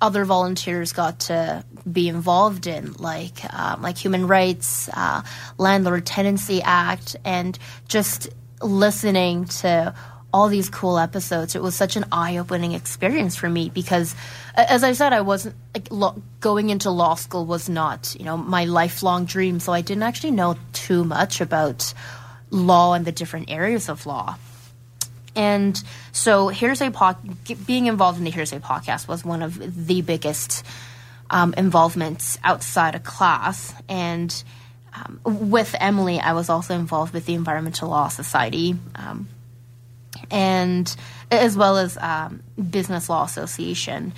other 0.00 0.24
volunteers 0.24 0.92
got 0.92 1.18
to 1.20 1.64
be 1.90 2.08
involved 2.08 2.66
in, 2.66 2.92
like 2.94 3.38
um, 3.52 3.82
like 3.82 3.96
human 3.98 4.26
rights, 4.28 4.88
uh, 4.94 5.22
landlord 5.56 6.06
tenancy 6.06 6.60
act, 6.62 7.16
and 7.24 7.58
just 7.88 8.28
listening 8.62 9.46
to 9.46 9.94
all 10.32 10.48
these 10.48 10.68
cool 10.68 10.98
episodes. 10.98 11.54
It 11.54 11.62
was 11.62 11.74
such 11.74 11.96
an 11.96 12.04
eye 12.12 12.36
opening 12.36 12.72
experience 12.72 13.36
for 13.36 13.48
me 13.48 13.70
because, 13.70 14.14
as 14.54 14.84
I 14.84 14.92
said, 14.92 15.12
I 15.12 15.22
wasn't 15.22 15.54
like 15.74 15.88
lo- 15.90 16.22
going 16.40 16.70
into 16.70 16.90
law 16.90 17.14
school 17.14 17.46
was 17.46 17.68
not 17.68 18.14
you 18.18 18.24
know 18.24 18.36
my 18.36 18.64
lifelong 18.64 19.24
dream, 19.24 19.60
so 19.60 19.72
I 19.72 19.80
didn't 19.80 20.02
actually 20.02 20.32
know 20.32 20.56
too 20.72 21.04
much 21.04 21.40
about 21.40 21.94
law 22.50 22.94
and 22.94 23.04
the 23.04 23.12
different 23.12 23.50
areas 23.50 23.88
of 23.88 24.06
law. 24.06 24.36
And 25.34 25.80
so, 26.12 26.48
Hearsay 26.48 26.90
po- 26.90 27.16
being 27.66 27.86
involved 27.86 28.18
in 28.18 28.24
the 28.24 28.30
Hearsay 28.30 28.60
podcast 28.60 29.06
was 29.06 29.24
one 29.24 29.42
of 29.42 29.86
the 29.86 30.02
biggest 30.02 30.64
um, 31.30 31.54
involvements 31.56 32.38
outside 32.42 32.94
of 32.94 33.04
class. 33.04 33.72
And 33.88 34.42
um, 34.94 35.20
with 35.24 35.74
Emily, 35.78 36.18
I 36.18 36.32
was 36.32 36.48
also 36.48 36.74
involved 36.74 37.12
with 37.12 37.26
the 37.26 37.34
Environmental 37.34 37.90
Law 37.90 38.08
Society, 38.08 38.76
um, 38.94 39.28
and 40.30 40.94
as 41.30 41.56
well 41.56 41.76
as 41.78 41.96
um, 41.98 42.42
Business 42.70 43.08
Law 43.08 43.24
Association. 43.24 44.12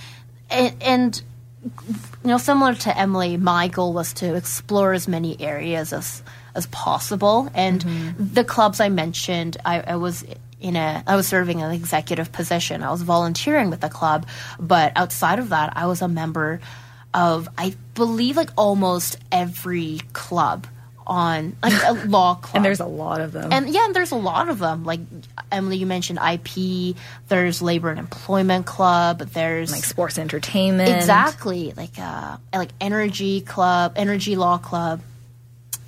And, 0.50 0.74
and 0.82 1.22
you 1.62 2.28
know, 2.28 2.38
similar 2.38 2.74
to 2.74 2.96
Emily, 2.96 3.36
my 3.36 3.68
goal 3.68 3.92
was 3.92 4.12
to 4.14 4.34
explore 4.34 4.92
as 4.92 5.06
many 5.06 5.40
areas 5.40 5.92
as 5.92 6.22
as 6.54 6.66
possible. 6.66 7.48
And 7.54 7.80
the 8.18 8.44
clubs 8.44 8.80
I 8.80 8.88
mentioned, 8.88 9.56
I, 9.64 9.80
I 9.80 9.96
was 9.96 10.24
in 10.60 10.76
a, 10.76 11.02
I 11.06 11.16
was 11.16 11.26
serving 11.26 11.62
an 11.62 11.70
executive 11.70 12.32
position. 12.32 12.82
I 12.82 12.90
was 12.90 13.02
volunteering 13.02 13.70
with 13.70 13.80
the 13.80 13.88
club, 13.88 14.26
but 14.58 14.92
outside 14.96 15.38
of 15.38 15.50
that, 15.50 15.72
I 15.76 15.86
was 15.86 16.02
a 16.02 16.08
member 16.08 16.60
of, 17.14 17.48
I 17.56 17.74
believe, 17.94 18.36
like 18.36 18.50
almost 18.56 19.16
every 19.32 20.00
club 20.12 20.66
on 21.10 21.56
like 21.60 21.74
a 21.84 21.92
law 22.06 22.36
club. 22.36 22.56
And 22.56 22.64
there's 22.64 22.78
a 22.78 22.86
lot 22.86 23.20
of 23.20 23.32
them. 23.32 23.52
And 23.52 23.68
yeah, 23.68 23.84
and 23.84 23.94
there's 23.94 24.12
a 24.12 24.16
lot 24.16 24.48
of 24.48 24.60
them. 24.60 24.84
Like 24.84 25.00
Emily, 25.50 25.76
you 25.76 25.84
mentioned 25.84 26.20
IP. 26.20 26.96
There's 27.28 27.60
Labor 27.60 27.90
and 27.90 27.98
Employment 27.98 28.64
Club. 28.64 29.18
There's 29.18 29.72
like 29.72 29.82
sports 29.82 30.18
entertainment. 30.18 30.88
Exactly, 30.88 31.72
like 31.76 31.98
uh, 31.98 32.36
like 32.54 32.70
energy 32.80 33.40
club, 33.40 33.94
energy 33.96 34.36
law 34.36 34.56
club, 34.56 35.00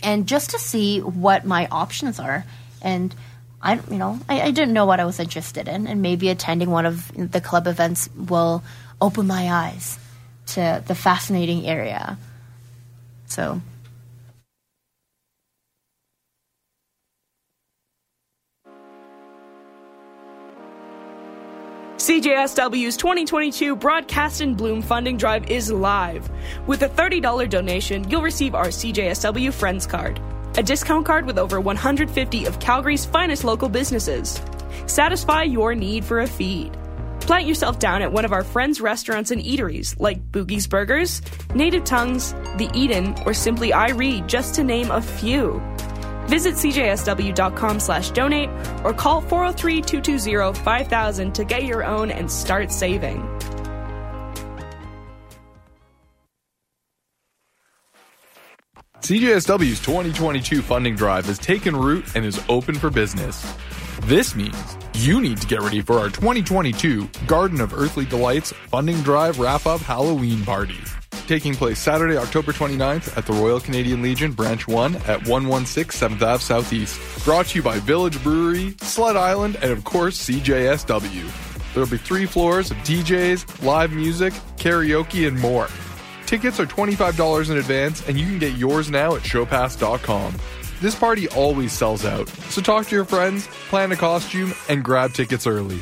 and 0.02 0.26
just 0.26 0.50
to 0.50 0.58
see 0.58 1.00
what 1.00 1.46
my 1.46 1.68
options 1.68 2.18
are. 2.18 2.44
And 2.82 3.14
I, 3.62 3.74
you 3.74 3.98
know, 3.98 4.18
I, 4.28 4.40
I 4.40 4.50
didn't 4.50 4.74
know 4.74 4.86
what 4.86 4.98
I 4.98 5.04
was 5.04 5.20
interested 5.20 5.68
in, 5.68 5.86
and 5.86 6.02
maybe 6.02 6.30
attending 6.30 6.68
one 6.68 6.84
of 6.84 7.12
the 7.14 7.40
club 7.40 7.68
events 7.68 8.10
will 8.16 8.64
open 9.00 9.28
my 9.28 9.52
eyes 9.52 10.00
to 10.46 10.82
the 10.84 10.96
fascinating 10.96 11.64
area. 11.64 12.18
So 13.26 13.62
CJSW's 22.02 22.96
2022 22.96 23.76
Broadcast 23.76 24.40
in 24.40 24.56
Bloom 24.56 24.82
funding 24.82 25.16
drive 25.16 25.48
is 25.48 25.70
live. 25.70 26.28
With 26.66 26.82
a 26.82 26.88
$30 26.88 27.48
donation, 27.48 28.10
you'll 28.10 28.22
receive 28.22 28.56
our 28.56 28.70
CJSW 28.70 29.52
Friends 29.52 29.86
Card, 29.86 30.20
a 30.56 30.64
discount 30.64 31.06
card 31.06 31.26
with 31.26 31.38
over 31.38 31.60
150 31.60 32.44
of 32.46 32.58
Calgary's 32.58 33.04
finest 33.04 33.44
local 33.44 33.68
businesses. 33.68 34.42
Satisfy 34.86 35.44
your 35.44 35.76
need 35.76 36.04
for 36.04 36.18
a 36.18 36.26
feed. 36.26 36.76
Plant 37.20 37.46
yourself 37.46 37.78
down 37.78 38.02
at 38.02 38.10
one 38.10 38.24
of 38.24 38.32
our 38.32 38.42
friends' 38.42 38.80
restaurants 38.80 39.30
and 39.30 39.40
eateries 39.40 39.94
like 40.00 40.32
Boogie's 40.32 40.66
Burgers, 40.66 41.22
Native 41.54 41.84
Tongues, 41.84 42.32
The 42.56 42.68
Eden, 42.74 43.14
or 43.26 43.32
simply 43.32 43.72
I 43.72 43.90
Read, 43.90 44.26
just 44.26 44.56
to 44.56 44.64
name 44.64 44.90
a 44.90 45.00
few. 45.00 45.62
Visit 46.26 46.54
cjsw.com 46.54 47.80
slash 47.80 48.10
donate 48.10 48.50
or 48.84 48.92
call 48.92 49.22
403-220-5000 49.22 51.34
to 51.34 51.44
get 51.44 51.64
your 51.64 51.84
own 51.84 52.10
and 52.10 52.28
start 52.30 52.72
saving. 52.72 53.26
CJSW's 59.02 59.80
2022 59.80 60.62
funding 60.62 60.94
drive 60.94 61.26
has 61.26 61.36
taken 61.36 61.74
root 61.74 62.14
and 62.14 62.24
is 62.24 62.40
open 62.48 62.76
for 62.76 62.88
business. 62.88 63.52
This 64.02 64.36
means 64.36 64.78
you 64.94 65.20
need 65.20 65.40
to 65.40 65.46
get 65.48 65.60
ready 65.60 65.80
for 65.80 65.98
our 65.98 66.08
2022 66.08 67.08
Garden 67.26 67.60
of 67.60 67.74
Earthly 67.74 68.04
Delights 68.04 68.52
funding 68.68 69.02
drive 69.02 69.40
wrap 69.40 69.66
up 69.66 69.80
Halloween 69.80 70.44
party. 70.44 70.78
Taking 71.26 71.54
place 71.54 71.78
Saturday, 71.78 72.16
October 72.16 72.52
29th 72.52 73.16
at 73.16 73.26
the 73.26 73.32
Royal 73.32 73.60
Canadian 73.60 74.02
Legion, 74.02 74.32
Branch 74.32 74.66
1 74.66 74.96
at 74.96 75.26
116 75.28 76.10
7th 76.10 76.22
Ave 76.22 76.42
Southeast. 76.42 77.24
Brought 77.24 77.46
to 77.46 77.58
you 77.58 77.62
by 77.62 77.78
Village 77.78 78.22
Brewery, 78.22 78.74
Sled 78.80 79.16
Island, 79.16 79.56
and 79.62 79.70
of 79.70 79.84
course 79.84 80.18
CJSW. 80.28 81.30
There'll 81.72 81.88
be 81.88 81.96
three 81.96 82.26
floors 82.26 82.70
of 82.70 82.76
DJs, 82.78 83.64
live 83.64 83.92
music, 83.92 84.34
karaoke, 84.56 85.26
and 85.26 85.38
more. 85.38 85.68
Tickets 86.26 86.58
are 86.58 86.66
$25 86.66 87.50
in 87.50 87.56
advance, 87.56 88.06
and 88.08 88.18
you 88.18 88.26
can 88.26 88.38
get 88.38 88.54
yours 88.56 88.90
now 88.90 89.14
at 89.14 89.22
showpass.com. 89.22 90.34
This 90.80 90.94
party 90.96 91.28
always 91.28 91.72
sells 91.72 92.04
out, 92.04 92.28
so 92.28 92.60
talk 92.60 92.86
to 92.88 92.96
your 92.96 93.04
friends, 93.04 93.46
plan 93.68 93.92
a 93.92 93.96
costume, 93.96 94.52
and 94.68 94.82
grab 94.82 95.12
tickets 95.12 95.46
early. 95.46 95.80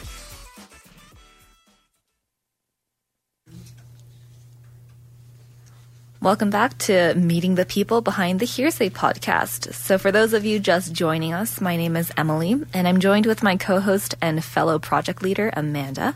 Welcome 6.23 6.51
back 6.51 6.77
to 6.81 7.15
Meeting 7.15 7.55
the 7.55 7.65
People 7.65 8.03
Behind 8.03 8.41
the 8.41 8.47
Hearsay 8.47 8.91
podcast. 8.91 9.73
So, 9.73 9.97
for 9.97 10.13
those 10.13 10.35
of 10.35 10.45
you 10.45 10.59
just 10.61 10.93
joining 10.93 11.33
us, 11.33 11.63
my 11.63 11.79
name 11.79 11.97
is 11.97 12.13
Emily, 12.15 12.63
and 12.75 12.87
I'm 12.87 13.01
joined 13.01 13.25
with 13.25 13.43
my 13.43 13.57
co 13.57 13.81
host 13.81 14.15
and 14.21 14.45
fellow 14.45 14.79
project 14.79 15.23
leader, 15.23 15.51
Amanda. 15.57 16.15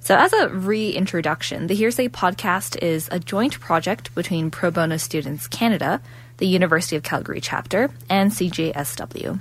So, 0.00 0.14
as 0.14 0.34
a 0.34 0.50
reintroduction, 0.50 1.68
the 1.68 1.74
Hearsay 1.74 2.10
podcast 2.10 2.76
is 2.82 3.08
a 3.10 3.18
joint 3.18 3.58
project 3.58 4.14
between 4.14 4.50
Pro 4.50 4.70
Bono 4.70 4.98
Students 4.98 5.48
Canada, 5.48 6.02
the 6.36 6.46
University 6.46 6.96
of 6.96 7.02
Calgary 7.02 7.40
chapter, 7.40 7.88
and 8.10 8.32
CJSW. 8.32 9.40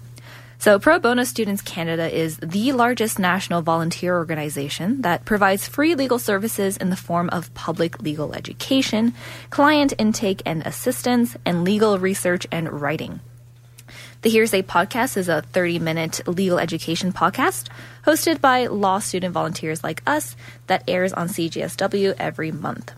So, 0.57 0.79
Pro 0.79 0.99
Bono 0.99 1.23
Students 1.23 1.61
Canada 1.61 2.09
is 2.11 2.37
the 2.37 2.71
largest 2.71 3.19
national 3.19 3.61
volunteer 3.61 4.15
organization 4.15 5.01
that 5.01 5.25
provides 5.25 5.67
free 5.67 5.95
legal 5.95 6.17
services 6.17 6.77
in 6.77 6.89
the 6.89 6.95
form 6.95 7.29
of 7.29 7.53
public 7.53 8.01
legal 8.01 8.33
education, 8.33 9.13
client 9.49 9.93
intake 9.97 10.41
and 10.45 10.65
assistance, 10.65 11.35
and 11.45 11.63
legal 11.63 11.99
research 11.99 12.47
and 12.51 12.81
writing. 12.81 13.19
The 14.21 14.31
Hearsay 14.31 14.63
podcast 14.63 15.17
is 15.17 15.29
a 15.29 15.43
30 15.43 15.77
minute 15.77 16.21
legal 16.25 16.57
education 16.57 17.13
podcast 17.13 17.67
hosted 18.05 18.41
by 18.41 18.65
law 18.65 18.97
student 18.99 19.33
volunteers 19.33 19.83
like 19.83 20.01
us 20.07 20.35
that 20.65 20.83
airs 20.87 21.13
on 21.13 21.27
CJSW 21.27 22.15
every 22.17 22.51
month. 22.51 22.93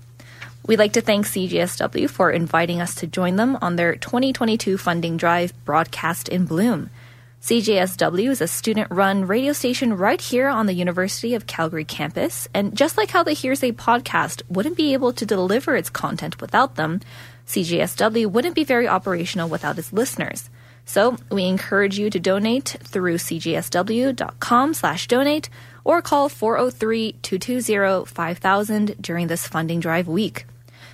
We'd 0.65 0.79
like 0.79 0.93
to 0.93 1.01
thank 1.01 1.25
CJSW 1.25 2.09
for 2.09 2.31
inviting 2.31 2.81
us 2.81 2.95
to 2.95 3.07
join 3.07 3.35
them 3.35 3.57
on 3.61 3.75
their 3.75 3.95
2022 3.95 4.77
funding 4.77 5.17
drive, 5.17 5.53
Broadcast 5.65 6.29
in 6.29 6.45
Bloom. 6.45 6.89
CJSW 7.41 8.31
is 8.31 8.41
a 8.41 8.47
student 8.47 8.89
run 8.89 9.25
radio 9.25 9.53
station 9.53 9.95
right 9.95 10.19
here 10.19 10.47
on 10.47 10.65
the 10.65 10.73
University 10.73 11.35
of 11.35 11.45
Calgary 11.45 11.85
campus. 11.85 12.47
And 12.53 12.75
just 12.75 12.97
like 12.97 13.11
how 13.11 13.23
the 13.23 13.31
Hearsay 13.31 13.73
podcast 13.73 14.41
wouldn't 14.49 14.75
be 14.75 14.93
able 14.93 15.13
to 15.13 15.25
deliver 15.25 15.75
its 15.75 15.89
content 15.89 16.41
without 16.41 16.75
them, 16.75 16.99
CJSW 17.45 18.25
wouldn't 18.27 18.55
be 18.55 18.63
very 18.63 18.87
operational 18.87 19.49
without 19.49 19.77
its 19.77 19.93
listeners. 19.93 20.49
So 20.83 21.17
we 21.31 21.45
encourage 21.45 21.99
you 21.99 22.09
to 22.09 22.19
donate 22.19 22.75
through 22.83 23.17
cjsw.com 23.17 24.73
slash 24.73 25.07
donate 25.07 25.49
or 25.83 26.01
call 26.01 26.29
403-220-5000 26.29 29.01
during 29.01 29.27
this 29.27 29.47
funding 29.47 29.79
drive 29.79 30.07
week. 30.07 30.45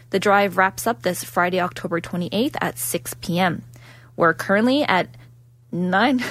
The 0.10 0.20
drive 0.20 0.58
wraps 0.58 0.88
up 0.88 1.04
this 1.04 1.24
Friday, 1.24 1.62
October 1.62 2.02
28th 2.02 2.58
at 2.60 2.78
6 2.78 3.14
p.m. 3.22 3.64
We're 4.16 4.34
currently 4.34 4.84
at 4.84 5.08
nine. 5.74 6.24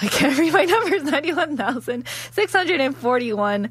I 0.00 0.06
can't 0.08 0.38
read 0.38 0.52
my 0.52 0.64
numbers. 0.64 1.02
Ninety-one 1.04 1.56
thousand 1.56 2.06
six 2.32 2.52
hundred 2.52 2.80
and 2.80 2.96
forty-one. 2.96 3.70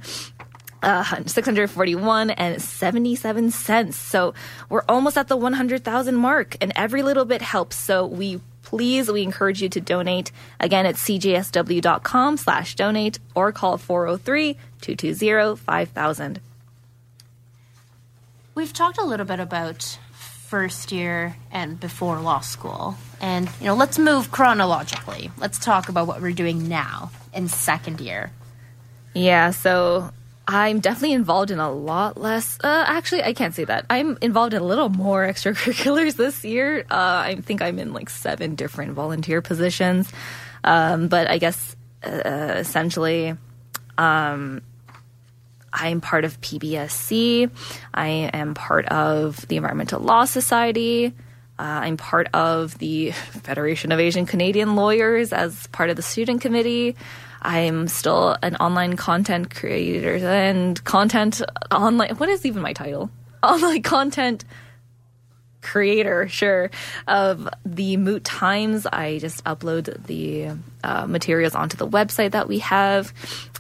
Uh, 0.84 1.04
641 1.28 2.32
and 2.32 2.60
77 2.60 3.52
cents. 3.52 3.96
So 3.96 4.34
we're 4.68 4.82
almost 4.90 5.16
at 5.16 5.28
the 5.28 5.38
100,000 5.38 6.16
mark 6.16 6.58
and 6.60 6.74
every 6.76 7.04
little 7.04 7.26
bit 7.26 7.44
helps. 7.44 7.76
So 7.76 8.08
we 8.08 8.42
please, 8.64 9.12
we 9.12 9.22
encourage 9.22 9.62
you 9.62 9.70
to 9.70 9.80
donate. 9.80 10.32
Again, 10.60 10.88
it's 10.88 11.04
cjsw.com 11.04 12.38
slash 12.38 12.74
donate 12.74 13.20
or 13.36 13.52
call 13.52 13.78
403-220-5000. 13.78 16.38
We've 18.56 18.74
talked 18.74 18.98
a 18.98 19.06
little 19.06 19.26
bit 19.26 19.40
about 19.40 20.00
first 20.52 20.92
year 20.92 21.34
and 21.50 21.80
before 21.80 22.20
law 22.20 22.42
school. 22.42 22.96
And, 23.22 23.48
you 23.62 23.68
know, 23.68 23.74
let's 23.74 23.98
move 23.98 24.32
chronologically. 24.32 25.32
Let's 25.38 25.58
talk 25.58 25.88
about 25.88 26.08
what 26.08 26.22
we're 26.22 26.34
doing 26.34 26.68
now 26.68 27.10
in 27.34 27.48
second 27.48 28.02
year. 28.02 28.32
Yeah, 29.14 29.52
so 29.52 30.12
I'm 30.46 30.82
definitely 30.82 31.14
involved 31.14 31.52
in 31.52 31.60
a 31.60 31.72
lot 31.72 32.20
less. 32.20 32.60
Uh, 32.62 32.84
actually, 32.86 33.24
I 33.24 33.32
can't 33.32 33.56
say 33.56 33.64
that. 33.64 33.86
I'm 33.90 34.18
involved 34.22 34.54
in 34.54 34.62
a 34.62 34.66
little 34.66 34.90
more 34.90 35.26
extracurriculars 35.32 36.18
this 36.18 36.44
year. 36.44 36.82
Uh, 36.92 37.24
I 37.28 37.38
think 37.42 37.62
I'm 37.62 37.80
in 37.80 37.94
like 37.94 38.10
seven 38.10 38.56
different 38.56 38.92
volunteer 38.92 39.42
positions. 39.42 40.12
Um, 40.66 41.08
but 41.08 41.30
I 41.30 41.38
guess 41.38 41.78
uh, 42.04 42.56
essentially, 42.58 43.38
um, 43.98 44.64
I'm 45.74 46.02
part 46.02 46.26
of 46.26 46.40
PBSC. 46.42 47.50
I 47.94 48.08
am 48.08 48.54
part 48.54 48.86
of 48.88 49.48
the 49.48 49.58
Environmental 49.58 50.02
Law 50.02 50.26
Society. 50.26 51.14
Uh, 51.60 51.64
I'm 51.64 51.98
part 51.98 52.28
of 52.34 52.78
the 52.80 53.12
Federation 53.44 53.92
of 53.92 54.00
Asian 54.00 54.26
Canadian 54.26 54.76
Lawyers 54.76 55.32
as 55.32 55.68
part 55.68 55.90
of 55.90 55.96
the 55.96 56.02
student 56.02 56.42
committee. 56.42 56.96
I'm 57.42 57.88
still 57.88 58.38
an 58.44 58.56
online 58.58 58.96
content 58.96 59.54
creator 59.54 60.16
and 60.16 60.84
content 60.84 61.42
online. 61.72 62.16
What 62.16 62.30
is 62.30 62.46
even 62.46 62.62
my 62.62 62.74
title? 62.74 63.10
Online 63.42 63.82
content 63.82 64.46
creator, 65.62 66.28
sure, 66.28 66.72
of 67.08 67.48
the 67.66 67.98
Moot 67.98 68.24
Times. 68.24 68.86
I 68.86 69.20
just 69.20 69.44
upload 69.44 70.06
the 70.06 70.52
uh, 70.84 71.06
materials 71.08 71.56
onto 71.56 71.78
the 71.78 71.88
website 71.88 72.32
that 72.32 72.48
we 72.48 72.60
have. 72.60 73.14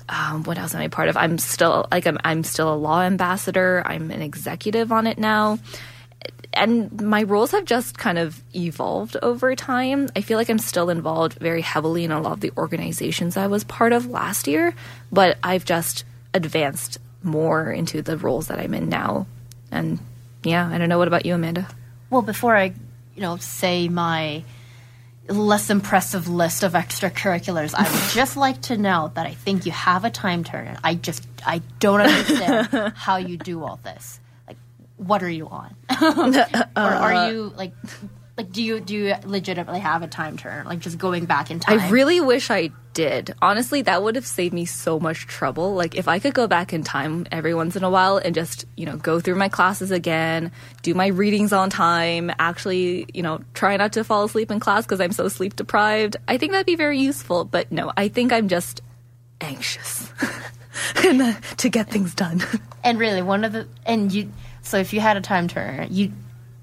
Um, 0.10 0.44
what 0.44 0.58
else 0.58 0.76
am 0.76 0.82
I 0.82 0.88
part 0.88 1.10
of? 1.10 1.18
I'm 1.18 1.38
still 1.38 1.88
like 1.92 2.06
I'm, 2.06 2.18
I'm 2.24 2.44
still 2.44 2.74
a 2.74 2.76
law 2.76 3.02
ambassador. 3.02 3.82
I'm 3.86 4.12
an 4.12 4.22
executive 4.22 4.92
on 4.92 5.08
it 5.08 5.18
now. 5.18 5.60
And 6.54 7.02
my 7.02 7.24
roles 7.24 7.52
have 7.52 7.64
just 7.64 7.98
kind 7.98 8.18
of 8.18 8.44
evolved 8.54 9.16
over 9.22 9.56
time. 9.56 10.10
I 10.18 10.22
feel 10.22 10.38
like 10.38 10.50
I'm 10.50 10.60
still 10.60 10.90
involved 10.90 11.40
very 11.40 11.62
heavily 11.62 12.04
in 12.04 12.12
a 12.12 12.20
lot 12.20 12.34
of 12.34 12.40
the 12.42 12.52
organizations 12.58 13.38
I 13.38 13.48
was 13.48 13.64
part 13.64 13.94
of 13.94 14.08
last 14.08 14.48
year, 14.48 14.76
but 15.12 15.38
I've 15.42 15.64
just 15.64 16.04
advanced 16.34 16.98
more 17.24 17.72
into 17.72 18.02
the 18.02 18.18
roles 18.18 18.48
that 18.48 18.60
I'm 18.60 18.74
in 18.74 18.90
now. 18.90 19.28
And 19.72 20.00
yeah, 20.44 20.68
I 20.68 20.78
don't 20.78 20.90
know. 20.90 20.98
What 20.98 21.08
about 21.08 21.26
you, 21.26 21.36
Amanda? 21.36 21.68
Well, 22.12 22.22
before 22.22 22.56
I, 22.56 22.74
you 23.16 23.22
know, 23.22 23.38
say 23.38 23.88
my 23.88 24.44
less 25.28 25.70
impressive 25.70 26.28
list 26.28 26.64
of 26.64 26.74
extracurriculars, 26.74 27.74
I 27.74 27.90
would 27.90 28.12
just 28.12 28.36
like 28.36 28.62
to 28.64 28.78
know 28.78 29.12
that 29.16 29.26
I 29.26 29.34
think 29.34 29.66
you 29.66 29.72
have 29.72 30.04
a 30.04 30.10
time 30.10 30.44
turner. 30.44 30.78
I 30.84 30.96
just 30.96 31.26
I 31.46 31.62
don't 31.80 32.02
understand 32.02 32.94
how 32.96 33.16
you 33.16 33.38
do 33.38 33.64
all 33.64 33.80
this. 33.84 34.20
Like, 34.46 34.58
what 34.98 35.24
are 35.24 35.30
you 35.30 35.48
on? 35.48 35.74
or 36.02 36.60
are 36.76 37.14
uh, 37.14 37.30
you 37.32 37.54
like 37.56 37.74
like 38.42 38.52
do 38.52 38.64
you 38.64 38.80
do 38.80 38.96
you 38.96 39.16
legitimately 39.26 39.80
have 39.80 40.02
a 40.02 40.08
time 40.08 40.38
turner? 40.38 40.64
Like 40.66 40.80
just 40.80 40.98
going 40.98 41.26
back 41.26 41.52
in 41.52 41.60
time? 41.60 41.80
I 41.80 41.90
really 41.90 42.20
wish 42.20 42.50
I 42.50 42.72
did. 42.94 43.34
Honestly, 43.42 43.84
that 43.84 44.02
would 44.02 44.16
have 44.16 44.26
saved 44.26 44.54
me 44.54 44.66
so 44.66 45.00
much 45.00 45.28
trouble. 45.28 45.76
Like 45.76 45.96
if 45.96 46.08
I 46.08 46.18
could 46.20 46.34
go 46.34 46.48
back 46.48 46.74
in 46.74 46.84
time 46.84 47.28
every 47.32 47.54
once 47.54 47.76
in 47.76 47.84
a 47.84 47.90
while 47.90 48.18
and 48.18 48.34
just, 48.34 48.66
you 48.76 48.86
know, 48.86 48.98
go 48.98 49.20
through 49.20 49.36
my 49.36 49.48
classes 49.48 49.92
again, 49.92 50.52
do 50.82 50.94
my 50.94 51.08
readings 51.08 51.54
on 51.54 51.70
time, 51.70 52.32
actually, 52.40 53.06
you 53.14 53.22
know, 53.22 53.42
try 53.54 53.78
not 53.78 53.94
to 53.94 54.04
fall 54.04 54.24
asleep 54.24 54.50
in 54.50 54.60
class 54.60 54.86
because 54.86 55.00
I'm 55.00 55.12
so 55.12 55.28
sleep 55.28 55.56
deprived. 55.56 56.18
I 56.28 56.38
think 56.38 56.52
that'd 56.52 56.66
be 56.66 56.76
very 56.76 57.00
useful. 57.00 57.46
But 57.46 57.72
no, 57.72 57.92
I 57.96 58.08
think 58.08 58.34
I'm 58.34 58.48
just 58.48 58.82
anxious 59.40 60.12
to 61.58 61.70
get 61.70 61.90
things 61.90 62.16
done. 62.16 62.44
And 62.84 62.98
really, 62.98 63.22
one 63.22 63.44
of 63.44 63.54
the 63.54 63.68
and 63.86 64.12
you 64.12 64.32
so 64.64 64.78
if 64.78 64.94
you 64.94 65.00
had 65.00 65.18
a 65.18 65.22
time 65.22 65.48
turner, 65.48 65.86
you 65.90 66.12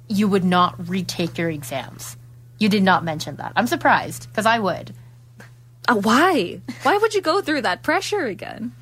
you 0.08 0.28
would 0.28 0.44
not 0.44 0.88
retake 0.88 1.38
your 1.38 1.50
exams. 1.50 2.16
You 2.58 2.68
did 2.68 2.82
not 2.82 3.04
mention 3.04 3.36
that. 3.36 3.52
I'm 3.56 3.66
surprised 3.66 4.28
because 4.28 4.46
I 4.46 4.58
would. 4.58 4.94
Uh, 5.88 5.96
why? 5.96 6.60
Why 6.82 6.96
would 6.98 7.14
you 7.14 7.20
go 7.22 7.40
through 7.40 7.62
that 7.62 7.82
pressure 7.82 8.24
again? 8.26 8.72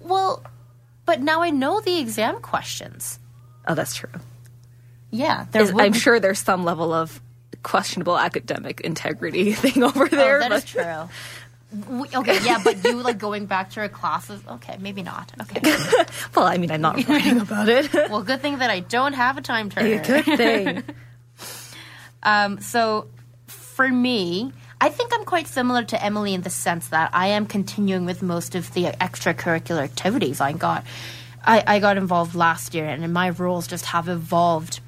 Well, 0.00 0.42
but 1.06 1.20
now 1.20 1.42
I 1.42 1.50
know 1.50 1.80
the 1.80 1.98
exam 1.98 2.40
questions. 2.40 3.18
Oh, 3.66 3.74
that's 3.74 3.94
true. 3.94 4.10
Yeah, 5.10 5.46
Is- 5.54 5.72
I'm 5.76 5.92
sure 5.92 6.20
there's 6.20 6.38
some 6.38 6.64
level 6.64 6.92
of 6.92 7.20
questionable 7.62 8.16
academic 8.18 8.80
integrity 8.80 9.52
thing 9.54 9.82
over 9.82 10.04
Oh, 10.04 10.08
there. 10.08 10.40
that 10.40 10.52
is 10.52 10.62
but- 10.62 10.68
true. 10.84 11.08
W- 11.78 12.06
Okay, 12.12 12.38
yeah, 12.44 12.60
but 12.64 12.82
you 12.84 13.00
like 13.02 13.18
going 13.18 13.46
back 13.46 13.70
to 13.70 13.80
your 13.80 13.88
classes. 13.88 14.40
Okay, 14.48 14.76
maybe 14.80 15.02
not. 15.02 15.32
Okay. 15.42 15.60
Well, 16.34 16.46
I 16.46 16.56
mean, 16.58 16.70
I'm 16.70 16.80
not 16.80 16.96
writing 17.08 17.40
about 17.40 17.68
it. 17.68 17.92
Well, 18.10 18.22
good 18.22 18.40
thing 18.42 18.58
that 18.58 18.70
I 18.70 18.80
don't 18.80 19.12
have 19.12 19.36
a 19.38 19.40
time 19.42 19.70
turner. 19.70 20.02
Good 20.02 20.24
thing. 20.24 20.82
Um, 22.22 22.60
so 22.60 23.06
for 23.46 23.88
me, 23.88 24.52
I 24.80 24.88
think 24.90 25.12
I'm 25.14 25.24
quite 25.24 25.46
similar 25.48 25.84
to 25.84 26.02
Emily 26.04 26.34
in 26.34 26.42
the 26.42 26.50
sense 26.50 26.88
that 26.88 27.10
I 27.12 27.28
am 27.28 27.46
continuing 27.46 28.04
with 28.04 28.22
most 28.22 28.54
of 28.54 28.72
the 28.74 28.84
extracurricular 28.84 29.82
activities 29.82 30.40
I 30.40 30.52
got. 30.52 30.84
I, 31.44 31.62
I 31.66 31.78
got 31.78 31.96
involved 31.96 32.34
last 32.34 32.74
year, 32.74 32.86
and 32.86 33.12
my 33.12 33.30
roles 33.30 33.66
just 33.66 33.86
have 33.86 34.08
evolved. 34.08 34.80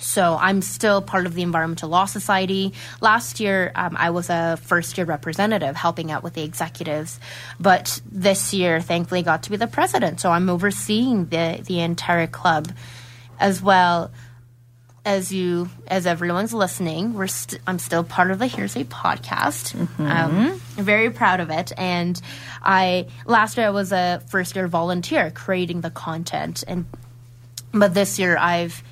So 0.00 0.36
I'm 0.40 0.62
still 0.62 1.02
part 1.02 1.26
of 1.26 1.34
the 1.34 1.42
Environmental 1.42 1.88
Law 1.88 2.06
Society. 2.06 2.72
Last 3.00 3.38
year, 3.38 3.70
um, 3.74 3.96
I 3.98 4.10
was 4.10 4.30
a 4.30 4.58
first 4.62 4.96
year 4.98 5.04
representative 5.06 5.76
helping 5.76 6.10
out 6.10 6.22
with 6.22 6.34
the 6.34 6.42
executives, 6.42 7.20
but 7.60 8.00
this 8.10 8.52
year, 8.54 8.80
thankfully, 8.80 9.22
got 9.22 9.44
to 9.44 9.50
be 9.50 9.56
the 9.56 9.66
president. 9.66 10.20
So 10.20 10.30
I'm 10.30 10.48
overseeing 10.48 11.26
the 11.26 11.62
the 11.64 11.80
entire 11.80 12.26
club, 12.26 12.72
as 13.38 13.62
well. 13.62 14.10
As 15.02 15.32
you 15.32 15.70
as 15.88 16.06
everyone's 16.06 16.52
listening 16.52 17.14
we're 17.14 17.26
st- 17.26 17.62
i'm 17.66 17.78
still 17.78 18.04
part 18.04 18.30
of 18.30 18.38
the 18.38 18.46
hearsay 18.46 18.84
podcast. 18.84 19.74
Um, 19.98 20.60
I'm 20.76 20.84
very 20.84 21.08
proud 21.08 21.40
of 21.40 21.48
it. 21.50 21.72
And 21.78 22.20
i 22.62 23.06
last 23.24 23.56
year 23.56 23.68
i 23.68 23.70
was 23.70 23.92
a 23.92 24.22
first 24.28 24.56
year 24.56 24.68
volunteer 24.68 25.30
creating 25.30 25.80
the 25.80 25.88
content. 25.90 26.64
And 26.68 26.84
but 27.72 27.94
this 27.94 28.18
year 28.18 28.36
i've 28.36 28.82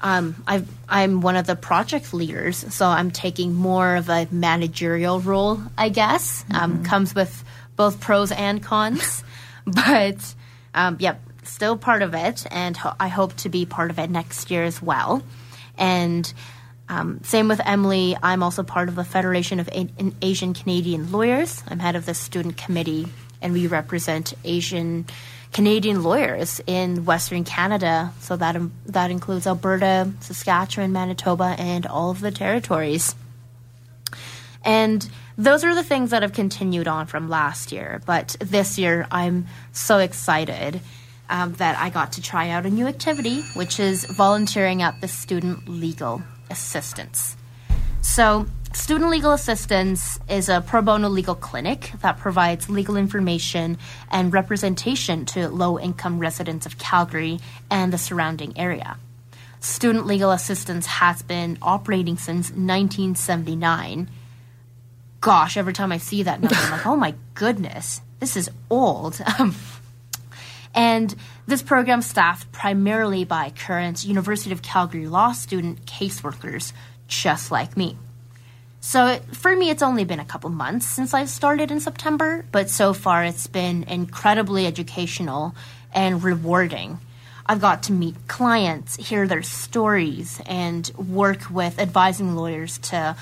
um, 0.00 0.42
I've, 0.46 0.68
I'm 0.88 1.20
one 1.20 1.36
of 1.36 1.46
the 1.46 1.56
project 1.56 2.14
leaders, 2.14 2.56
so 2.72 2.86
I'm 2.86 3.10
taking 3.10 3.54
more 3.54 3.96
of 3.96 4.08
a 4.08 4.28
managerial 4.30 5.20
role, 5.20 5.60
I 5.76 5.88
guess. 5.88 6.44
Um, 6.54 6.84
comes 6.84 7.14
with 7.14 7.44
both 7.76 8.00
pros 8.00 8.30
and 8.30 8.62
cons, 8.62 9.24
but 9.64 10.34
um, 10.74 10.96
yep, 11.00 11.20
still 11.42 11.76
part 11.76 12.02
of 12.02 12.14
it, 12.14 12.46
and 12.50 12.76
ho- 12.76 12.94
I 13.00 13.08
hope 13.08 13.34
to 13.38 13.48
be 13.48 13.66
part 13.66 13.90
of 13.90 13.98
it 13.98 14.10
next 14.10 14.50
year 14.50 14.62
as 14.62 14.80
well. 14.80 15.22
And 15.76 16.32
um, 16.88 17.20
same 17.24 17.48
with 17.48 17.60
Emily, 17.64 18.16
I'm 18.22 18.42
also 18.42 18.62
part 18.62 18.88
of 18.88 18.94
the 18.94 19.04
Federation 19.04 19.60
of 19.60 19.68
A- 19.68 19.88
Asian 20.22 20.54
Canadian 20.54 21.10
Lawyers. 21.10 21.62
I'm 21.68 21.80
head 21.80 21.96
of 21.96 22.06
the 22.06 22.14
student 22.14 22.56
committee, 22.56 23.08
and 23.42 23.52
we 23.52 23.66
represent 23.66 24.34
Asian 24.44 25.06
Canadian 25.52 26.02
lawyers 26.02 26.60
in 26.66 27.04
Western 27.04 27.44
Canada. 27.44 28.12
So 28.20 28.36
that 28.36 28.56
um, 28.56 28.72
that 28.86 29.10
includes 29.10 29.46
Alberta, 29.46 30.12
Saskatchewan, 30.20 30.92
Manitoba, 30.92 31.56
and 31.58 31.86
all 31.86 32.10
of 32.10 32.20
the 32.20 32.30
territories. 32.30 33.14
And 34.64 35.08
those 35.36 35.64
are 35.64 35.74
the 35.74 35.84
things 35.84 36.10
that 36.10 36.22
have 36.22 36.32
continued 36.32 36.88
on 36.88 37.06
from 37.06 37.28
last 37.28 37.72
year. 37.72 38.02
But 38.04 38.36
this 38.40 38.78
year, 38.78 39.06
I'm 39.10 39.46
so 39.72 39.98
excited 39.98 40.80
um, 41.30 41.54
that 41.54 41.78
I 41.78 41.90
got 41.90 42.12
to 42.12 42.22
try 42.22 42.50
out 42.50 42.66
a 42.66 42.70
new 42.70 42.86
activity, 42.86 43.42
which 43.54 43.78
is 43.78 44.04
volunteering 44.04 44.82
at 44.82 45.00
the 45.00 45.08
Student 45.08 45.68
Legal 45.68 46.22
Assistance. 46.50 47.36
So 48.00 48.46
Student 48.74 49.10
Legal 49.10 49.32
Assistance 49.32 50.18
is 50.28 50.48
a 50.48 50.60
pro 50.60 50.82
bono 50.82 51.08
legal 51.08 51.34
clinic 51.34 51.92
that 52.02 52.18
provides 52.18 52.68
legal 52.68 52.96
information 52.96 53.78
and 54.10 54.32
representation 54.32 55.24
to 55.26 55.48
low 55.48 55.78
income 55.78 56.18
residents 56.18 56.66
of 56.66 56.78
Calgary 56.78 57.40
and 57.70 57.92
the 57.92 57.98
surrounding 57.98 58.56
area. 58.58 58.98
Student 59.60 60.06
Legal 60.06 60.30
Assistance 60.30 60.86
has 60.86 61.22
been 61.22 61.58
operating 61.62 62.16
since 62.16 62.50
1979. 62.50 64.10
Gosh, 65.20 65.56
every 65.56 65.72
time 65.72 65.90
I 65.90 65.98
see 65.98 66.22
that 66.22 66.40
number, 66.40 66.54
I'm 66.54 66.70
like, 66.70 66.86
oh 66.86 66.96
my 66.96 67.14
goodness, 67.34 68.00
this 68.20 68.36
is 68.36 68.50
old. 68.70 69.20
Um, 69.38 69.54
and 70.74 71.14
this 71.46 71.62
program 71.62 72.02
staffed 72.02 72.52
primarily 72.52 73.24
by 73.24 73.50
current 73.50 74.04
University 74.04 74.52
of 74.52 74.62
Calgary 74.62 75.08
law 75.08 75.32
student 75.32 75.86
caseworkers 75.86 76.72
just 77.08 77.50
like 77.50 77.76
me. 77.76 77.96
So 78.80 79.18
for 79.32 79.54
me, 79.54 79.70
it's 79.70 79.82
only 79.82 80.04
been 80.04 80.20
a 80.20 80.24
couple 80.24 80.50
months 80.50 80.86
since 80.86 81.12
I 81.12 81.24
started 81.24 81.70
in 81.70 81.80
September, 81.80 82.44
but 82.52 82.70
so 82.70 82.92
far 82.92 83.24
it's 83.24 83.46
been 83.46 83.82
incredibly 83.84 84.66
educational 84.66 85.54
and 85.92 86.22
rewarding. 86.22 86.98
I've 87.46 87.60
got 87.60 87.84
to 87.84 87.92
meet 87.92 88.28
clients, 88.28 88.96
hear 88.96 89.26
their 89.26 89.42
stories, 89.42 90.40
and 90.46 90.90
work 90.96 91.50
with 91.50 91.78
advising 91.78 92.36
lawyers 92.36 92.78
to 92.78 93.16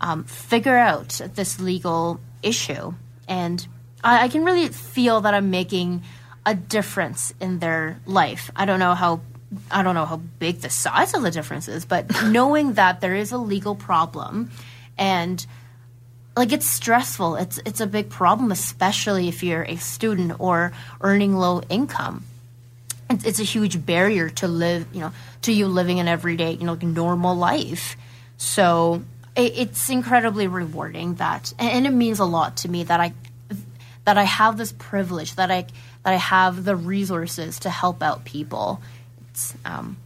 um, 0.00 0.24
figure 0.24 0.76
out 0.76 1.20
this 1.34 1.58
legal 1.58 2.20
issue. 2.42 2.94
And 3.26 3.66
I, 4.04 4.24
I 4.24 4.28
can 4.28 4.44
really 4.44 4.68
feel 4.68 5.22
that 5.22 5.34
I'm 5.34 5.50
making 5.50 6.02
a 6.44 6.54
difference 6.54 7.32
in 7.40 7.60
their 7.60 8.00
life. 8.04 8.50
I 8.54 8.66
don't 8.66 8.80
know 8.80 8.94
how 8.94 9.20
I 9.70 9.82
don't 9.82 9.94
know 9.94 10.06
how 10.06 10.16
big 10.16 10.60
the 10.60 10.70
size 10.70 11.12
of 11.12 11.22
the 11.22 11.30
difference 11.30 11.68
is, 11.68 11.84
but 11.84 12.06
knowing 12.24 12.74
that 12.74 13.00
there 13.00 13.14
is 13.14 13.32
a 13.32 13.38
legal 13.38 13.74
problem 13.74 14.50
and 14.98 15.44
like 16.36 16.52
it's 16.52 16.66
stressful. 16.66 17.36
It's 17.36 17.58
it's 17.64 17.80
a 17.80 17.86
big 17.86 18.08
problem, 18.10 18.52
especially 18.52 19.28
if 19.28 19.42
you're 19.42 19.64
a 19.64 19.76
student 19.76 20.40
or 20.40 20.72
earning 21.00 21.34
low 21.34 21.62
income. 21.68 22.24
It's, 23.10 23.24
it's 23.24 23.40
a 23.40 23.44
huge 23.44 23.84
barrier 23.84 24.30
to 24.30 24.48
live, 24.48 24.86
you 24.92 25.00
know, 25.00 25.12
to 25.42 25.52
you 25.52 25.66
living 25.66 26.00
an 26.00 26.08
everyday, 26.08 26.52
you 26.52 26.64
know, 26.64 26.72
like 26.72 26.82
normal 26.82 27.36
life. 27.36 27.96
So 28.38 29.02
it, 29.36 29.52
it's 29.56 29.90
incredibly 29.90 30.46
rewarding 30.46 31.16
that, 31.16 31.52
and 31.58 31.86
it 31.86 31.90
means 31.90 32.18
a 32.18 32.24
lot 32.24 32.58
to 32.58 32.68
me 32.68 32.84
that 32.84 33.00
I 33.00 33.12
that 34.04 34.18
I 34.18 34.24
have 34.24 34.56
this 34.56 34.72
privilege 34.72 35.34
that 35.36 35.50
I 35.50 35.66
that 36.02 36.14
I 36.14 36.16
have 36.16 36.64
the 36.64 36.74
resources 36.74 37.60
to 37.60 37.70
help 37.70 38.02
out 38.02 38.24
people. 38.24 38.80
It's, 39.30 39.54
um, 39.64 39.96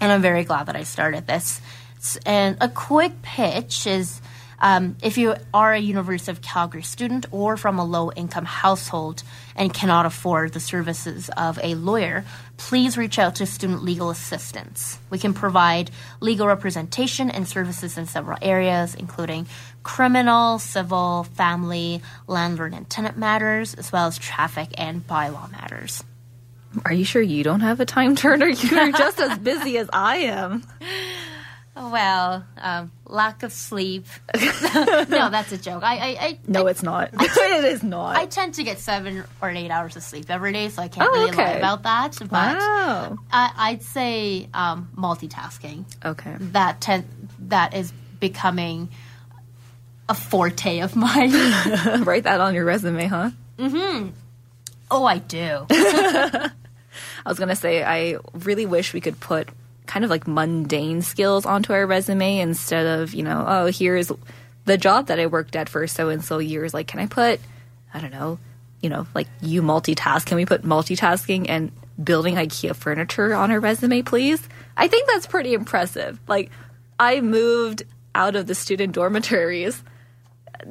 and 0.00 0.12
I'm 0.12 0.22
very 0.22 0.44
glad 0.44 0.66
that 0.66 0.76
I 0.76 0.84
started 0.84 1.26
this. 1.26 1.60
And 2.26 2.56
a 2.60 2.68
quick 2.68 3.22
pitch 3.22 3.86
is 3.86 4.20
um, 4.60 4.96
if 5.02 5.18
you 5.18 5.34
are 5.52 5.74
a 5.74 5.78
University 5.78 6.30
of 6.30 6.40
Calgary 6.40 6.82
student 6.82 7.26
or 7.32 7.56
from 7.56 7.78
a 7.78 7.84
low 7.84 8.10
income 8.12 8.46
household 8.46 9.22
and 9.56 9.72
cannot 9.72 10.06
afford 10.06 10.52
the 10.52 10.60
services 10.60 11.28
of 11.36 11.58
a 11.62 11.74
lawyer, 11.74 12.24
please 12.56 12.96
reach 12.96 13.18
out 13.18 13.36
to 13.36 13.46
Student 13.46 13.82
Legal 13.82 14.10
Assistance. 14.10 14.98
We 15.10 15.18
can 15.18 15.34
provide 15.34 15.90
legal 16.20 16.46
representation 16.46 17.30
and 17.30 17.46
services 17.46 17.98
in 17.98 18.06
several 18.06 18.38
areas, 18.40 18.94
including 18.94 19.46
criminal, 19.82 20.58
civil, 20.58 21.24
family, 21.34 22.00
landlord 22.26 22.72
and 22.72 22.88
tenant 22.88 23.18
matters, 23.18 23.74
as 23.74 23.92
well 23.92 24.06
as 24.06 24.16
traffic 24.16 24.70
and 24.78 25.06
bylaw 25.06 25.50
matters. 25.52 26.02
Are 26.84 26.92
you 26.92 27.04
sure 27.04 27.22
you 27.22 27.44
don't 27.44 27.60
have 27.60 27.80
a 27.80 27.84
time 27.84 28.16
turner? 28.16 28.46
You're 28.48 28.92
just 28.92 29.20
as 29.20 29.38
busy 29.38 29.78
as 29.78 29.88
I 29.92 30.16
am. 30.16 30.64
Well, 31.76 32.44
um, 32.60 32.92
lack 33.06 33.42
of 33.42 33.52
sleep. 33.52 34.06
no, 34.34 35.28
that's 35.30 35.50
a 35.50 35.58
joke. 35.58 35.82
I, 35.82 35.96
I, 35.96 36.16
I 36.20 36.38
No, 36.46 36.66
I, 36.66 36.70
it's 36.70 36.82
not. 36.84 37.10
it 37.20 37.64
is 37.64 37.82
not. 37.82 38.16
I 38.16 38.26
tend 38.26 38.54
to 38.54 38.62
get 38.62 38.78
seven 38.78 39.24
or 39.42 39.50
eight 39.50 39.70
hours 39.70 39.96
of 39.96 40.02
sleep 40.04 40.26
every 40.30 40.52
day, 40.52 40.68
so 40.68 40.82
I 40.82 40.88
can't 40.88 41.08
Oh, 41.10 41.12
really 41.12 41.32
lie 41.36 41.50
about 41.50 41.82
that. 41.82 42.16
But 42.20 42.30
wow. 42.30 43.18
I, 43.32 43.52
I'd 43.56 43.82
say 43.82 44.48
um, 44.54 44.88
multitasking. 44.96 45.84
Okay. 46.04 46.36
That 46.38 46.80
ten- 46.80 47.28
that 47.40 47.74
is 47.74 47.92
becoming 48.20 48.88
a 50.08 50.14
forte 50.14 50.78
of 50.80 50.94
mine. 50.94 51.32
Write 52.04 52.22
that 52.24 52.40
on 52.40 52.54
your 52.54 52.64
resume, 52.64 53.06
huh? 53.06 53.30
Mm-hmm. 53.58 54.10
Oh, 54.90 55.04
I 55.04 55.18
do. 55.18 55.66
I 55.70 56.50
was 57.26 57.38
gonna 57.38 57.56
say 57.56 57.82
I 57.82 58.18
really 58.32 58.66
wish 58.66 58.92
we 58.92 59.00
could 59.00 59.18
put 59.18 59.48
kind 59.86 60.04
of 60.04 60.10
like 60.10 60.26
mundane 60.26 61.02
skills 61.02 61.44
onto 61.44 61.72
our 61.72 61.86
resume 61.86 62.38
instead 62.38 62.86
of 62.86 63.12
you 63.12 63.22
know 63.22 63.44
oh 63.46 63.66
here's 63.66 64.10
the 64.64 64.78
job 64.78 65.06
that 65.06 65.20
I 65.20 65.26
worked 65.26 65.56
at 65.56 65.68
for 65.68 65.86
so 65.86 66.08
and 66.08 66.24
so 66.24 66.38
years. 66.38 66.74
Like, 66.74 66.86
can 66.86 67.00
I 67.00 67.06
put 67.06 67.40
I 67.92 68.00
don't 68.00 68.12
know, 68.12 68.38
you 68.80 68.90
know, 68.90 69.06
like 69.14 69.28
you 69.40 69.62
multitask? 69.62 70.26
Can 70.26 70.36
we 70.36 70.46
put 70.46 70.62
multitasking 70.62 71.46
and 71.48 71.70
building 72.02 72.34
IKEA 72.34 72.74
furniture 72.74 73.34
on 73.34 73.50
our 73.52 73.60
resume, 73.60 74.02
please? 74.02 74.46
I 74.76 74.88
think 74.88 75.08
that's 75.08 75.28
pretty 75.28 75.54
impressive. 75.54 76.18
Like, 76.26 76.50
I 76.98 77.20
moved 77.20 77.84
out 78.16 78.34
of 78.34 78.46
the 78.46 78.54
student 78.54 78.94
dormitories 78.94 79.82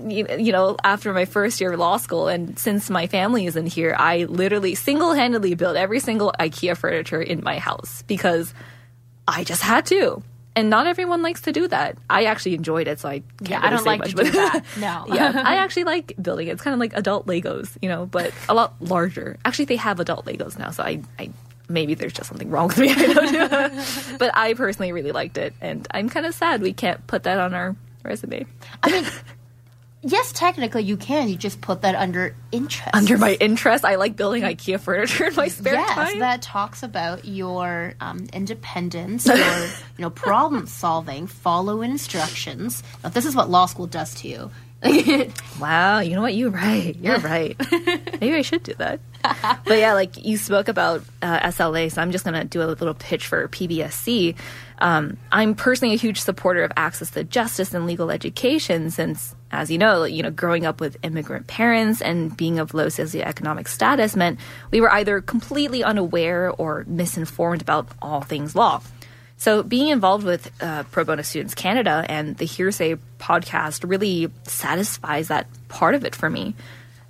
you 0.07 0.51
know, 0.51 0.76
after 0.84 1.14
my 1.14 1.26
first 1.26 1.61
year 1.61 1.74
of 1.74 1.80
law 1.80 1.97
school, 1.97 2.28
and 2.28 2.57
since 2.57 2.89
my 2.89 3.05
family 3.05 3.45
is 3.45 3.55
in 3.55 3.68
here, 3.68 3.95
I 3.97 4.24
literally 4.24 4.74
single 4.74 5.14
handedly 5.14 5.53
built 5.53 5.76
every 5.76 5.99
single 5.99 6.34
IKEA 6.39 6.76
furniture 6.76 7.22
in 7.22 7.43
my 7.43 7.59
house 7.59 8.03
because 8.07 8.53
I 9.28 9.43
just 9.43 9.61
had 9.61 9.86
to. 9.88 10.21
And 10.55 10.69
not 10.69 10.86
everyone 10.86 11.24
likes 11.24 11.41
to 11.41 11.51
do 11.51 11.67
that. 11.69 11.97
I 12.09 12.26
actually 12.26 12.53
enjoyed 12.53 12.88
it, 12.88 12.99
so 12.99 13.09
I 13.09 13.24
can't 13.39 13.49
Yeah, 13.49 13.55
really 13.57 13.67
I 13.67 13.69
don't 13.71 13.80
say 13.80 13.86
like 13.89 13.99
much, 13.99 14.11
to 14.11 14.24
do 14.24 14.32
that. 14.32 14.63
No. 14.80 15.05
yeah, 15.15 15.41
I 15.43 15.55
actually 15.55 15.86
like 15.86 16.13
building 16.21 16.47
it. 16.47 16.51
It's 16.51 16.61
kind 16.61 16.76
of 16.76 16.80
like 16.80 16.93
adult 16.95 17.26
Legos, 17.26 17.76
you 17.82 17.89
know, 17.89 18.05
but 18.05 18.32
a 18.47 18.53
lot 18.53 18.76
larger. 18.80 19.38
Actually, 19.45 19.65
they 19.65 19.78
have 19.78 19.99
adult 19.99 20.26
Legos 20.26 20.59
now, 20.59 20.69
so 20.69 20.84
I, 20.84 21.01
I 21.17 21.32
maybe 21.69 21.95
there's 21.95 22.13
just 22.13 22.30
something 22.30 22.51
wrong 22.51 22.67
with 22.67 22.78
me. 22.78 22.91
I 22.95 23.13
don't 23.13 23.34
know. 23.34 23.84
but 24.19 24.30
I 24.38 24.53
personally 24.53 24.91
really 24.91 25.11
liked 25.11 25.39
it, 25.39 25.55
and 25.59 25.88
I'm 25.89 26.07
kind 26.07 26.28
of 26.28 26.36
sad 26.36 26.61
we 26.61 26.71
can't 26.74 27.05
put 27.07 27.24
that 27.24 27.39
on 27.39 27.55
our 27.55 27.76
resume. 28.03 28.45
I 28.84 28.91
mean, 28.91 29.05
yes, 30.03 30.31
technically 30.31 30.83
you 30.83 30.97
can. 30.97 31.29
You 31.29 31.35
just 31.35 31.61
put 31.61 31.81
that 31.81 31.95
under 31.95 32.35
interest. 32.51 32.89
Under 32.93 33.17
my 33.17 33.33
interest, 33.39 33.85
I 33.85 33.95
like 33.95 34.15
building 34.15 34.43
IKEA 34.43 34.79
furniture 34.79 35.25
in 35.25 35.35
my 35.35 35.47
spare 35.47 35.73
yes, 35.73 35.89
time. 35.89 36.07
Yes, 36.07 36.19
that 36.19 36.41
talks 36.41 36.83
about 36.83 37.25
your 37.25 37.93
um, 37.99 38.27
independence, 38.33 39.25
your 39.25 39.37
you 39.37 39.99
know 39.99 40.09
problem 40.09 40.67
solving, 40.67 41.27
follow 41.27 41.81
instructions. 41.81 42.83
Now, 43.03 43.09
this 43.09 43.25
is 43.25 43.35
what 43.35 43.49
law 43.49 43.65
school 43.65 43.87
does 43.87 44.13
to 44.15 44.27
you. 44.27 44.51
Wow, 45.59 45.99
you 45.99 46.15
know 46.15 46.21
what? 46.21 46.33
You're 46.33 46.49
right. 46.49 46.95
You're 46.95 47.19
right. 47.19 47.55
Maybe 47.71 48.33
I 48.33 48.41
should 48.41 48.63
do 48.63 48.73
that. 48.75 48.99
But 49.21 49.77
yeah, 49.77 49.93
like 49.93 50.25
you 50.25 50.35
spoke 50.37 50.67
about 50.67 51.03
uh, 51.21 51.39
SLA, 51.51 51.91
so 51.91 52.01
I'm 52.01 52.11
just 52.11 52.25
going 52.25 52.33
to 52.33 52.43
do 52.43 52.61
a 52.61 52.65
little 52.65 52.93
pitch 52.93 53.27
for 53.27 53.47
PBSC. 53.47 54.35
Um, 54.79 55.17
I'm 55.31 55.55
personally 55.55 55.93
a 55.93 55.97
huge 55.97 56.19
supporter 56.19 56.63
of 56.63 56.71
access 56.75 57.11
to 57.11 57.23
justice 57.23 57.73
and 57.73 57.85
legal 57.85 58.11
education 58.11 58.89
since, 58.89 59.35
as 59.53 59.69
you 59.69 59.77
know, 59.77 60.03
you 60.03 60.23
know, 60.23 60.31
growing 60.31 60.65
up 60.65 60.81
with 60.81 60.97
immigrant 61.03 61.45
parents 61.45 62.01
and 62.01 62.35
being 62.35 62.57
of 62.57 62.73
low 62.73 62.87
socioeconomic 62.87 63.67
status 63.67 64.15
meant 64.15 64.39
we 64.71 64.81
were 64.81 64.91
either 64.91 65.21
completely 65.21 65.83
unaware 65.83 66.49
or 66.49 66.83
misinformed 66.87 67.61
about 67.61 67.87
all 68.01 68.21
things 68.21 68.55
law. 68.55 68.81
So, 69.37 69.61
being 69.61 69.89
involved 69.89 70.25
with 70.25 70.49
uh, 70.61 70.83
Pro 70.91 71.03
Bono 71.03 71.21
Students 71.21 71.53
Canada 71.53 72.03
and 72.09 72.35
the 72.37 72.45
Hearsay 72.45 72.97
podcast 73.19 73.87
really 73.87 74.31
satisfies 74.43 75.27
that 75.27 75.47
part 75.67 75.93
of 75.95 76.03
it 76.03 76.15
for 76.15 76.29
me. 76.29 76.55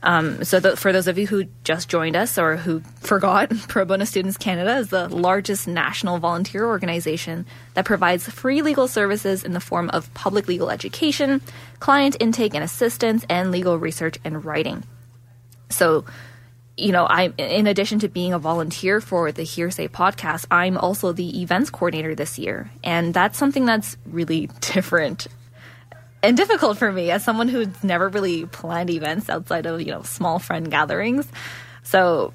Um, 0.04 0.44
so, 0.44 0.76
for 0.76 0.92
those 0.92 1.08
of 1.08 1.18
you 1.18 1.26
who 1.26 1.46
just 1.64 1.88
joined 1.88 2.18
us 2.18 2.38
or 2.38 2.58
who 2.58 2.82
forgot, 3.00 3.50
Pro 3.70 3.86
Bono 3.86 4.04
Students 4.04 4.38
Canada 4.38 4.76
is 4.78 4.90
the 4.90 5.08
largest 5.08 5.66
national 5.66 6.20
volunteer 6.20 6.66
organization 6.66 7.46
that 7.74 7.86
provides 7.86 8.30
free 8.30 8.62
legal 8.62 8.90
services 8.90 9.46
in 9.46 9.54
the 9.54 9.62
form 9.62 9.90
of 9.92 10.14
public 10.14 10.50
legal 10.50 10.70
education, 10.70 11.42
client 11.80 12.18
intake 12.20 12.54
and 12.54 12.64
assistance, 12.64 13.26
and 13.30 13.50
legal 13.50 13.80
research 13.80 14.20
and 14.26 14.44
writing. 14.44 14.84
So, 15.70 16.04
you 16.76 16.92
know, 16.92 17.08
I'm 17.10 17.34
in 17.38 17.66
addition 17.68 18.00
to 18.00 18.10
being 18.10 18.34
a 18.34 18.40
volunteer 18.40 19.00
for 19.00 19.32
the 19.32 19.44
Hearsay 19.44 19.88
podcast, 19.88 20.48
I'm 20.52 20.78
also 20.78 21.14
the 21.14 21.42
events 21.42 21.70
coordinator 21.70 22.14
this 22.14 22.38
year, 22.38 22.70
and 22.84 23.14
that's 23.14 23.38
something 23.38 23.66
that's 23.66 23.96
really 24.06 24.50
different 24.60 25.28
and 26.24 26.38
difficult 26.38 26.78
for 26.78 26.92
me 26.92 27.12
as 27.12 27.24
someone 27.24 27.50
who's 27.50 27.84
never 27.84 28.08
really 28.08 28.46
planned 28.46 28.90
events 28.90 29.30
outside 29.30 29.66
of 29.66 29.82
you 29.82 29.92
know 29.92 30.02
small 30.04 30.40
friend 30.40 30.72
gatherings. 30.72 31.28
So, 31.84 32.34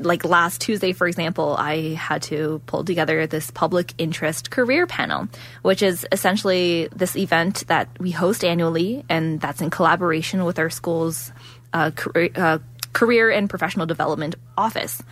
like 0.00 0.24
last 0.24 0.62
Tuesday, 0.62 0.92
for 0.92 1.06
example, 1.06 1.54
I 1.58 1.94
had 1.94 2.22
to 2.22 2.60
pull 2.66 2.84
together 2.84 3.26
this 3.26 3.50
public 3.50 3.92
interest 3.98 4.50
career 4.50 4.86
panel, 4.86 5.28
which 5.62 5.82
is 5.82 6.06
essentially 6.10 6.88
this 6.96 7.14
event 7.16 7.66
that 7.68 7.88
we 8.00 8.10
host 8.10 8.44
annually, 8.44 9.04
and 9.08 9.40
that's 9.40 9.60
in 9.60 9.70
collaboration 9.70 10.44
with 10.44 10.58
our 10.58 10.70
school's 10.70 11.30
uh, 11.74 11.90
career, 11.90 12.30
uh, 12.34 12.58
career 12.94 13.30
and 13.30 13.50
professional 13.50 13.84
development 13.84 14.34
office. 14.56 15.02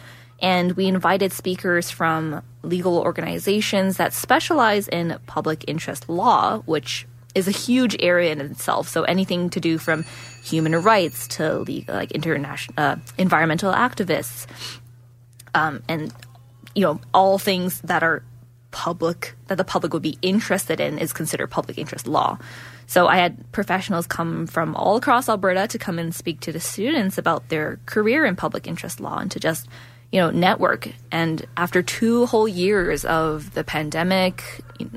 And 0.41 0.73
we 0.73 0.87
invited 0.87 1.33
speakers 1.33 1.91
from 1.91 2.43
legal 2.63 2.99
organizations 2.99 3.97
that 3.97 4.13
specialize 4.13 4.89
in 4.89 5.19
public 5.27 5.65
interest 5.67 6.09
law, 6.09 6.59
which 6.67 7.07
is 7.37 7.47
a 7.47 7.53
huge 7.53 7.95
area 8.01 8.33
in 8.33 8.41
itself. 8.41 8.89
So 8.89 9.03
anything 9.03 9.51
to 9.51 9.61
do 9.61 9.77
from 9.77 10.05
human 10.43 10.73
rights 10.73 11.29
to 11.37 11.59
legal, 11.59 11.95
like 11.95 12.11
international 12.13 12.75
uh, 12.79 12.97
environmental 13.19 13.73
activists, 13.73 14.47
um, 15.55 15.83
and 15.87 16.13
you 16.75 16.83
know 16.83 16.99
all 17.13 17.39
things 17.39 17.81
that 17.83 18.03
are 18.03 18.25
public 18.71 19.35
that 19.49 19.57
the 19.57 19.65
public 19.65 19.93
would 19.93 20.03
be 20.03 20.19
interested 20.23 20.81
in 20.81 20.99
is 20.99 21.13
considered 21.13 21.51
public 21.51 21.79
interest 21.79 22.07
law. 22.07 22.39
So 22.87 23.07
I 23.07 23.17
had 23.17 23.53
professionals 23.53 24.07
come 24.07 24.47
from 24.47 24.75
all 24.77 24.97
across 24.97 25.29
Alberta 25.29 25.67
to 25.69 25.79
come 25.79 25.99
and 25.99 26.15
speak 26.15 26.41
to 26.41 26.53
the 26.53 26.61
students 26.61 27.19
about 27.19 27.49
their 27.49 27.79
career 27.87 28.25
in 28.25 28.37
public 28.37 28.67
interest 28.67 29.01
law 29.01 29.19
and 29.19 29.31
to 29.33 29.41
just 29.41 29.69
you 30.13 30.21
know 30.21 30.31
network. 30.31 30.89
And 31.11 31.45
after 31.57 31.83
two 31.83 32.27
whole 32.27 32.49
years 32.49 33.05
of 33.05 33.53
the 33.55 33.65
pandemic 33.65 34.43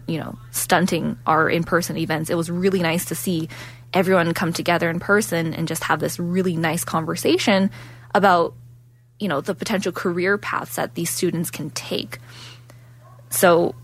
you 0.08 0.20
know 0.20 0.38
stunting 0.52 1.18
our 1.26 1.50
in-person 1.50 1.96
events 1.98 2.30
it 2.30 2.36
was 2.36 2.52
really 2.52 2.82
nice 2.82 3.06
to 3.06 3.16
see 3.16 3.48
everyone 3.94 4.34
come 4.34 4.54
together 4.54 4.90
in 4.90 5.00
person 5.00 5.54
and 5.54 5.68
just 5.68 5.84
have 5.84 6.00
this 6.00 6.20
really 6.20 6.56
nice 6.56 6.84
conversation 6.84 7.72
about 8.14 8.54
you 9.20 9.28
know 9.28 9.42
the 9.42 9.56
potential 9.56 9.92
career 9.92 10.38
paths 10.38 10.76
that 10.76 10.96
these 10.96 11.10
students 11.10 11.52
can 11.52 11.70
take. 11.72 12.20
So 13.30 13.76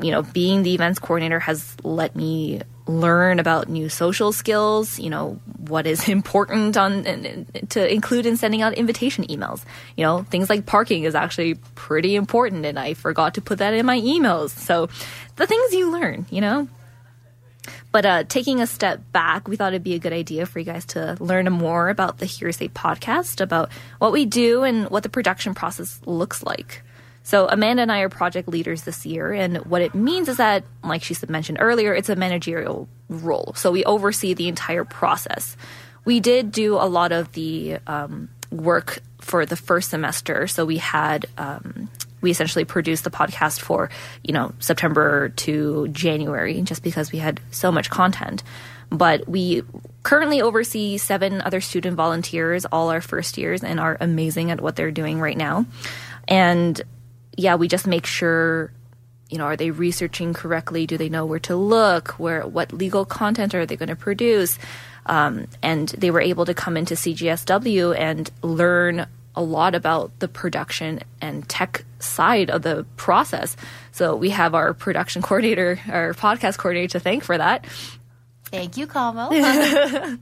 you 0.00 0.10
know 0.10 0.22
being 0.22 0.62
the 0.62 0.74
events 0.74 0.98
coordinator 0.98 1.40
has 1.40 1.76
let 1.82 2.14
me 2.14 2.62
learn 2.86 3.40
about 3.40 3.68
new 3.68 3.88
social 3.88 4.32
skills, 4.32 4.98
you 4.98 5.10
know, 5.10 5.40
what 5.58 5.86
is 5.86 6.08
important 6.08 6.76
on 6.76 7.46
to 7.70 7.92
include 7.92 8.26
in 8.26 8.36
sending 8.36 8.62
out 8.62 8.74
invitation 8.74 9.24
emails. 9.26 9.64
You 9.96 10.04
know, 10.04 10.22
things 10.22 10.48
like 10.48 10.66
parking 10.66 11.04
is 11.04 11.14
actually 11.14 11.54
pretty 11.74 12.14
important 12.14 12.64
and 12.64 12.78
I 12.78 12.94
forgot 12.94 13.34
to 13.34 13.40
put 13.40 13.58
that 13.58 13.74
in 13.74 13.86
my 13.86 14.00
emails. 14.00 14.50
So 14.50 14.88
the 15.36 15.46
things 15.46 15.72
you 15.72 15.90
learn, 15.90 16.26
you 16.30 16.40
know. 16.40 16.68
But 17.90 18.06
uh, 18.06 18.24
taking 18.24 18.60
a 18.60 18.66
step 18.66 19.00
back, 19.12 19.48
we 19.48 19.56
thought 19.56 19.72
it'd 19.72 19.82
be 19.82 19.94
a 19.94 19.98
good 19.98 20.12
idea 20.12 20.46
for 20.46 20.58
you 20.58 20.64
guys 20.64 20.84
to 20.86 21.16
learn 21.18 21.50
more 21.50 21.88
about 21.88 22.18
the 22.18 22.26
Hearsay 22.26 22.68
podcast, 22.68 23.40
about 23.40 23.70
what 23.98 24.12
we 24.12 24.24
do 24.26 24.62
and 24.62 24.88
what 24.90 25.02
the 25.02 25.08
production 25.08 25.54
process 25.54 25.98
looks 26.04 26.42
like. 26.42 26.82
So 27.26 27.48
Amanda 27.48 27.82
and 27.82 27.90
I 27.90 28.02
are 28.02 28.08
project 28.08 28.46
leaders 28.46 28.82
this 28.82 29.04
year, 29.04 29.32
and 29.32 29.56
what 29.66 29.82
it 29.82 29.96
means 29.96 30.28
is 30.28 30.36
that, 30.36 30.62
like 30.84 31.02
she 31.02 31.12
mentioned 31.28 31.58
earlier, 31.60 31.92
it's 31.92 32.08
a 32.08 32.14
managerial 32.14 32.88
role. 33.08 33.52
So 33.56 33.72
we 33.72 33.84
oversee 33.84 34.32
the 34.32 34.46
entire 34.46 34.84
process. 34.84 35.56
We 36.04 36.20
did 36.20 36.52
do 36.52 36.76
a 36.76 36.86
lot 36.86 37.10
of 37.10 37.32
the 37.32 37.78
um, 37.88 38.28
work 38.52 39.00
for 39.20 39.44
the 39.44 39.56
first 39.56 39.90
semester. 39.90 40.46
So 40.46 40.64
we 40.64 40.76
had 40.76 41.26
um, 41.36 41.90
we 42.20 42.30
essentially 42.30 42.64
produced 42.64 43.02
the 43.02 43.10
podcast 43.10 43.58
for 43.58 43.90
you 44.22 44.32
know 44.32 44.52
September 44.60 45.30
to 45.30 45.88
January, 45.88 46.62
just 46.62 46.84
because 46.84 47.10
we 47.10 47.18
had 47.18 47.40
so 47.50 47.72
much 47.72 47.90
content. 47.90 48.44
But 48.88 49.28
we 49.28 49.64
currently 50.04 50.42
oversee 50.42 50.96
seven 50.96 51.42
other 51.42 51.60
student 51.60 51.96
volunteers, 51.96 52.66
all 52.66 52.90
our 52.90 53.00
first 53.00 53.36
years, 53.36 53.64
and 53.64 53.80
are 53.80 53.96
amazing 54.00 54.52
at 54.52 54.60
what 54.60 54.76
they're 54.76 54.92
doing 54.92 55.18
right 55.18 55.36
now. 55.36 55.66
And 56.28 56.80
yeah, 57.36 57.54
we 57.54 57.68
just 57.68 57.86
make 57.86 58.06
sure 58.06 58.72
you 59.30 59.38
know 59.38 59.44
are 59.44 59.56
they 59.56 59.70
researching 59.70 60.34
correctly? 60.34 60.86
Do 60.86 60.96
they 60.96 61.08
know 61.08 61.26
where 61.26 61.40
to 61.40 61.56
look? 61.56 62.12
Where 62.12 62.46
what 62.46 62.72
legal 62.72 63.04
content 63.04 63.54
are 63.54 63.66
they 63.66 63.76
going 63.76 63.88
to 63.88 63.96
produce? 63.96 64.58
Um, 65.06 65.46
and 65.62 65.88
they 65.90 66.10
were 66.10 66.20
able 66.20 66.44
to 66.46 66.54
come 66.54 66.76
into 66.76 66.94
CJSW 66.94 67.96
and 67.96 68.30
learn 68.42 69.06
a 69.36 69.42
lot 69.42 69.74
about 69.74 70.18
the 70.18 70.28
production 70.28 71.00
and 71.20 71.48
tech 71.48 71.84
side 71.98 72.50
of 72.50 72.62
the 72.62 72.84
process. 72.96 73.56
So 73.92 74.16
we 74.16 74.30
have 74.30 74.54
our 74.54 74.74
production 74.74 75.22
coordinator 75.22 75.78
our 75.90 76.14
podcast 76.14 76.58
coordinator 76.58 76.92
to 76.92 77.00
thank 77.00 77.22
for 77.22 77.36
that. 77.36 77.66
Thank 78.46 78.76
you 78.76 78.86
Kamo. 78.86 79.30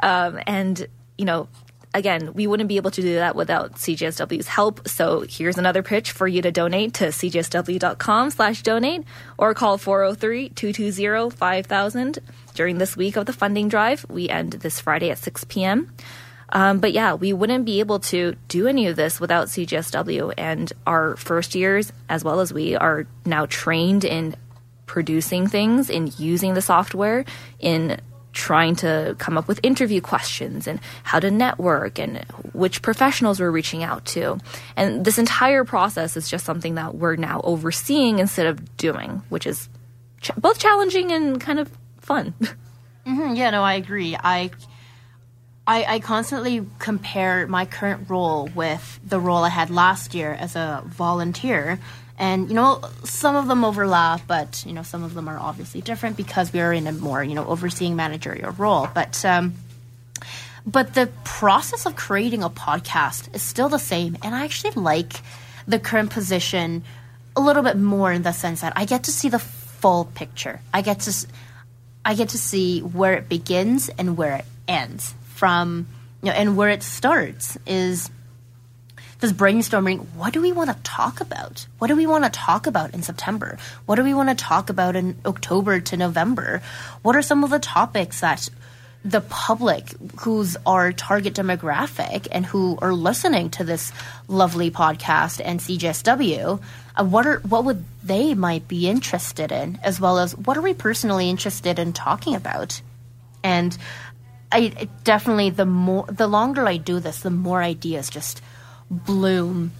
um, 0.00 0.40
and 0.46 0.86
you 1.16 1.24
know 1.24 1.48
again, 1.94 2.34
we 2.34 2.46
wouldn't 2.46 2.68
be 2.68 2.76
able 2.76 2.90
to 2.92 3.02
do 3.02 3.16
that 3.16 3.34
without 3.34 3.74
CJSW's 3.74 4.46
help. 4.48 4.86
So 4.88 5.24
here's 5.28 5.58
another 5.58 5.82
pitch 5.82 6.12
for 6.12 6.28
you 6.28 6.40
to 6.42 6.52
donate 6.52 6.94
to 6.94 7.06
cjsw.com 7.06 8.30
slash 8.30 8.62
donate 8.62 9.04
or 9.38 9.54
call 9.54 9.78
403-220-5000 9.78 12.18
during 12.54 12.78
this 12.78 12.96
week 12.96 13.16
of 13.16 13.26
the 13.26 13.32
funding 13.32 13.68
drive. 13.68 14.06
We 14.08 14.28
end 14.28 14.52
this 14.54 14.80
Friday 14.80 15.10
at 15.10 15.18
6 15.18 15.44
p.m. 15.44 15.92
Um, 16.52 16.78
but 16.78 16.92
yeah, 16.92 17.14
we 17.14 17.32
wouldn't 17.32 17.64
be 17.64 17.80
able 17.80 18.00
to 18.00 18.34
do 18.48 18.66
any 18.66 18.88
of 18.88 18.96
this 18.96 19.20
without 19.20 19.46
CJSW. 19.48 20.34
And 20.36 20.72
our 20.86 21.16
first 21.16 21.54
years, 21.54 21.92
as 22.08 22.24
well 22.24 22.40
as 22.40 22.52
we, 22.52 22.76
are 22.76 23.06
now 23.24 23.46
trained 23.46 24.04
in 24.04 24.34
producing 24.86 25.46
things, 25.46 25.88
in 25.88 26.12
using 26.18 26.54
the 26.54 26.62
software, 26.62 27.24
in 27.60 28.00
trying 28.32 28.76
to 28.76 29.16
come 29.18 29.36
up 29.36 29.48
with 29.48 29.60
interview 29.62 30.00
questions 30.00 30.66
and 30.66 30.80
how 31.02 31.18
to 31.20 31.30
network 31.30 31.98
and 31.98 32.24
which 32.52 32.82
professionals 32.82 33.40
we're 33.40 33.50
reaching 33.50 33.82
out 33.82 34.04
to. 34.04 34.38
And 34.76 35.04
this 35.04 35.18
entire 35.18 35.64
process 35.64 36.16
is 36.16 36.28
just 36.28 36.44
something 36.44 36.76
that 36.76 36.94
we're 36.94 37.16
now 37.16 37.40
overseeing 37.44 38.18
instead 38.18 38.46
of 38.46 38.76
doing, 38.76 39.22
which 39.28 39.46
is 39.46 39.68
ch- 40.20 40.34
both 40.36 40.58
challenging 40.58 41.10
and 41.10 41.40
kind 41.40 41.58
of 41.58 41.70
fun. 41.98 42.34
Mm-hmm, 43.06 43.34
yeah, 43.34 43.50
no, 43.50 43.62
I 43.62 43.74
agree. 43.74 44.14
I, 44.14 44.50
I, 45.66 45.84
I 45.84 46.00
constantly 46.00 46.64
compare 46.78 47.46
my 47.46 47.64
current 47.64 48.10
role 48.10 48.48
with 48.54 49.00
the 49.04 49.18
role 49.18 49.42
I 49.42 49.48
had 49.48 49.70
last 49.70 50.14
year 50.14 50.32
as 50.32 50.54
a 50.54 50.82
volunteer 50.86 51.80
and 52.20 52.48
you 52.50 52.54
know 52.54 52.82
some 53.02 53.34
of 53.34 53.48
them 53.48 53.64
overlap 53.64 54.20
but 54.28 54.62
you 54.66 54.72
know 54.74 54.82
some 54.82 55.02
of 55.02 55.14
them 55.14 55.26
are 55.26 55.38
obviously 55.38 55.80
different 55.80 56.16
because 56.18 56.52
we 56.52 56.60
are 56.60 56.72
in 56.72 56.86
a 56.86 56.92
more 56.92 57.24
you 57.24 57.34
know 57.34 57.46
overseeing 57.46 57.96
managerial 57.96 58.52
role. 58.52 58.88
But 58.94 59.24
um, 59.24 59.54
but 60.66 60.94
the 60.94 61.08
process 61.24 61.86
of 61.86 61.96
creating 61.96 62.42
a 62.42 62.50
podcast 62.50 63.34
is 63.34 63.42
still 63.42 63.70
the 63.70 63.78
same. 63.78 64.16
And 64.22 64.34
i 64.34 64.44
actually 64.44 64.72
like 64.72 65.14
the 65.66 65.78
current 65.78 66.10
position 66.10 66.84
a 67.34 67.40
little 67.40 67.62
bit 67.62 67.76
more 67.76 68.12
in 68.12 68.22
the 68.22 68.32
sense 68.32 68.60
that 68.60 68.74
i 68.76 68.84
get 68.84 69.04
to 69.04 69.10
see 69.10 69.28
the 69.28 69.38
full 69.38 70.04
picture. 70.04 70.60
I 70.74 70.82
get 70.82 71.00
to 71.00 71.26
i 72.04 72.14
get 72.14 72.28
to 72.30 72.38
see 72.38 72.80
where 72.80 73.14
it 73.14 73.28
begins 73.28 73.88
and 73.88 74.16
where 74.16 74.36
it 74.36 74.44
ends 74.68 75.14
from 75.34 75.88
you 76.22 76.28
know 76.28 76.36
and 76.36 76.56
where 76.56 76.68
it 76.68 76.82
starts 76.82 77.56
is 77.66 78.10
this 79.20 79.32
brainstorming 79.32 80.06
what 80.14 80.32
do 80.32 80.40
we 80.40 80.52
want 80.52 80.70
to 80.70 80.76
talk 80.82 81.20
about? 81.20 81.66
What 81.78 81.88
do 81.88 81.96
we 81.96 82.06
want 82.06 82.24
to 82.24 82.30
talk 82.30 82.66
about 82.66 82.94
in 82.94 83.02
september? 83.02 83.58
What 83.86 83.96
do 83.96 84.04
we 84.04 84.14
want 84.14 84.28
to 84.30 84.34
talk 84.34 84.70
about 84.70 84.96
in 84.96 85.16
october 85.24 85.80
to 85.80 85.96
november? 85.96 86.62
What 87.02 87.16
are 87.16 87.22
some 87.22 87.44
of 87.44 87.50
the 87.50 87.58
topics 87.58 88.20
that 88.20 88.48
the 89.04 89.20
public 89.22 89.94
who's 90.20 90.56
our 90.66 90.92
target 90.92 91.34
demographic 91.34 92.28
and 92.30 92.44
who 92.44 92.78
are 92.82 92.92
listening 92.92 93.48
to 93.50 93.64
this 93.64 93.92
lovely 94.28 94.70
podcast 94.70 95.40
and 95.42 95.58
CJSW, 95.58 96.60
uh, 96.96 97.04
what 97.04 97.26
are 97.26 97.38
what 97.40 97.64
would 97.64 97.82
they 98.02 98.34
might 98.34 98.68
be 98.68 98.88
interested 98.88 99.52
in, 99.52 99.78
as 99.82 100.00
well 100.00 100.18
as 100.18 100.36
what 100.36 100.56
are 100.58 100.62
we 100.62 100.74
personally 100.74 101.30
interested 101.30 101.78
in 101.78 101.94
talking 101.94 102.34
about, 102.34 102.82
and 103.42 103.76
I 104.52 104.88
definitely 105.04 105.50
the 105.50 105.66
more 105.66 106.04
the 106.06 106.28
longer 106.28 106.66
I 106.66 106.76
do 106.76 107.00
this, 107.00 107.20
the 107.20 107.30
more 107.30 107.62
ideas 107.62 108.10
just 108.10 108.42
bloom. 108.90 109.72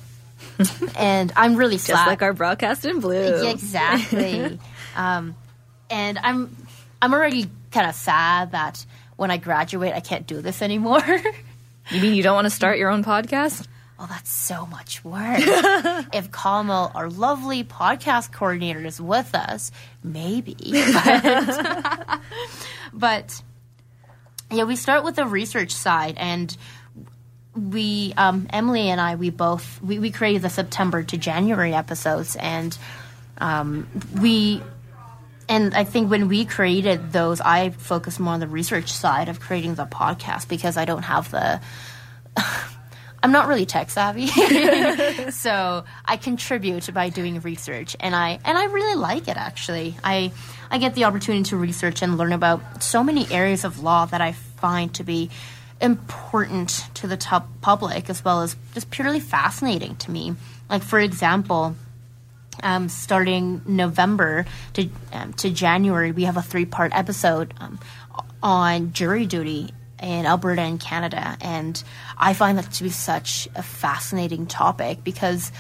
and 0.97 1.33
I'm 1.37 1.57
really 1.57 1.79
sad. 1.79 1.95
Just 1.95 2.07
like 2.07 2.23
our 2.23 2.33
broadcast 2.33 2.85
in 2.85 3.01
bloom. 3.01 3.47
Exactly. 3.47 4.59
um, 4.97 5.35
and 5.91 6.19
I'm 6.19 6.57
I'm 7.03 7.13
already 7.13 7.51
kind 7.71 7.89
of 7.89 7.95
sad 7.95 8.53
that 8.53 8.85
when 9.17 9.31
I 9.31 9.37
graduate, 9.37 9.93
I 9.95 10.01
can't 10.01 10.27
do 10.27 10.41
this 10.41 10.63
anymore. 10.63 11.03
you 11.91 12.01
mean 12.01 12.15
you 12.15 12.23
don't 12.23 12.35
want 12.35 12.47
to 12.47 12.51
start 12.51 12.79
your 12.79 12.91
own 12.91 13.05
podcast? 13.05 13.67
Oh, 14.03 14.07
that's 14.09 14.33
so 14.33 14.65
much 14.65 15.05
work. 15.05 15.41
if 16.15 16.33
Kamal, 16.33 16.91
our 16.95 17.11
lovely 17.11 17.65
podcast 17.65 18.33
coordinator, 18.33 18.83
is 18.87 18.99
with 18.99 19.35
us, 19.35 19.71
maybe. 20.03 20.57
But, 20.95 22.21
but 22.95 23.43
yeah, 24.51 24.65
we 24.65 24.77
start 24.77 25.05
with 25.05 25.17
the 25.17 25.27
research 25.27 25.73
side 25.73 26.15
and 26.17 26.57
we 27.55 28.15
um, 28.17 28.47
Emily 28.51 28.89
and 28.91 29.01
I 29.01 29.17
we 29.17 29.31
both 29.31 29.81
we, 29.83 29.99
we 29.99 30.11
created 30.11 30.43
the 30.43 30.51
September 30.51 31.03
to 31.03 31.17
January 31.17 31.75
episodes 31.75 32.37
and 32.37 32.77
um, 33.39 33.89
we 34.21 34.63
and 35.49 35.75
I 35.75 35.85
think 35.85 36.11
when 36.11 36.29
we 36.29 36.45
created 36.45 37.13
those 37.13 37.41
I 37.41 37.71
focused 37.71 38.21
more 38.21 38.35
on 38.35 38.41
the 38.41 38.47
research 38.47 38.93
side 38.93 39.29
of 39.29 39.41
creating 39.41 39.75
the 39.75 39.87
podcast 39.87 40.49
because 40.49 40.77
I 40.77 40.85
don't 40.85 41.03
have 41.03 41.31
the 41.31 41.61
I'm 43.23 43.33
not 43.33 43.49
really 43.49 43.67
tech 43.67 43.91
savvy. 43.91 44.29
So 45.31 45.85
I 46.05 46.17
contribute 46.17 46.93
by 46.93 47.09
doing 47.09 47.41
research 47.41 47.97
and 48.01 48.15
I 48.15 48.39
and 48.45 48.57
I 48.57 48.65
really 48.65 48.97
like 48.97 49.29
it 49.29 49.37
actually. 49.37 49.97
I 50.03 50.33
I 50.71 50.79
get 50.79 50.95
the 50.95 51.05
opportunity 51.05 51.45
to 51.51 51.57
research 51.57 52.03
and 52.03 52.17
learn 52.17 52.33
about 52.33 52.83
so 52.83 53.03
many 53.03 53.31
areas 53.31 53.65
of 53.65 53.83
law 53.83 54.07
that 54.07 54.21
I 54.21 54.33
find 54.33 54.93
to 54.95 55.05
be 55.05 55.31
important 55.81 56.85
to 56.95 57.07
the 57.07 57.16
public 57.61 58.11
as 58.11 58.24
well 58.24 58.43
as 58.43 58.57
just 58.74 58.91
purely 58.91 59.20
fascinating 59.20 59.97
to 59.97 60.11
me. 60.11 60.35
Like 60.68 60.83
for 60.83 61.01
example, 61.01 61.76
um, 62.62 62.89
starting 62.89 63.62
November 63.66 64.47
to 64.74 64.89
um, 65.12 65.33
to 65.35 65.51
January, 65.51 66.12
we 66.12 66.24
have 66.24 66.37
a 66.37 66.43
three 66.43 66.66
part 66.66 66.93
episode 66.95 67.55
um, 67.59 67.78
on 68.43 68.93
jury 68.93 69.26
duty 69.26 69.70
in 70.03 70.26
Alberta 70.26 70.62
and 70.62 70.81
Canada, 70.81 71.37
and 71.41 71.83
I 72.16 72.35
find 72.35 72.59
that 72.59 72.70
to 72.72 72.83
be 72.83 72.91
such 72.91 73.49
a 73.55 73.62
fascinating 73.62 74.47
topic 74.47 75.05
because, 75.05 75.53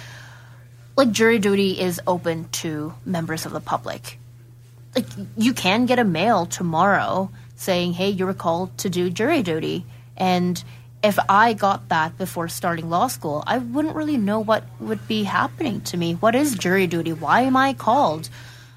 like, 0.96 1.10
jury 1.10 1.38
duty 1.38 1.78
is 1.78 2.00
open 2.06 2.48
to 2.48 2.94
members 3.04 3.44
of 3.44 3.52
the 3.52 3.60
public. 3.60 4.18
Like, 4.94 5.06
you 5.36 5.52
can 5.52 5.86
get 5.86 5.98
a 5.98 6.04
mail 6.04 6.46
tomorrow 6.46 7.30
saying, 7.56 7.92
"Hey, 7.94 8.10
you 8.10 8.26
were 8.26 8.34
called 8.34 8.76
to 8.78 8.90
do 8.90 9.10
jury 9.10 9.42
duty," 9.42 9.84
and 10.20 10.62
if 11.02 11.18
I 11.28 11.54
got 11.54 11.88
that 11.88 12.18
before 12.18 12.48
starting 12.48 12.90
law 12.90 13.06
school, 13.06 13.42
I 13.46 13.58
wouldn't 13.58 13.96
really 13.96 14.18
know 14.18 14.40
what 14.40 14.64
would 14.78 15.08
be 15.08 15.24
happening 15.24 15.80
to 15.82 15.96
me. 15.96 16.12
What 16.12 16.34
is 16.34 16.54
jury 16.54 16.86
duty? 16.86 17.12
Why 17.12 17.42
am 17.42 17.56
I 17.56 17.72
called? 17.72 18.28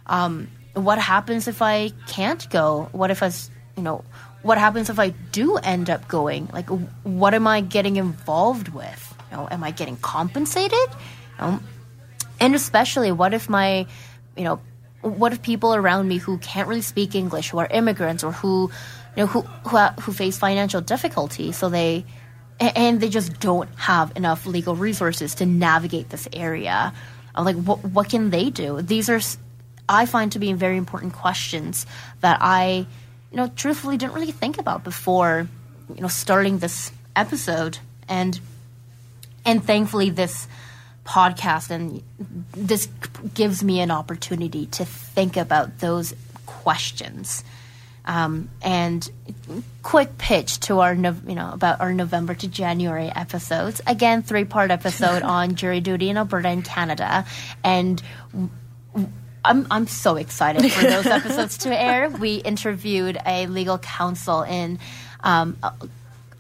Um, 0.08 0.48
what 0.74 0.98
happens 0.98 1.48
if 1.48 1.62
I 1.62 1.92
can't 2.08 2.50
go? 2.50 2.88
What 2.94 3.12
if 3.12 3.22
I, 3.22 3.32
you 3.76 3.84
know, 3.84 4.06
what 4.42 4.58
happens 4.58 4.90
if 4.90 5.00
I 5.00 5.10
do 5.10 5.58
end 5.58 5.90
up 5.90 6.08
going? 6.08 6.50
Like, 6.54 6.70
what 6.70 7.34
am 7.34 7.46
I 7.46 7.60
getting 7.60 7.98
involved 7.98 8.70
with? 8.70 9.14
You 9.30 9.38
know, 9.38 9.48
am 9.52 9.64
I 9.64 9.72
getting 9.72 9.98
compensated? 9.98 10.90
You 11.40 11.46
know, 11.46 11.60
and 12.40 12.56
especially, 12.56 13.12
what 13.12 13.34
if 13.34 13.50
my, 13.50 13.86
you 14.38 14.44
know, 14.44 14.62
what 15.02 15.34
if 15.34 15.42
people 15.42 15.76
around 15.76 16.08
me 16.08 16.18
who 16.18 16.38
can't 16.38 16.68
really 16.70 16.82
speak 16.82 17.16
English, 17.16 17.50
who 17.50 17.58
are 17.58 17.68
immigrants, 17.68 18.24
or 18.24 18.32
who 18.32 18.72
you 19.16 19.24
know, 19.24 19.28
who 19.28 19.42
who, 19.42 19.78
who 20.02 20.12
face 20.14 20.38
financial 20.38 20.82
difficulty, 20.82 21.52
so 21.52 21.70
they 21.70 22.06
and 22.60 23.02
they 23.02 23.10
just 23.10 23.40
don't 23.40 23.70
have 23.76 24.16
enough 24.16 24.46
legal 24.46 24.76
resources 24.76 25.36
to 25.36 25.46
navigate 25.46 26.10
this 26.10 26.28
area. 26.34 26.94
I'm 27.36 27.46
like, 27.46 27.56
what 27.56 27.84
what 27.84 28.10
can 28.10 28.30
they 28.30 28.50
do? 28.50 28.82
These 28.82 29.10
are 29.10 29.20
I 29.88 30.06
find 30.06 30.32
to 30.32 30.40
be 30.40 30.54
very 30.54 30.78
important 30.78 31.14
questions 31.14 31.86
that 32.22 32.38
I, 32.42 32.88
you 33.32 33.38
know, 33.38 33.48
truthfully 33.56 33.98
didn't 33.98 34.14
really 34.14 34.32
think 34.32 34.58
about 34.58 34.84
before, 34.84 35.48
you 35.94 36.02
know, 36.02 36.08
starting 36.08 36.60
this 36.60 36.92
episode 37.16 37.80
and 38.08 38.40
and 39.46 39.64
thankfully 39.64 40.10
this 40.10 40.48
podcast 41.06 41.70
and 41.70 42.02
this 42.56 42.88
gives 43.34 43.62
me 43.64 43.82
an 43.82 43.92
opportunity 43.92 44.68
to 44.68 44.86
think 44.86 45.36
about 45.36 45.80
those 45.80 46.16
questions 46.46 47.44
um, 48.06 48.50
and 48.62 49.10
quick 49.82 50.18
pitch 50.18 50.60
to 50.62 50.80
our, 50.80 50.94
you 50.94 51.36
know, 51.36 51.52
about 51.54 51.82
our 51.82 51.94
November 51.94 52.34
to 52.36 52.48
January 52.48 53.12
episodes. 53.14 53.82
Again, 53.88 54.24
three 54.24 54.46
part 54.46 54.72
episode 54.72 55.24
on 55.24 55.56
jury 55.56 55.82
duty 55.82 56.10
in 56.10 56.18
Alberta 56.18 56.50
and 56.50 56.64
Canada, 56.64 57.26
and. 57.64 58.02
I'm 59.46 59.68
I'm 59.70 59.88
so 59.88 60.16
excited 60.16 60.72
for 60.72 60.84
those 60.84 61.06
episodes 61.20 61.58
to 61.60 61.78
air. 61.78 62.10
We 62.10 62.36
interviewed 62.36 63.18
a 63.26 63.46
legal 63.48 63.78
counsel 63.78 64.44
in 64.44 64.80
um, 65.20 65.58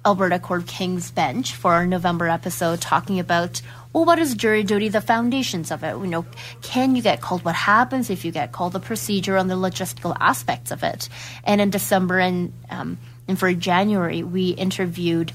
Alberta 0.05 0.39
Court 0.39 0.61
of 0.61 0.67
King's 0.67 1.11
Bench 1.11 1.55
for 1.55 1.73
our 1.73 1.85
November 1.85 2.27
episode, 2.27 2.81
talking 2.81 3.19
about 3.19 3.61
well, 3.93 4.05
what 4.05 4.17
is 4.17 4.33
jury 4.33 4.63
duty? 4.63 4.89
The 4.89 5.01
foundations 5.01 5.69
of 5.69 5.83
it. 5.83 5.89
You 5.91 6.07
know, 6.07 6.25
can 6.63 6.95
you 6.95 7.03
get 7.03 7.21
called? 7.21 7.45
What 7.45 7.53
happens 7.53 8.09
if 8.09 8.25
you 8.25 8.31
get 8.31 8.51
called? 8.51 8.73
The 8.73 8.79
procedure 8.79 9.37
and 9.37 9.49
the 9.49 9.55
logistical 9.55 10.17
aspects 10.19 10.71
of 10.71 10.81
it. 10.81 11.09
And 11.43 11.61
in 11.61 11.69
December 11.69 12.17
and 12.19 12.51
um, 12.71 12.97
and 13.27 13.37
for 13.37 13.53
January, 13.53 14.23
we 14.23 14.49
interviewed 14.49 15.31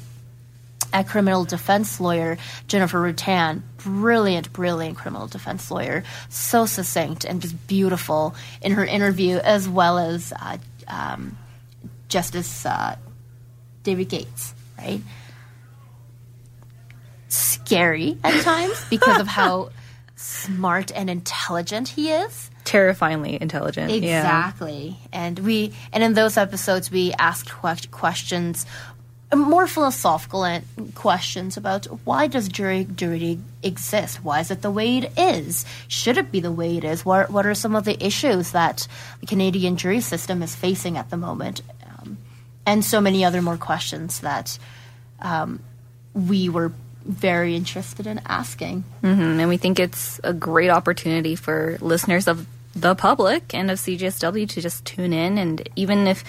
a 0.92 1.04
criminal 1.04 1.44
defense 1.44 2.00
lawyer, 2.00 2.36
Jennifer 2.66 2.98
Rutan. 2.98 3.62
Brilliant, 3.78 4.52
brilliant 4.52 4.96
criminal 4.96 5.28
defense 5.28 5.70
lawyer. 5.70 6.02
So 6.28 6.66
succinct 6.66 7.24
and 7.24 7.40
just 7.40 7.68
beautiful 7.68 8.34
in 8.60 8.72
her 8.72 8.84
interview, 8.84 9.36
as 9.36 9.68
well 9.68 9.98
as 9.98 10.32
uh, 10.32 10.58
um, 10.88 11.38
Justice 12.08 12.66
uh, 12.66 12.96
David 13.88 14.08
Gates, 14.10 14.54
right? 14.76 15.00
scary 17.28 18.16
at 18.24 18.42
times 18.42 18.84
because 18.88 19.20
of 19.20 19.26
how 19.26 19.70
smart 20.16 20.90
and 20.94 21.10
intelligent 21.10 21.88
he 21.88 22.10
is. 22.10 22.50
Terrifyingly 22.64 23.40
intelligent. 23.40 23.90
Exactly. 23.92 24.98
Yeah. 25.00 25.08
And 25.12 25.38
we 25.38 25.72
and 25.92 26.02
in 26.02 26.14
those 26.14 26.36
episodes 26.36 26.90
we 26.90 27.12
asked 27.18 27.50
questions 27.90 28.66
more 29.34 29.66
philosophical 29.66 30.46
questions 30.94 31.58
about 31.58 31.84
why 32.04 32.26
does 32.26 32.48
jury 32.48 32.84
duty 32.84 33.38
exist? 33.62 34.24
Why 34.24 34.40
is 34.40 34.50
it 34.50 34.62
the 34.62 34.70
way 34.70 34.98
it 34.98 35.12
is? 35.18 35.66
Should 35.86 36.16
it 36.16 36.32
be 36.32 36.40
the 36.40 36.50
way 36.50 36.78
it 36.78 36.84
is? 36.84 37.04
What, 37.04 37.30
what 37.30 37.44
are 37.44 37.54
some 37.54 37.76
of 37.76 37.84
the 37.84 38.02
issues 38.02 38.52
that 38.52 38.88
the 39.20 39.26
Canadian 39.26 39.76
jury 39.76 40.00
system 40.00 40.42
is 40.42 40.54
facing 40.54 40.96
at 40.96 41.10
the 41.10 41.18
moment? 41.18 41.60
And 42.68 42.84
so 42.84 43.00
many 43.00 43.24
other 43.24 43.40
more 43.40 43.56
questions 43.56 44.20
that 44.20 44.58
um, 45.20 45.60
we 46.12 46.50
were 46.50 46.70
very 47.02 47.56
interested 47.56 48.06
in 48.06 48.20
asking. 48.26 48.84
Mm-hmm. 49.02 49.40
And 49.40 49.48
we 49.48 49.56
think 49.56 49.80
it's 49.80 50.20
a 50.22 50.34
great 50.34 50.68
opportunity 50.68 51.34
for 51.34 51.78
listeners 51.80 52.28
of 52.28 52.46
the 52.76 52.94
public 52.94 53.54
and 53.54 53.70
of 53.70 53.78
CJSW 53.78 54.46
to 54.50 54.60
just 54.60 54.84
tune 54.84 55.14
in. 55.14 55.38
And 55.38 55.66
even 55.76 56.06
if 56.06 56.24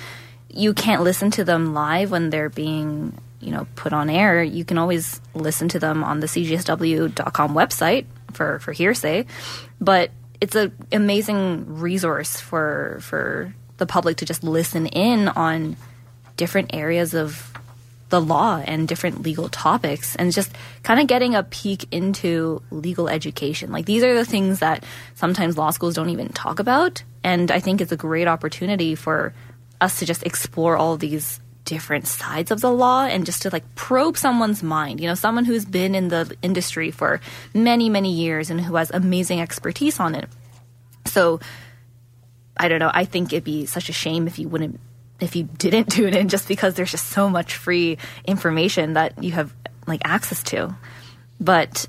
you 0.49 0.73
can't 0.73 1.03
listen 1.03 1.29
to 1.31 1.43
them 1.43 1.73
live 1.73 2.09
when 2.09 2.29
they're 2.29 2.47
being 2.47 3.19
you 3.41 3.51
know 3.51 3.67
put 3.75 3.93
on 3.93 4.09
air 4.09 4.43
you 4.43 4.65
can 4.65 4.77
always 4.77 5.21
listen 5.33 5.69
to 5.69 5.79
them 5.79 6.03
on 6.03 6.19
the 6.19 6.27
cjsw.com 6.27 7.53
website 7.53 8.05
for 8.33 8.59
for 8.59 8.73
hearsay 8.73 9.25
but 9.79 10.11
it's 10.41 10.55
an 10.55 10.75
amazing 10.91 11.79
resource 11.79 12.41
for 12.41 12.97
for 12.99 13.53
the 13.77 13.85
public 13.85 14.17
to 14.17 14.25
just 14.25 14.43
listen 14.43 14.87
in 14.87 15.29
on 15.29 15.77
different 16.39 16.73
areas 16.73 17.13
of 17.13 17.51
the 18.07 18.21
law 18.21 18.63
and 18.65 18.87
different 18.87 19.21
legal 19.21 19.49
topics 19.49 20.15
and 20.15 20.31
just 20.31 20.49
kind 20.83 21.01
of 21.01 21.05
getting 21.05 21.35
a 21.35 21.43
peek 21.43 21.85
into 21.91 22.63
legal 22.71 23.09
education. 23.09 23.73
Like 23.73 23.85
these 23.85 24.03
are 24.03 24.15
the 24.15 24.25
things 24.25 24.59
that 24.59 24.85
sometimes 25.15 25.57
law 25.57 25.69
schools 25.71 25.95
don't 25.95 26.09
even 26.09 26.29
talk 26.29 26.59
about. 26.59 27.03
And 27.25 27.51
I 27.51 27.59
think 27.59 27.81
it's 27.81 27.91
a 27.91 27.97
great 27.97 28.27
opportunity 28.27 28.95
for 28.95 29.33
us 29.81 29.99
to 29.99 30.05
just 30.05 30.23
explore 30.23 30.77
all 30.77 30.95
these 30.95 31.41
different 31.65 32.07
sides 32.07 32.51
of 32.51 32.61
the 32.61 32.71
law 32.71 33.03
and 33.03 33.25
just 33.25 33.41
to 33.41 33.49
like 33.49 33.75
probe 33.75 34.17
someone's 34.17 34.63
mind. 34.63 35.01
You 35.01 35.07
know, 35.07 35.15
someone 35.15 35.43
who's 35.43 35.65
been 35.65 35.93
in 35.93 36.07
the 36.07 36.35
industry 36.41 36.89
for 36.89 37.19
many, 37.53 37.89
many 37.89 38.13
years 38.13 38.49
and 38.49 38.61
who 38.61 38.77
has 38.77 38.91
amazing 38.91 39.41
expertise 39.41 39.99
on 39.99 40.15
it. 40.15 40.29
So 41.05 41.41
I 42.55 42.69
don't 42.69 42.79
know. 42.79 42.91
I 42.93 43.03
think 43.03 43.33
it'd 43.33 43.43
be 43.43 43.65
such 43.65 43.89
a 43.89 43.93
shame 43.93 44.25
if 44.25 44.39
you 44.39 44.47
wouldn't 44.47 44.79
if 45.19 45.35
you 45.35 45.43
didn't 45.43 45.91
tune 45.91 46.13
in 46.13 46.29
just 46.29 46.47
because 46.47 46.75
there's 46.75 46.91
just 46.91 47.07
so 47.07 47.29
much 47.29 47.55
free 47.55 47.97
information 48.25 48.93
that 48.93 49.23
you 49.23 49.31
have 49.33 49.53
like 49.87 50.01
access 50.05 50.43
to. 50.43 50.75
But 51.39 51.87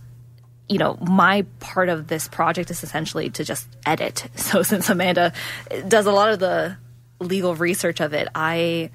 you 0.68 0.78
know, 0.78 0.96
my 1.00 1.42
part 1.58 1.88
of 1.88 2.06
this 2.06 2.28
project 2.28 2.70
is 2.70 2.84
essentially 2.84 3.28
to 3.30 3.44
just 3.44 3.68
edit. 3.84 4.28
So 4.36 4.62
since 4.62 4.88
Amanda 4.88 5.32
does 5.88 6.06
a 6.06 6.12
lot 6.12 6.30
of 6.30 6.38
the 6.38 6.76
legal 7.18 7.54
research 7.54 8.00
of 8.00 8.14
it, 8.14 8.28
I 8.34 8.90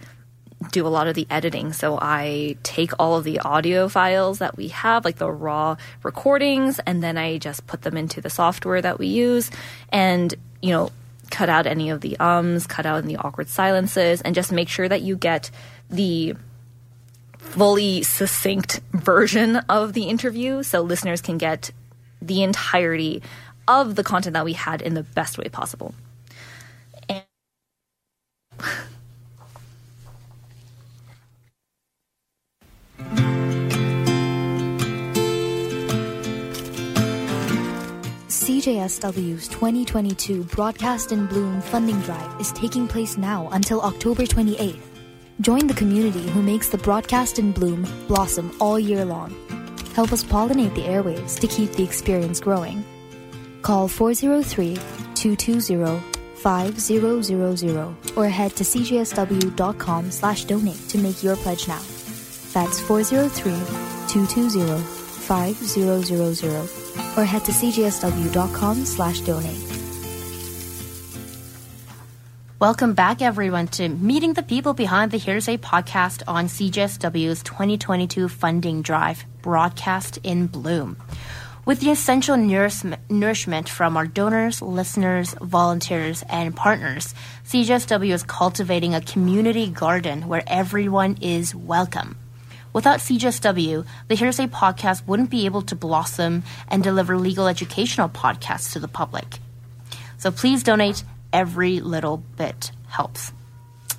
do 0.72 0.88
a 0.88 0.90
lot 0.90 1.08
of 1.08 1.16
the 1.16 1.28
editing. 1.30 1.74
So 1.74 2.00
I 2.02 2.58
take 2.64 2.92
all 2.98 3.18
of 3.18 3.24
the 3.24 3.40
audio 3.40 3.88
files 3.88 4.40
that 4.40 4.58
we 4.58 4.70
have, 4.70 5.06
like 5.06 5.18
the 5.18 5.32
raw 5.32 5.76
recordings, 6.04 6.80
and 6.80 7.04
then 7.04 7.18
I 7.18 7.38
just 7.38 7.68
put 7.68 7.82
them 7.82 7.98
into 7.98 8.22
the 8.22 8.30
software 8.30 8.82
that 8.82 8.98
we 8.98 9.08
use 9.08 9.52
and, 9.90 10.34
you 10.62 10.72
know, 10.72 10.92
cut 11.30 11.50
out 11.50 11.68
any 11.68 11.90
of 11.90 12.02
the 12.02 12.18
ums, 12.18 12.68
cut 12.68 12.86
out 12.86 13.04
any 13.04 13.16
awkward 13.16 13.50
silences, 13.50 14.22
and 14.22 14.36
just 14.36 14.52
make 14.52 14.70
sure 14.70 14.88
that 14.88 15.02
you 15.02 15.16
get 15.16 15.52
the 15.90 16.36
fully 17.38 18.04
succinct 18.04 18.82
version 18.92 19.58
of 19.70 19.94
the 19.94 20.04
interview 20.04 20.64
so 20.64 20.82
listeners 20.82 21.22
can 21.22 21.38
get 21.38 21.72
the 22.22 22.44
entirety 22.44 23.22
of 23.68 23.96
the 23.96 24.04
content 24.04 24.34
that 24.34 24.46
we 24.46 24.54
had 24.54 24.82
in 24.82 24.94
the 24.94 25.04
best 25.04 25.38
way 25.38 25.46
possible. 25.46 25.94
And 27.08 27.24
CJSW's 38.46 39.48
2022 39.48 40.44
Broadcast 40.44 41.12
in 41.12 41.26
Bloom 41.26 41.62
funding 41.62 42.00
drive 42.02 42.40
is 42.40 42.52
taking 42.52 42.88
place 42.88 43.18
now 43.18 43.50
until 43.54 43.82
October 43.82 44.22
28th. 44.22 44.84
Join 45.42 45.66
the 45.66 45.74
community 45.74 46.30
who 46.30 46.44
makes 46.44 46.70
the 46.70 46.78
Broadcast 46.78 47.40
in 47.40 47.52
Bloom 47.52 47.88
blossom 48.08 48.56
all 48.60 48.80
year 48.80 49.04
long. 49.04 49.34
Help 49.96 50.14
us 50.14 50.24
pollinate 50.24 50.76
the 50.76 50.84
airwaves 50.84 51.40
to 51.40 51.48
keep 51.48 51.72
the 51.72 51.84
experience 51.84 52.40
growing. 52.40 52.86
Call 53.64 53.88
403 53.88 54.76
220 55.16 56.00
5000 56.36 57.96
or 58.16 58.30
head 58.30 58.56
to 58.58 58.64
cjsw.com 58.64 60.12
slash 60.12 60.46
donate 60.46 60.90
to 60.90 61.00
make 61.00 61.24
your 61.24 61.36
pledge 61.38 61.68
now. 61.68 61.82
That's 62.54 62.80
403 62.80 63.54
220 64.08 64.84
5000 64.84 66.85
or 67.18 67.24
head 67.26 67.46
to 67.46 67.52
cjsw.com 67.52 68.86
slash 68.86 69.20
donate. 69.22 69.76
Welcome 72.58 72.94
back, 72.94 73.22
everyone, 73.22 73.68
to 73.68 73.90
Meeting 73.90 74.34
the 74.34 74.42
People 74.42 74.74
Behind 74.74 75.12
the 75.12 75.20
Hearsay 75.20 75.58
podcast 75.58 76.24
on 76.26 76.46
CJSW's 76.46 77.44
2022 77.44 78.30
funding 78.30 78.82
drive, 78.82 79.26
Broadcast 79.42 80.18
in 80.24 80.48
Bloom. 80.48 80.98
With 81.66 81.82
the 81.82 81.92
essential 81.92 82.38
nourishment 82.38 83.70
from 83.70 83.98
our 83.98 84.08
donors, 84.08 84.62
listeners, 84.62 85.34
volunteers, 85.42 86.24
and 86.30 86.56
partners, 86.56 87.14
CJSW 87.46 88.14
is 88.14 88.24
cultivating 88.24 88.96
a 88.96 89.02
community 89.02 89.68
garden 89.68 90.28
where 90.28 90.44
everyone 90.48 91.18
is 91.22 91.54
welcome. 91.54 92.18
Without 92.76 93.00
CJSW, 93.00 93.88
the 94.10 94.16
Hearsay 94.16 94.48
podcast 94.48 95.08
wouldn't 95.08 95.30
be 95.30 95.46
able 95.46 95.62
to 95.62 95.78
blossom 95.78 96.44
and 96.68 96.84
deliver 96.84 97.18
legal 97.18 97.48
educational 97.48 98.10
podcasts 98.10 98.74
to 98.74 98.80
the 98.80 98.90
public. 98.90 99.40
So 100.18 100.30
please 100.30 100.62
donate 100.62 101.06
every 101.32 101.80
little 101.80 102.18
bit 102.36 102.74
helps. 102.90 103.32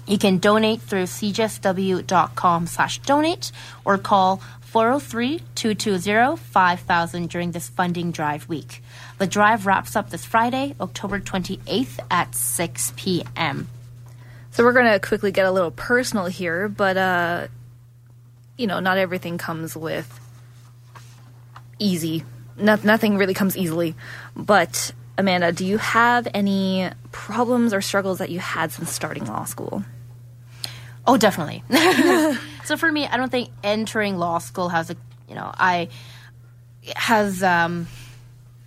You 0.06 0.18
can 0.18 0.36
donate 0.36 0.82
through 0.82 1.04
cjsw.com 1.04 2.66
slash 2.66 2.98
donate 2.98 3.50
or 3.86 3.96
call 3.96 4.42
403-220-5000 4.74 7.28
during 7.30 7.52
this 7.52 7.70
funding 7.70 8.10
drive 8.10 8.46
week. 8.46 8.82
The 9.16 9.26
drive 9.26 9.64
wraps 9.64 9.96
up 9.96 10.10
this 10.10 10.26
Friday, 10.26 10.74
October 10.78 11.18
28th 11.18 11.98
at 12.10 12.34
6 12.34 12.92
p.m. 12.94 13.68
So 14.50 14.64
we're 14.64 14.74
going 14.74 14.92
to 14.92 15.00
quickly 15.00 15.32
get 15.32 15.46
a 15.46 15.50
little 15.50 15.70
personal 15.70 16.26
here, 16.26 16.68
but 16.68 16.98
uh, 16.98 17.46
you 18.56 18.66
know, 18.66 18.80
not 18.80 18.98
everything 18.98 19.38
comes 19.38 19.76
with 19.76 20.20
easy. 21.78 22.24
No, 22.56 22.78
nothing 22.82 23.18
really 23.18 23.34
comes 23.34 23.56
easily. 23.56 23.94
But 24.34 24.92
Amanda, 25.18 25.52
do 25.52 25.64
you 25.64 25.78
have 25.78 26.26
any 26.34 26.90
problems 27.12 27.72
or 27.72 27.80
struggles 27.80 28.18
that 28.18 28.30
you 28.30 28.38
had 28.38 28.72
since 28.72 28.90
starting 28.90 29.26
law 29.26 29.44
school? 29.44 29.84
Oh, 31.06 31.16
definitely. 31.16 31.62
so 32.64 32.76
for 32.76 32.90
me, 32.90 33.06
I 33.06 33.16
don't 33.16 33.30
think 33.30 33.50
entering 33.62 34.16
law 34.16 34.38
school 34.38 34.68
has 34.70 34.90
a, 34.90 34.96
you 35.28 35.34
know, 35.34 35.50
I 35.54 35.88
has 36.94 37.42
um, 37.42 37.86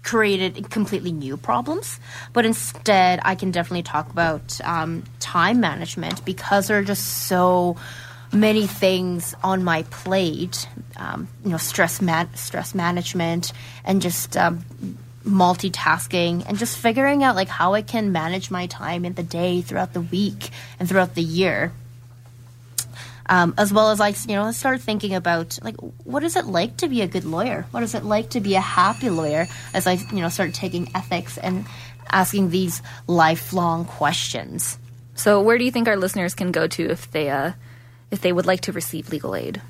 created 0.03 0.69
completely 0.69 1.11
new 1.11 1.37
problems, 1.37 1.99
but 2.33 2.45
instead, 2.45 3.19
I 3.23 3.35
can 3.35 3.51
definitely 3.51 3.83
talk 3.83 4.09
about 4.09 4.59
um, 4.63 5.03
time 5.19 5.59
management 5.59 6.23
because 6.25 6.67
there 6.67 6.77
are 6.79 6.83
just 6.83 7.27
so 7.27 7.75
many 8.31 8.67
things 8.67 9.35
on 9.43 9.63
my 9.63 9.83
plate. 9.83 10.67
Um, 10.97 11.27
you 11.43 11.51
know, 11.51 11.57
stress 11.57 12.01
stress 12.35 12.75
management 12.75 13.53
and 13.85 14.01
just 14.01 14.35
um, 14.35 14.65
multitasking 15.25 16.45
and 16.47 16.57
just 16.57 16.77
figuring 16.77 17.23
out 17.23 17.35
like 17.35 17.47
how 17.47 17.73
I 17.73 17.81
can 17.81 18.11
manage 18.11 18.51
my 18.51 18.67
time 18.67 19.05
in 19.05 19.13
the 19.13 19.23
day 19.23 19.61
throughout 19.61 19.93
the 19.93 20.01
week 20.01 20.49
and 20.79 20.87
throughout 20.87 21.15
the 21.15 21.23
year. 21.23 21.71
Um, 23.27 23.53
as 23.59 23.71
well 23.71 23.91
as 23.91 24.01
I, 24.01 24.09
you 24.27 24.35
know, 24.35 24.51
start 24.51 24.81
thinking 24.81 25.13
about 25.13 25.59
like 25.63 25.75
what 26.03 26.23
is 26.23 26.35
it 26.35 26.45
like 26.45 26.77
to 26.77 26.89
be 26.89 27.01
a 27.01 27.07
good 27.07 27.25
lawyer? 27.25 27.67
What 27.71 27.83
is 27.83 27.93
it 27.93 28.03
like 28.03 28.31
to 28.31 28.39
be 28.39 28.55
a 28.55 28.61
happy 28.61 29.09
lawyer? 29.09 29.47
As 29.73 29.85
I 29.85 29.93
you 29.93 30.21
know 30.21 30.29
start 30.29 30.53
taking 30.53 30.89
ethics 30.95 31.37
and 31.37 31.65
asking 32.09 32.49
these 32.49 32.81
lifelong 33.07 33.85
questions. 33.85 34.79
So, 35.13 35.41
where 35.41 35.57
do 35.57 35.65
you 35.65 35.71
think 35.71 35.87
our 35.87 35.97
listeners 35.97 36.33
can 36.33 36.51
go 36.51 36.65
to 36.67 36.89
if 36.89 37.11
they 37.11 37.29
uh, 37.29 37.51
if 38.11 38.21
they 38.21 38.31
would 38.31 38.45
like 38.45 38.61
to 38.61 38.71
receive 38.71 39.09
legal 39.09 39.35
aid? 39.35 39.61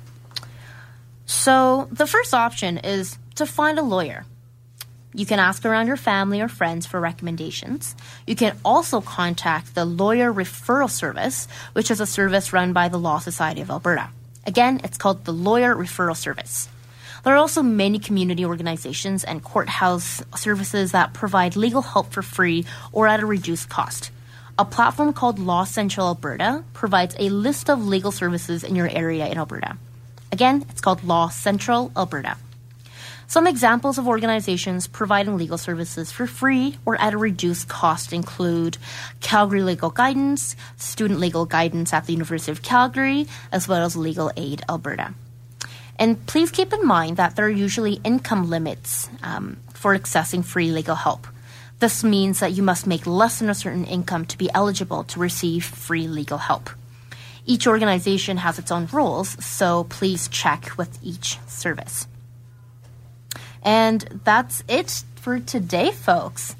So, 1.26 1.88
the 1.92 2.06
first 2.06 2.34
option 2.34 2.78
is 2.78 3.16
to 3.36 3.46
find 3.46 3.78
a 3.78 3.82
lawyer. 3.82 4.24
You 5.12 5.26
can 5.26 5.40
ask 5.40 5.64
around 5.64 5.88
your 5.88 5.96
family 5.96 6.40
or 6.40 6.48
friends 6.48 6.86
for 6.86 7.00
recommendations. 7.00 7.96
You 8.26 8.36
can 8.36 8.56
also 8.64 9.00
contact 9.00 9.74
the 9.74 9.84
Lawyer 9.84 10.32
Referral 10.32 10.90
Service, 10.90 11.48
which 11.72 11.90
is 11.90 12.00
a 12.00 12.06
service 12.06 12.52
run 12.52 12.72
by 12.72 12.88
the 12.88 12.98
Law 12.98 13.18
Society 13.18 13.60
of 13.60 13.70
Alberta. 13.70 14.08
Again, 14.46 14.80
it's 14.84 14.98
called 14.98 15.24
the 15.24 15.32
Lawyer 15.32 15.74
Referral 15.74 16.16
Service. 16.16 16.68
There 17.24 17.34
are 17.34 17.38
also 17.38 17.62
many 17.62 17.98
community 17.98 18.44
organizations 18.44 19.24
and 19.24 19.42
courthouse 19.42 20.22
services 20.36 20.92
that 20.92 21.12
provide 21.12 21.56
legal 21.56 21.82
help 21.82 22.12
for 22.12 22.22
free 22.22 22.64
or 22.92 23.08
at 23.08 23.20
a 23.20 23.26
reduced 23.26 23.68
cost. 23.68 24.10
A 24.60 24.64
platform 24.66 25.14
called 25.14 25.38
Law 25.38 25.64
Central 25.64 26.08
Alberta 26.08 26.62
provides 26.74 27.16
a 27.18 27.30
list 27.30 27.70
of 27.70 27.86
legal 27.86 28.12
services 28.12 28.62
in 28.62 28.76
your 28.76 28.90
area 28.90 29.26
in 29.26 29.38
Alberta. 29.38 29.78
Again, 30.32 30.66
it's 30.68 30.82
called 30.82 31.02
Law 31.02 31.30
Central 31.30 31.90
Alberta. 31.96 32.36
Some 33.26 33.46
examples 33.46 33.96
of 33.96 34.06
organizations 34.06 34.86
providing 34.86 35.38
legal 35.38 35.56
services 35.56 36.12
for 36.12 36.26
free 36.26 36.76
or 36.84 37.00
at 37.00 37.14
a 37.14 37.16
reduced 37.16 37.68
cost 37.68 38.12
include 38.12 38.76
Calgary 39.20 39.62
Legal 39.62 39.88
Guidance, 39.88 40.56
Student 40.76 41.20
Legal 41.20 41.46
Guidance 41.46 41.94
at 41.94 42.04
the 42.04 42.12
University 42.12 42.52
of 42.52 42.60
Calgary, 42.60 43.28
as 43.50 43.66
well 43.66 43.82
as 43.82 43.96
Legal 43.96 44.30
Aid 44.36 44.60
Alberta. 44.68 45.14
And 45.98 46.26
please 46.26 46.50
keep 46.50 46.74
in 46.74 46.86
mind 46.86 47.16
that 47.16 47.34
there 47.34 47.46
are 47.46 47.48
usually 47.48 47.94
income 48.04 48.50
limits 48.50 49.08
um, 49.22 49.56
for 49.72 49.96
accessing 49.96 50.44
free 50.44 50.70
legal 50.70 50.96
help. 50.96 51.26
This 51.80 52.04
means 52.04 52.40
that 52.40 52.52
you 52.52 52.62
must 52.62 52.86
make 52.86 53.06
less 53.06 53.38
than 53.38 53.48
a 53.48 53.54
certain 53.54 53.86
income 53.86 54.26
to 54.26 54.36
be 54.36 54.50
eligible 54.52 55.02
to 55.04 55.18
receive 55.18 55.64
free 55.64 56.06
legal 56.06 56.36
help. 56.36 56.68
Each 57.46 57.66
organization 57.66 58.36
has 58.36 58.58
its 58.58 58.70
own 58.70 58.86
rules, 58.92 59.42
so 59.42 59.84
please 59.84 60.28
check 60.28 60.76
with 60.76 60.98
each 61.02 61.38
service. 61.46 62.06
And 63.62 64.20
that's 64.24 64.62
it 64.68 65.04
for 65.16 65.40
today, 65.40 65.90
folks. 65.90 66.54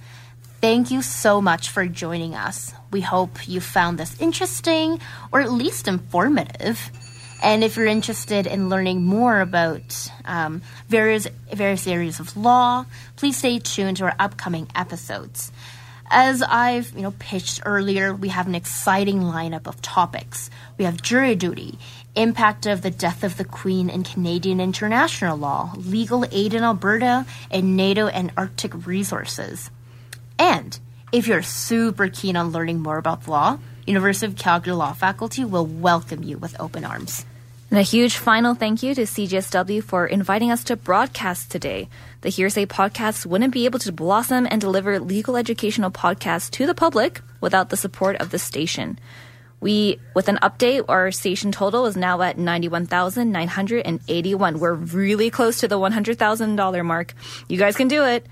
Thank 0.62 0.90
you 0.90 1.02
so 1.02 1.40
much 1.40 1.68
for 1.68 1.86
joining 1.86 2.34
us. 2.34 2.72
We 2.90 3.02
hope 3.02 3.46
you 3.46 3.60
found 3.60 3.98
this 3.98 4.18
interesting 4.20 5.00
or 5.32 5.40
at 5.40 5.52
least 5.52 5.86
informative. 5.86 6.90
And 7.42 7.64
if 7.64 7.76
you're 7.76 7.86
interested 7.86 8.46
in 8.46 8.68
learning 8.68 9.04
more 9.04 9.40
about 9.40 10.10
um, 10.26 10.60
various 10.88 11.26
various 11.52 11.86
areas 11.86 12.20
of 12.20 12.36
law, 12.36 12.84
please 13.16 13.38
stay 13.38 13.58
tuned 13.58 13.96
to 13.96 14.04
our 14.04 14.14
upcoming 14.18 14.68
episodes. 14.74 15.50
As 16.10 16.42
I've 16.42 16.92
you 16.94 17.02
know 17.02 17.14
pitched 17.18 17.62
earlier, 17.64 18.12
we 18.12 18.28
have 18.28 18.46
an 18.46 18.54
exciting 18.54 19.20
lineup 19.20 19.66
of 19.66 19.80
topics. 19.80 20.50
We 20.76 20.84
have 20.84 21.00
jury 21.00 21.34
duty, 21.34 21.78
impact 22.14 22.66
of 22.66 22.82
the 22.82 22.90
death 22.90 23.24
of 23.24 23.38
the 23.38 23.44
Queen 23.44 23.88
in 23.88 24.02
Canadian 24.02 24.60
international 24.60 25.38
law, 25.38 25.72
legal 25.76 26.26
aid 26.30 26.52
in 26.52 26.62
Alberta, 26.62 27.24
and 27.50 27.76
NATO 27.76 28.08
and 28.08 28.32
Arctic 28.36 28.86
resources. 28.86 29.70
And 30.38 30.78
if 31.10 31.26
you're 31.26 31.42
super 31.42 32.08
keen 32.08 32.36
on 32.36 32.50
learning 32.52 32.80
more 32.80 32.98
about 32.98 33.28
law, 33.28 33.58
University 33.86 34.26
of 34.26 34.36
Calgary 34.36 34.74
Law 34.74 34.92
Faculty 34.92 35.44
will 35.44 35.66
welcome 35.66 36.22
you 36.22 36.36
with 36.38 36.54
open 36.60 36.84
arms. 36.84 37.24
And 37.70 37.78
a 37.78 37.82
huge 37.82 38.16
final 38.16 38.54
thank 38.54 38.82
you 38.82 38.96
to 38.96 39.02
CJSW 39.02 39.84
for 39.84 40.04
inviting 40.04 40.50
us 40.50 40.64
to 40.64 40.74
broadcast 40.74 41.52
today. 41.52 41.88
The 42.22 42.28
Hearsay 42.28 42.66
podcast 42.66 43.26
wouldn't 43.26 43.52
be 43.52 43.64
able 43.64 43.78
to 43.80 43.92
blossom 43.92 44.48
and 44.50 44.60
deliver 44.60 44.98
legal 44.98 45.36
educational 45.36 45.92
podcasts 45.92 46.50
to 46.50 46.66
the 46.66 46.74
public 46.74 47.20
without 47.40 47.70
the 47.70 47.76
support 47.76 48.16
of 48.16 48.30
the 48.30 48.40
station. 48.40 48.98
We, 49.60 50.00
with 50.14 50.26
an 50.26 50.40
update, 50.42 50.86
our 50.88 51.12
station 51.12 51.52
total 51.52 51.86
is 51.86 51.96
now 51.96 52.20
at 52.22 52.38
91,981. 52.38 54.58
We're 54.58 54.74
really 54.74 55.30
close 55.30 55.60
to 55.60 55.68
the 55.68 55.78
$100,000 55.78 56.84
mark. 56.84 57.14
You 57.48 57.56
guys 57.56 57.76
can 57.76 57.86
do 57.86 58.04
it. 58.04 58.26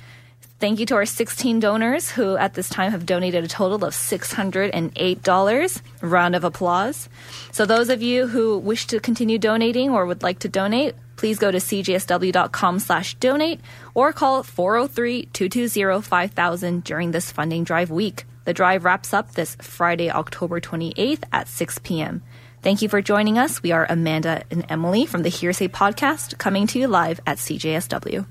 Thank 0.60 0.80
you 0.80 0.86
to 0.86 0.96
our 0.96 1.06
16 1.06 1.60
donors 1.60 2.10
who 2.10 2.36
at 2.36 2.54
this 2.54 2.68
time 2.68 2.90
have 2.90 3.06
donated 3.06 3.44
a 3.44 3.48
total 3.48 3.84
of 3.84 3.94
$608. 3.94 5.82
Round 6.02 6.34
of 6.34 6.42
applause. 6.42 7.08
So 7.52 7.64
those 7.64 7.90
of 7.90 8.02
you 8.02 8.26
who 8.26 8.58
wish 8.58 8.88
to 8.88 8.98
continue 8.98 9.38
donating 9.38 9.90
or 9.90 10.04
would 10.04 10.24
like 10.24 10.40
to 10.40 10.48
donate, 10.48 10.96
please 11.14 11.38
go 11.38 11.52
to 11.52 11.58
cjsw.com 11.58 12.80
slash 12.80 13.14
donate 13.14 13.60
or 13.94 14.12
call 14.12 14.42
403-220-5000 14.42 16.82
during 16.82 17.12
this 17.12 17.30
funding 17.30 17.62
drive 17.62 17.92
week. 17.92 18.24
The 18.44 18.52
drive 18.52 18.84
wraps 18.84 19.14
up 19.14 19.30
this 19.32 19.54
Friday, 19.60 20.10
October 20.10 20.60
28th 20.60 21.22
at 21.32 21.46
6 21.46 21.78
p.m. 21.84 22.24
Thank 22.62 22.82
you 22.82 22.88
for 22.88 23.00
joining 23.00 23.38
us. 23.38 23.62
We 23.62 23.70
are 23.70 23.86
Amanda 23.88 24.42
and 24.50 24.66
Emily 24.68 25.06
from 25.06 25.22
the 25.22 25.30
Hearsay 25.30 25.68
Podcast 25.68 26.36
coming 26.38 26.66
to 26.68 26.78
you 26.80 26.88
live 26.88 27.20
at 27.26 27.38
CJSW. 27.38 28.26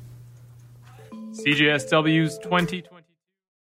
CJSW's 1.37 2.39
2020. 2.39 2.96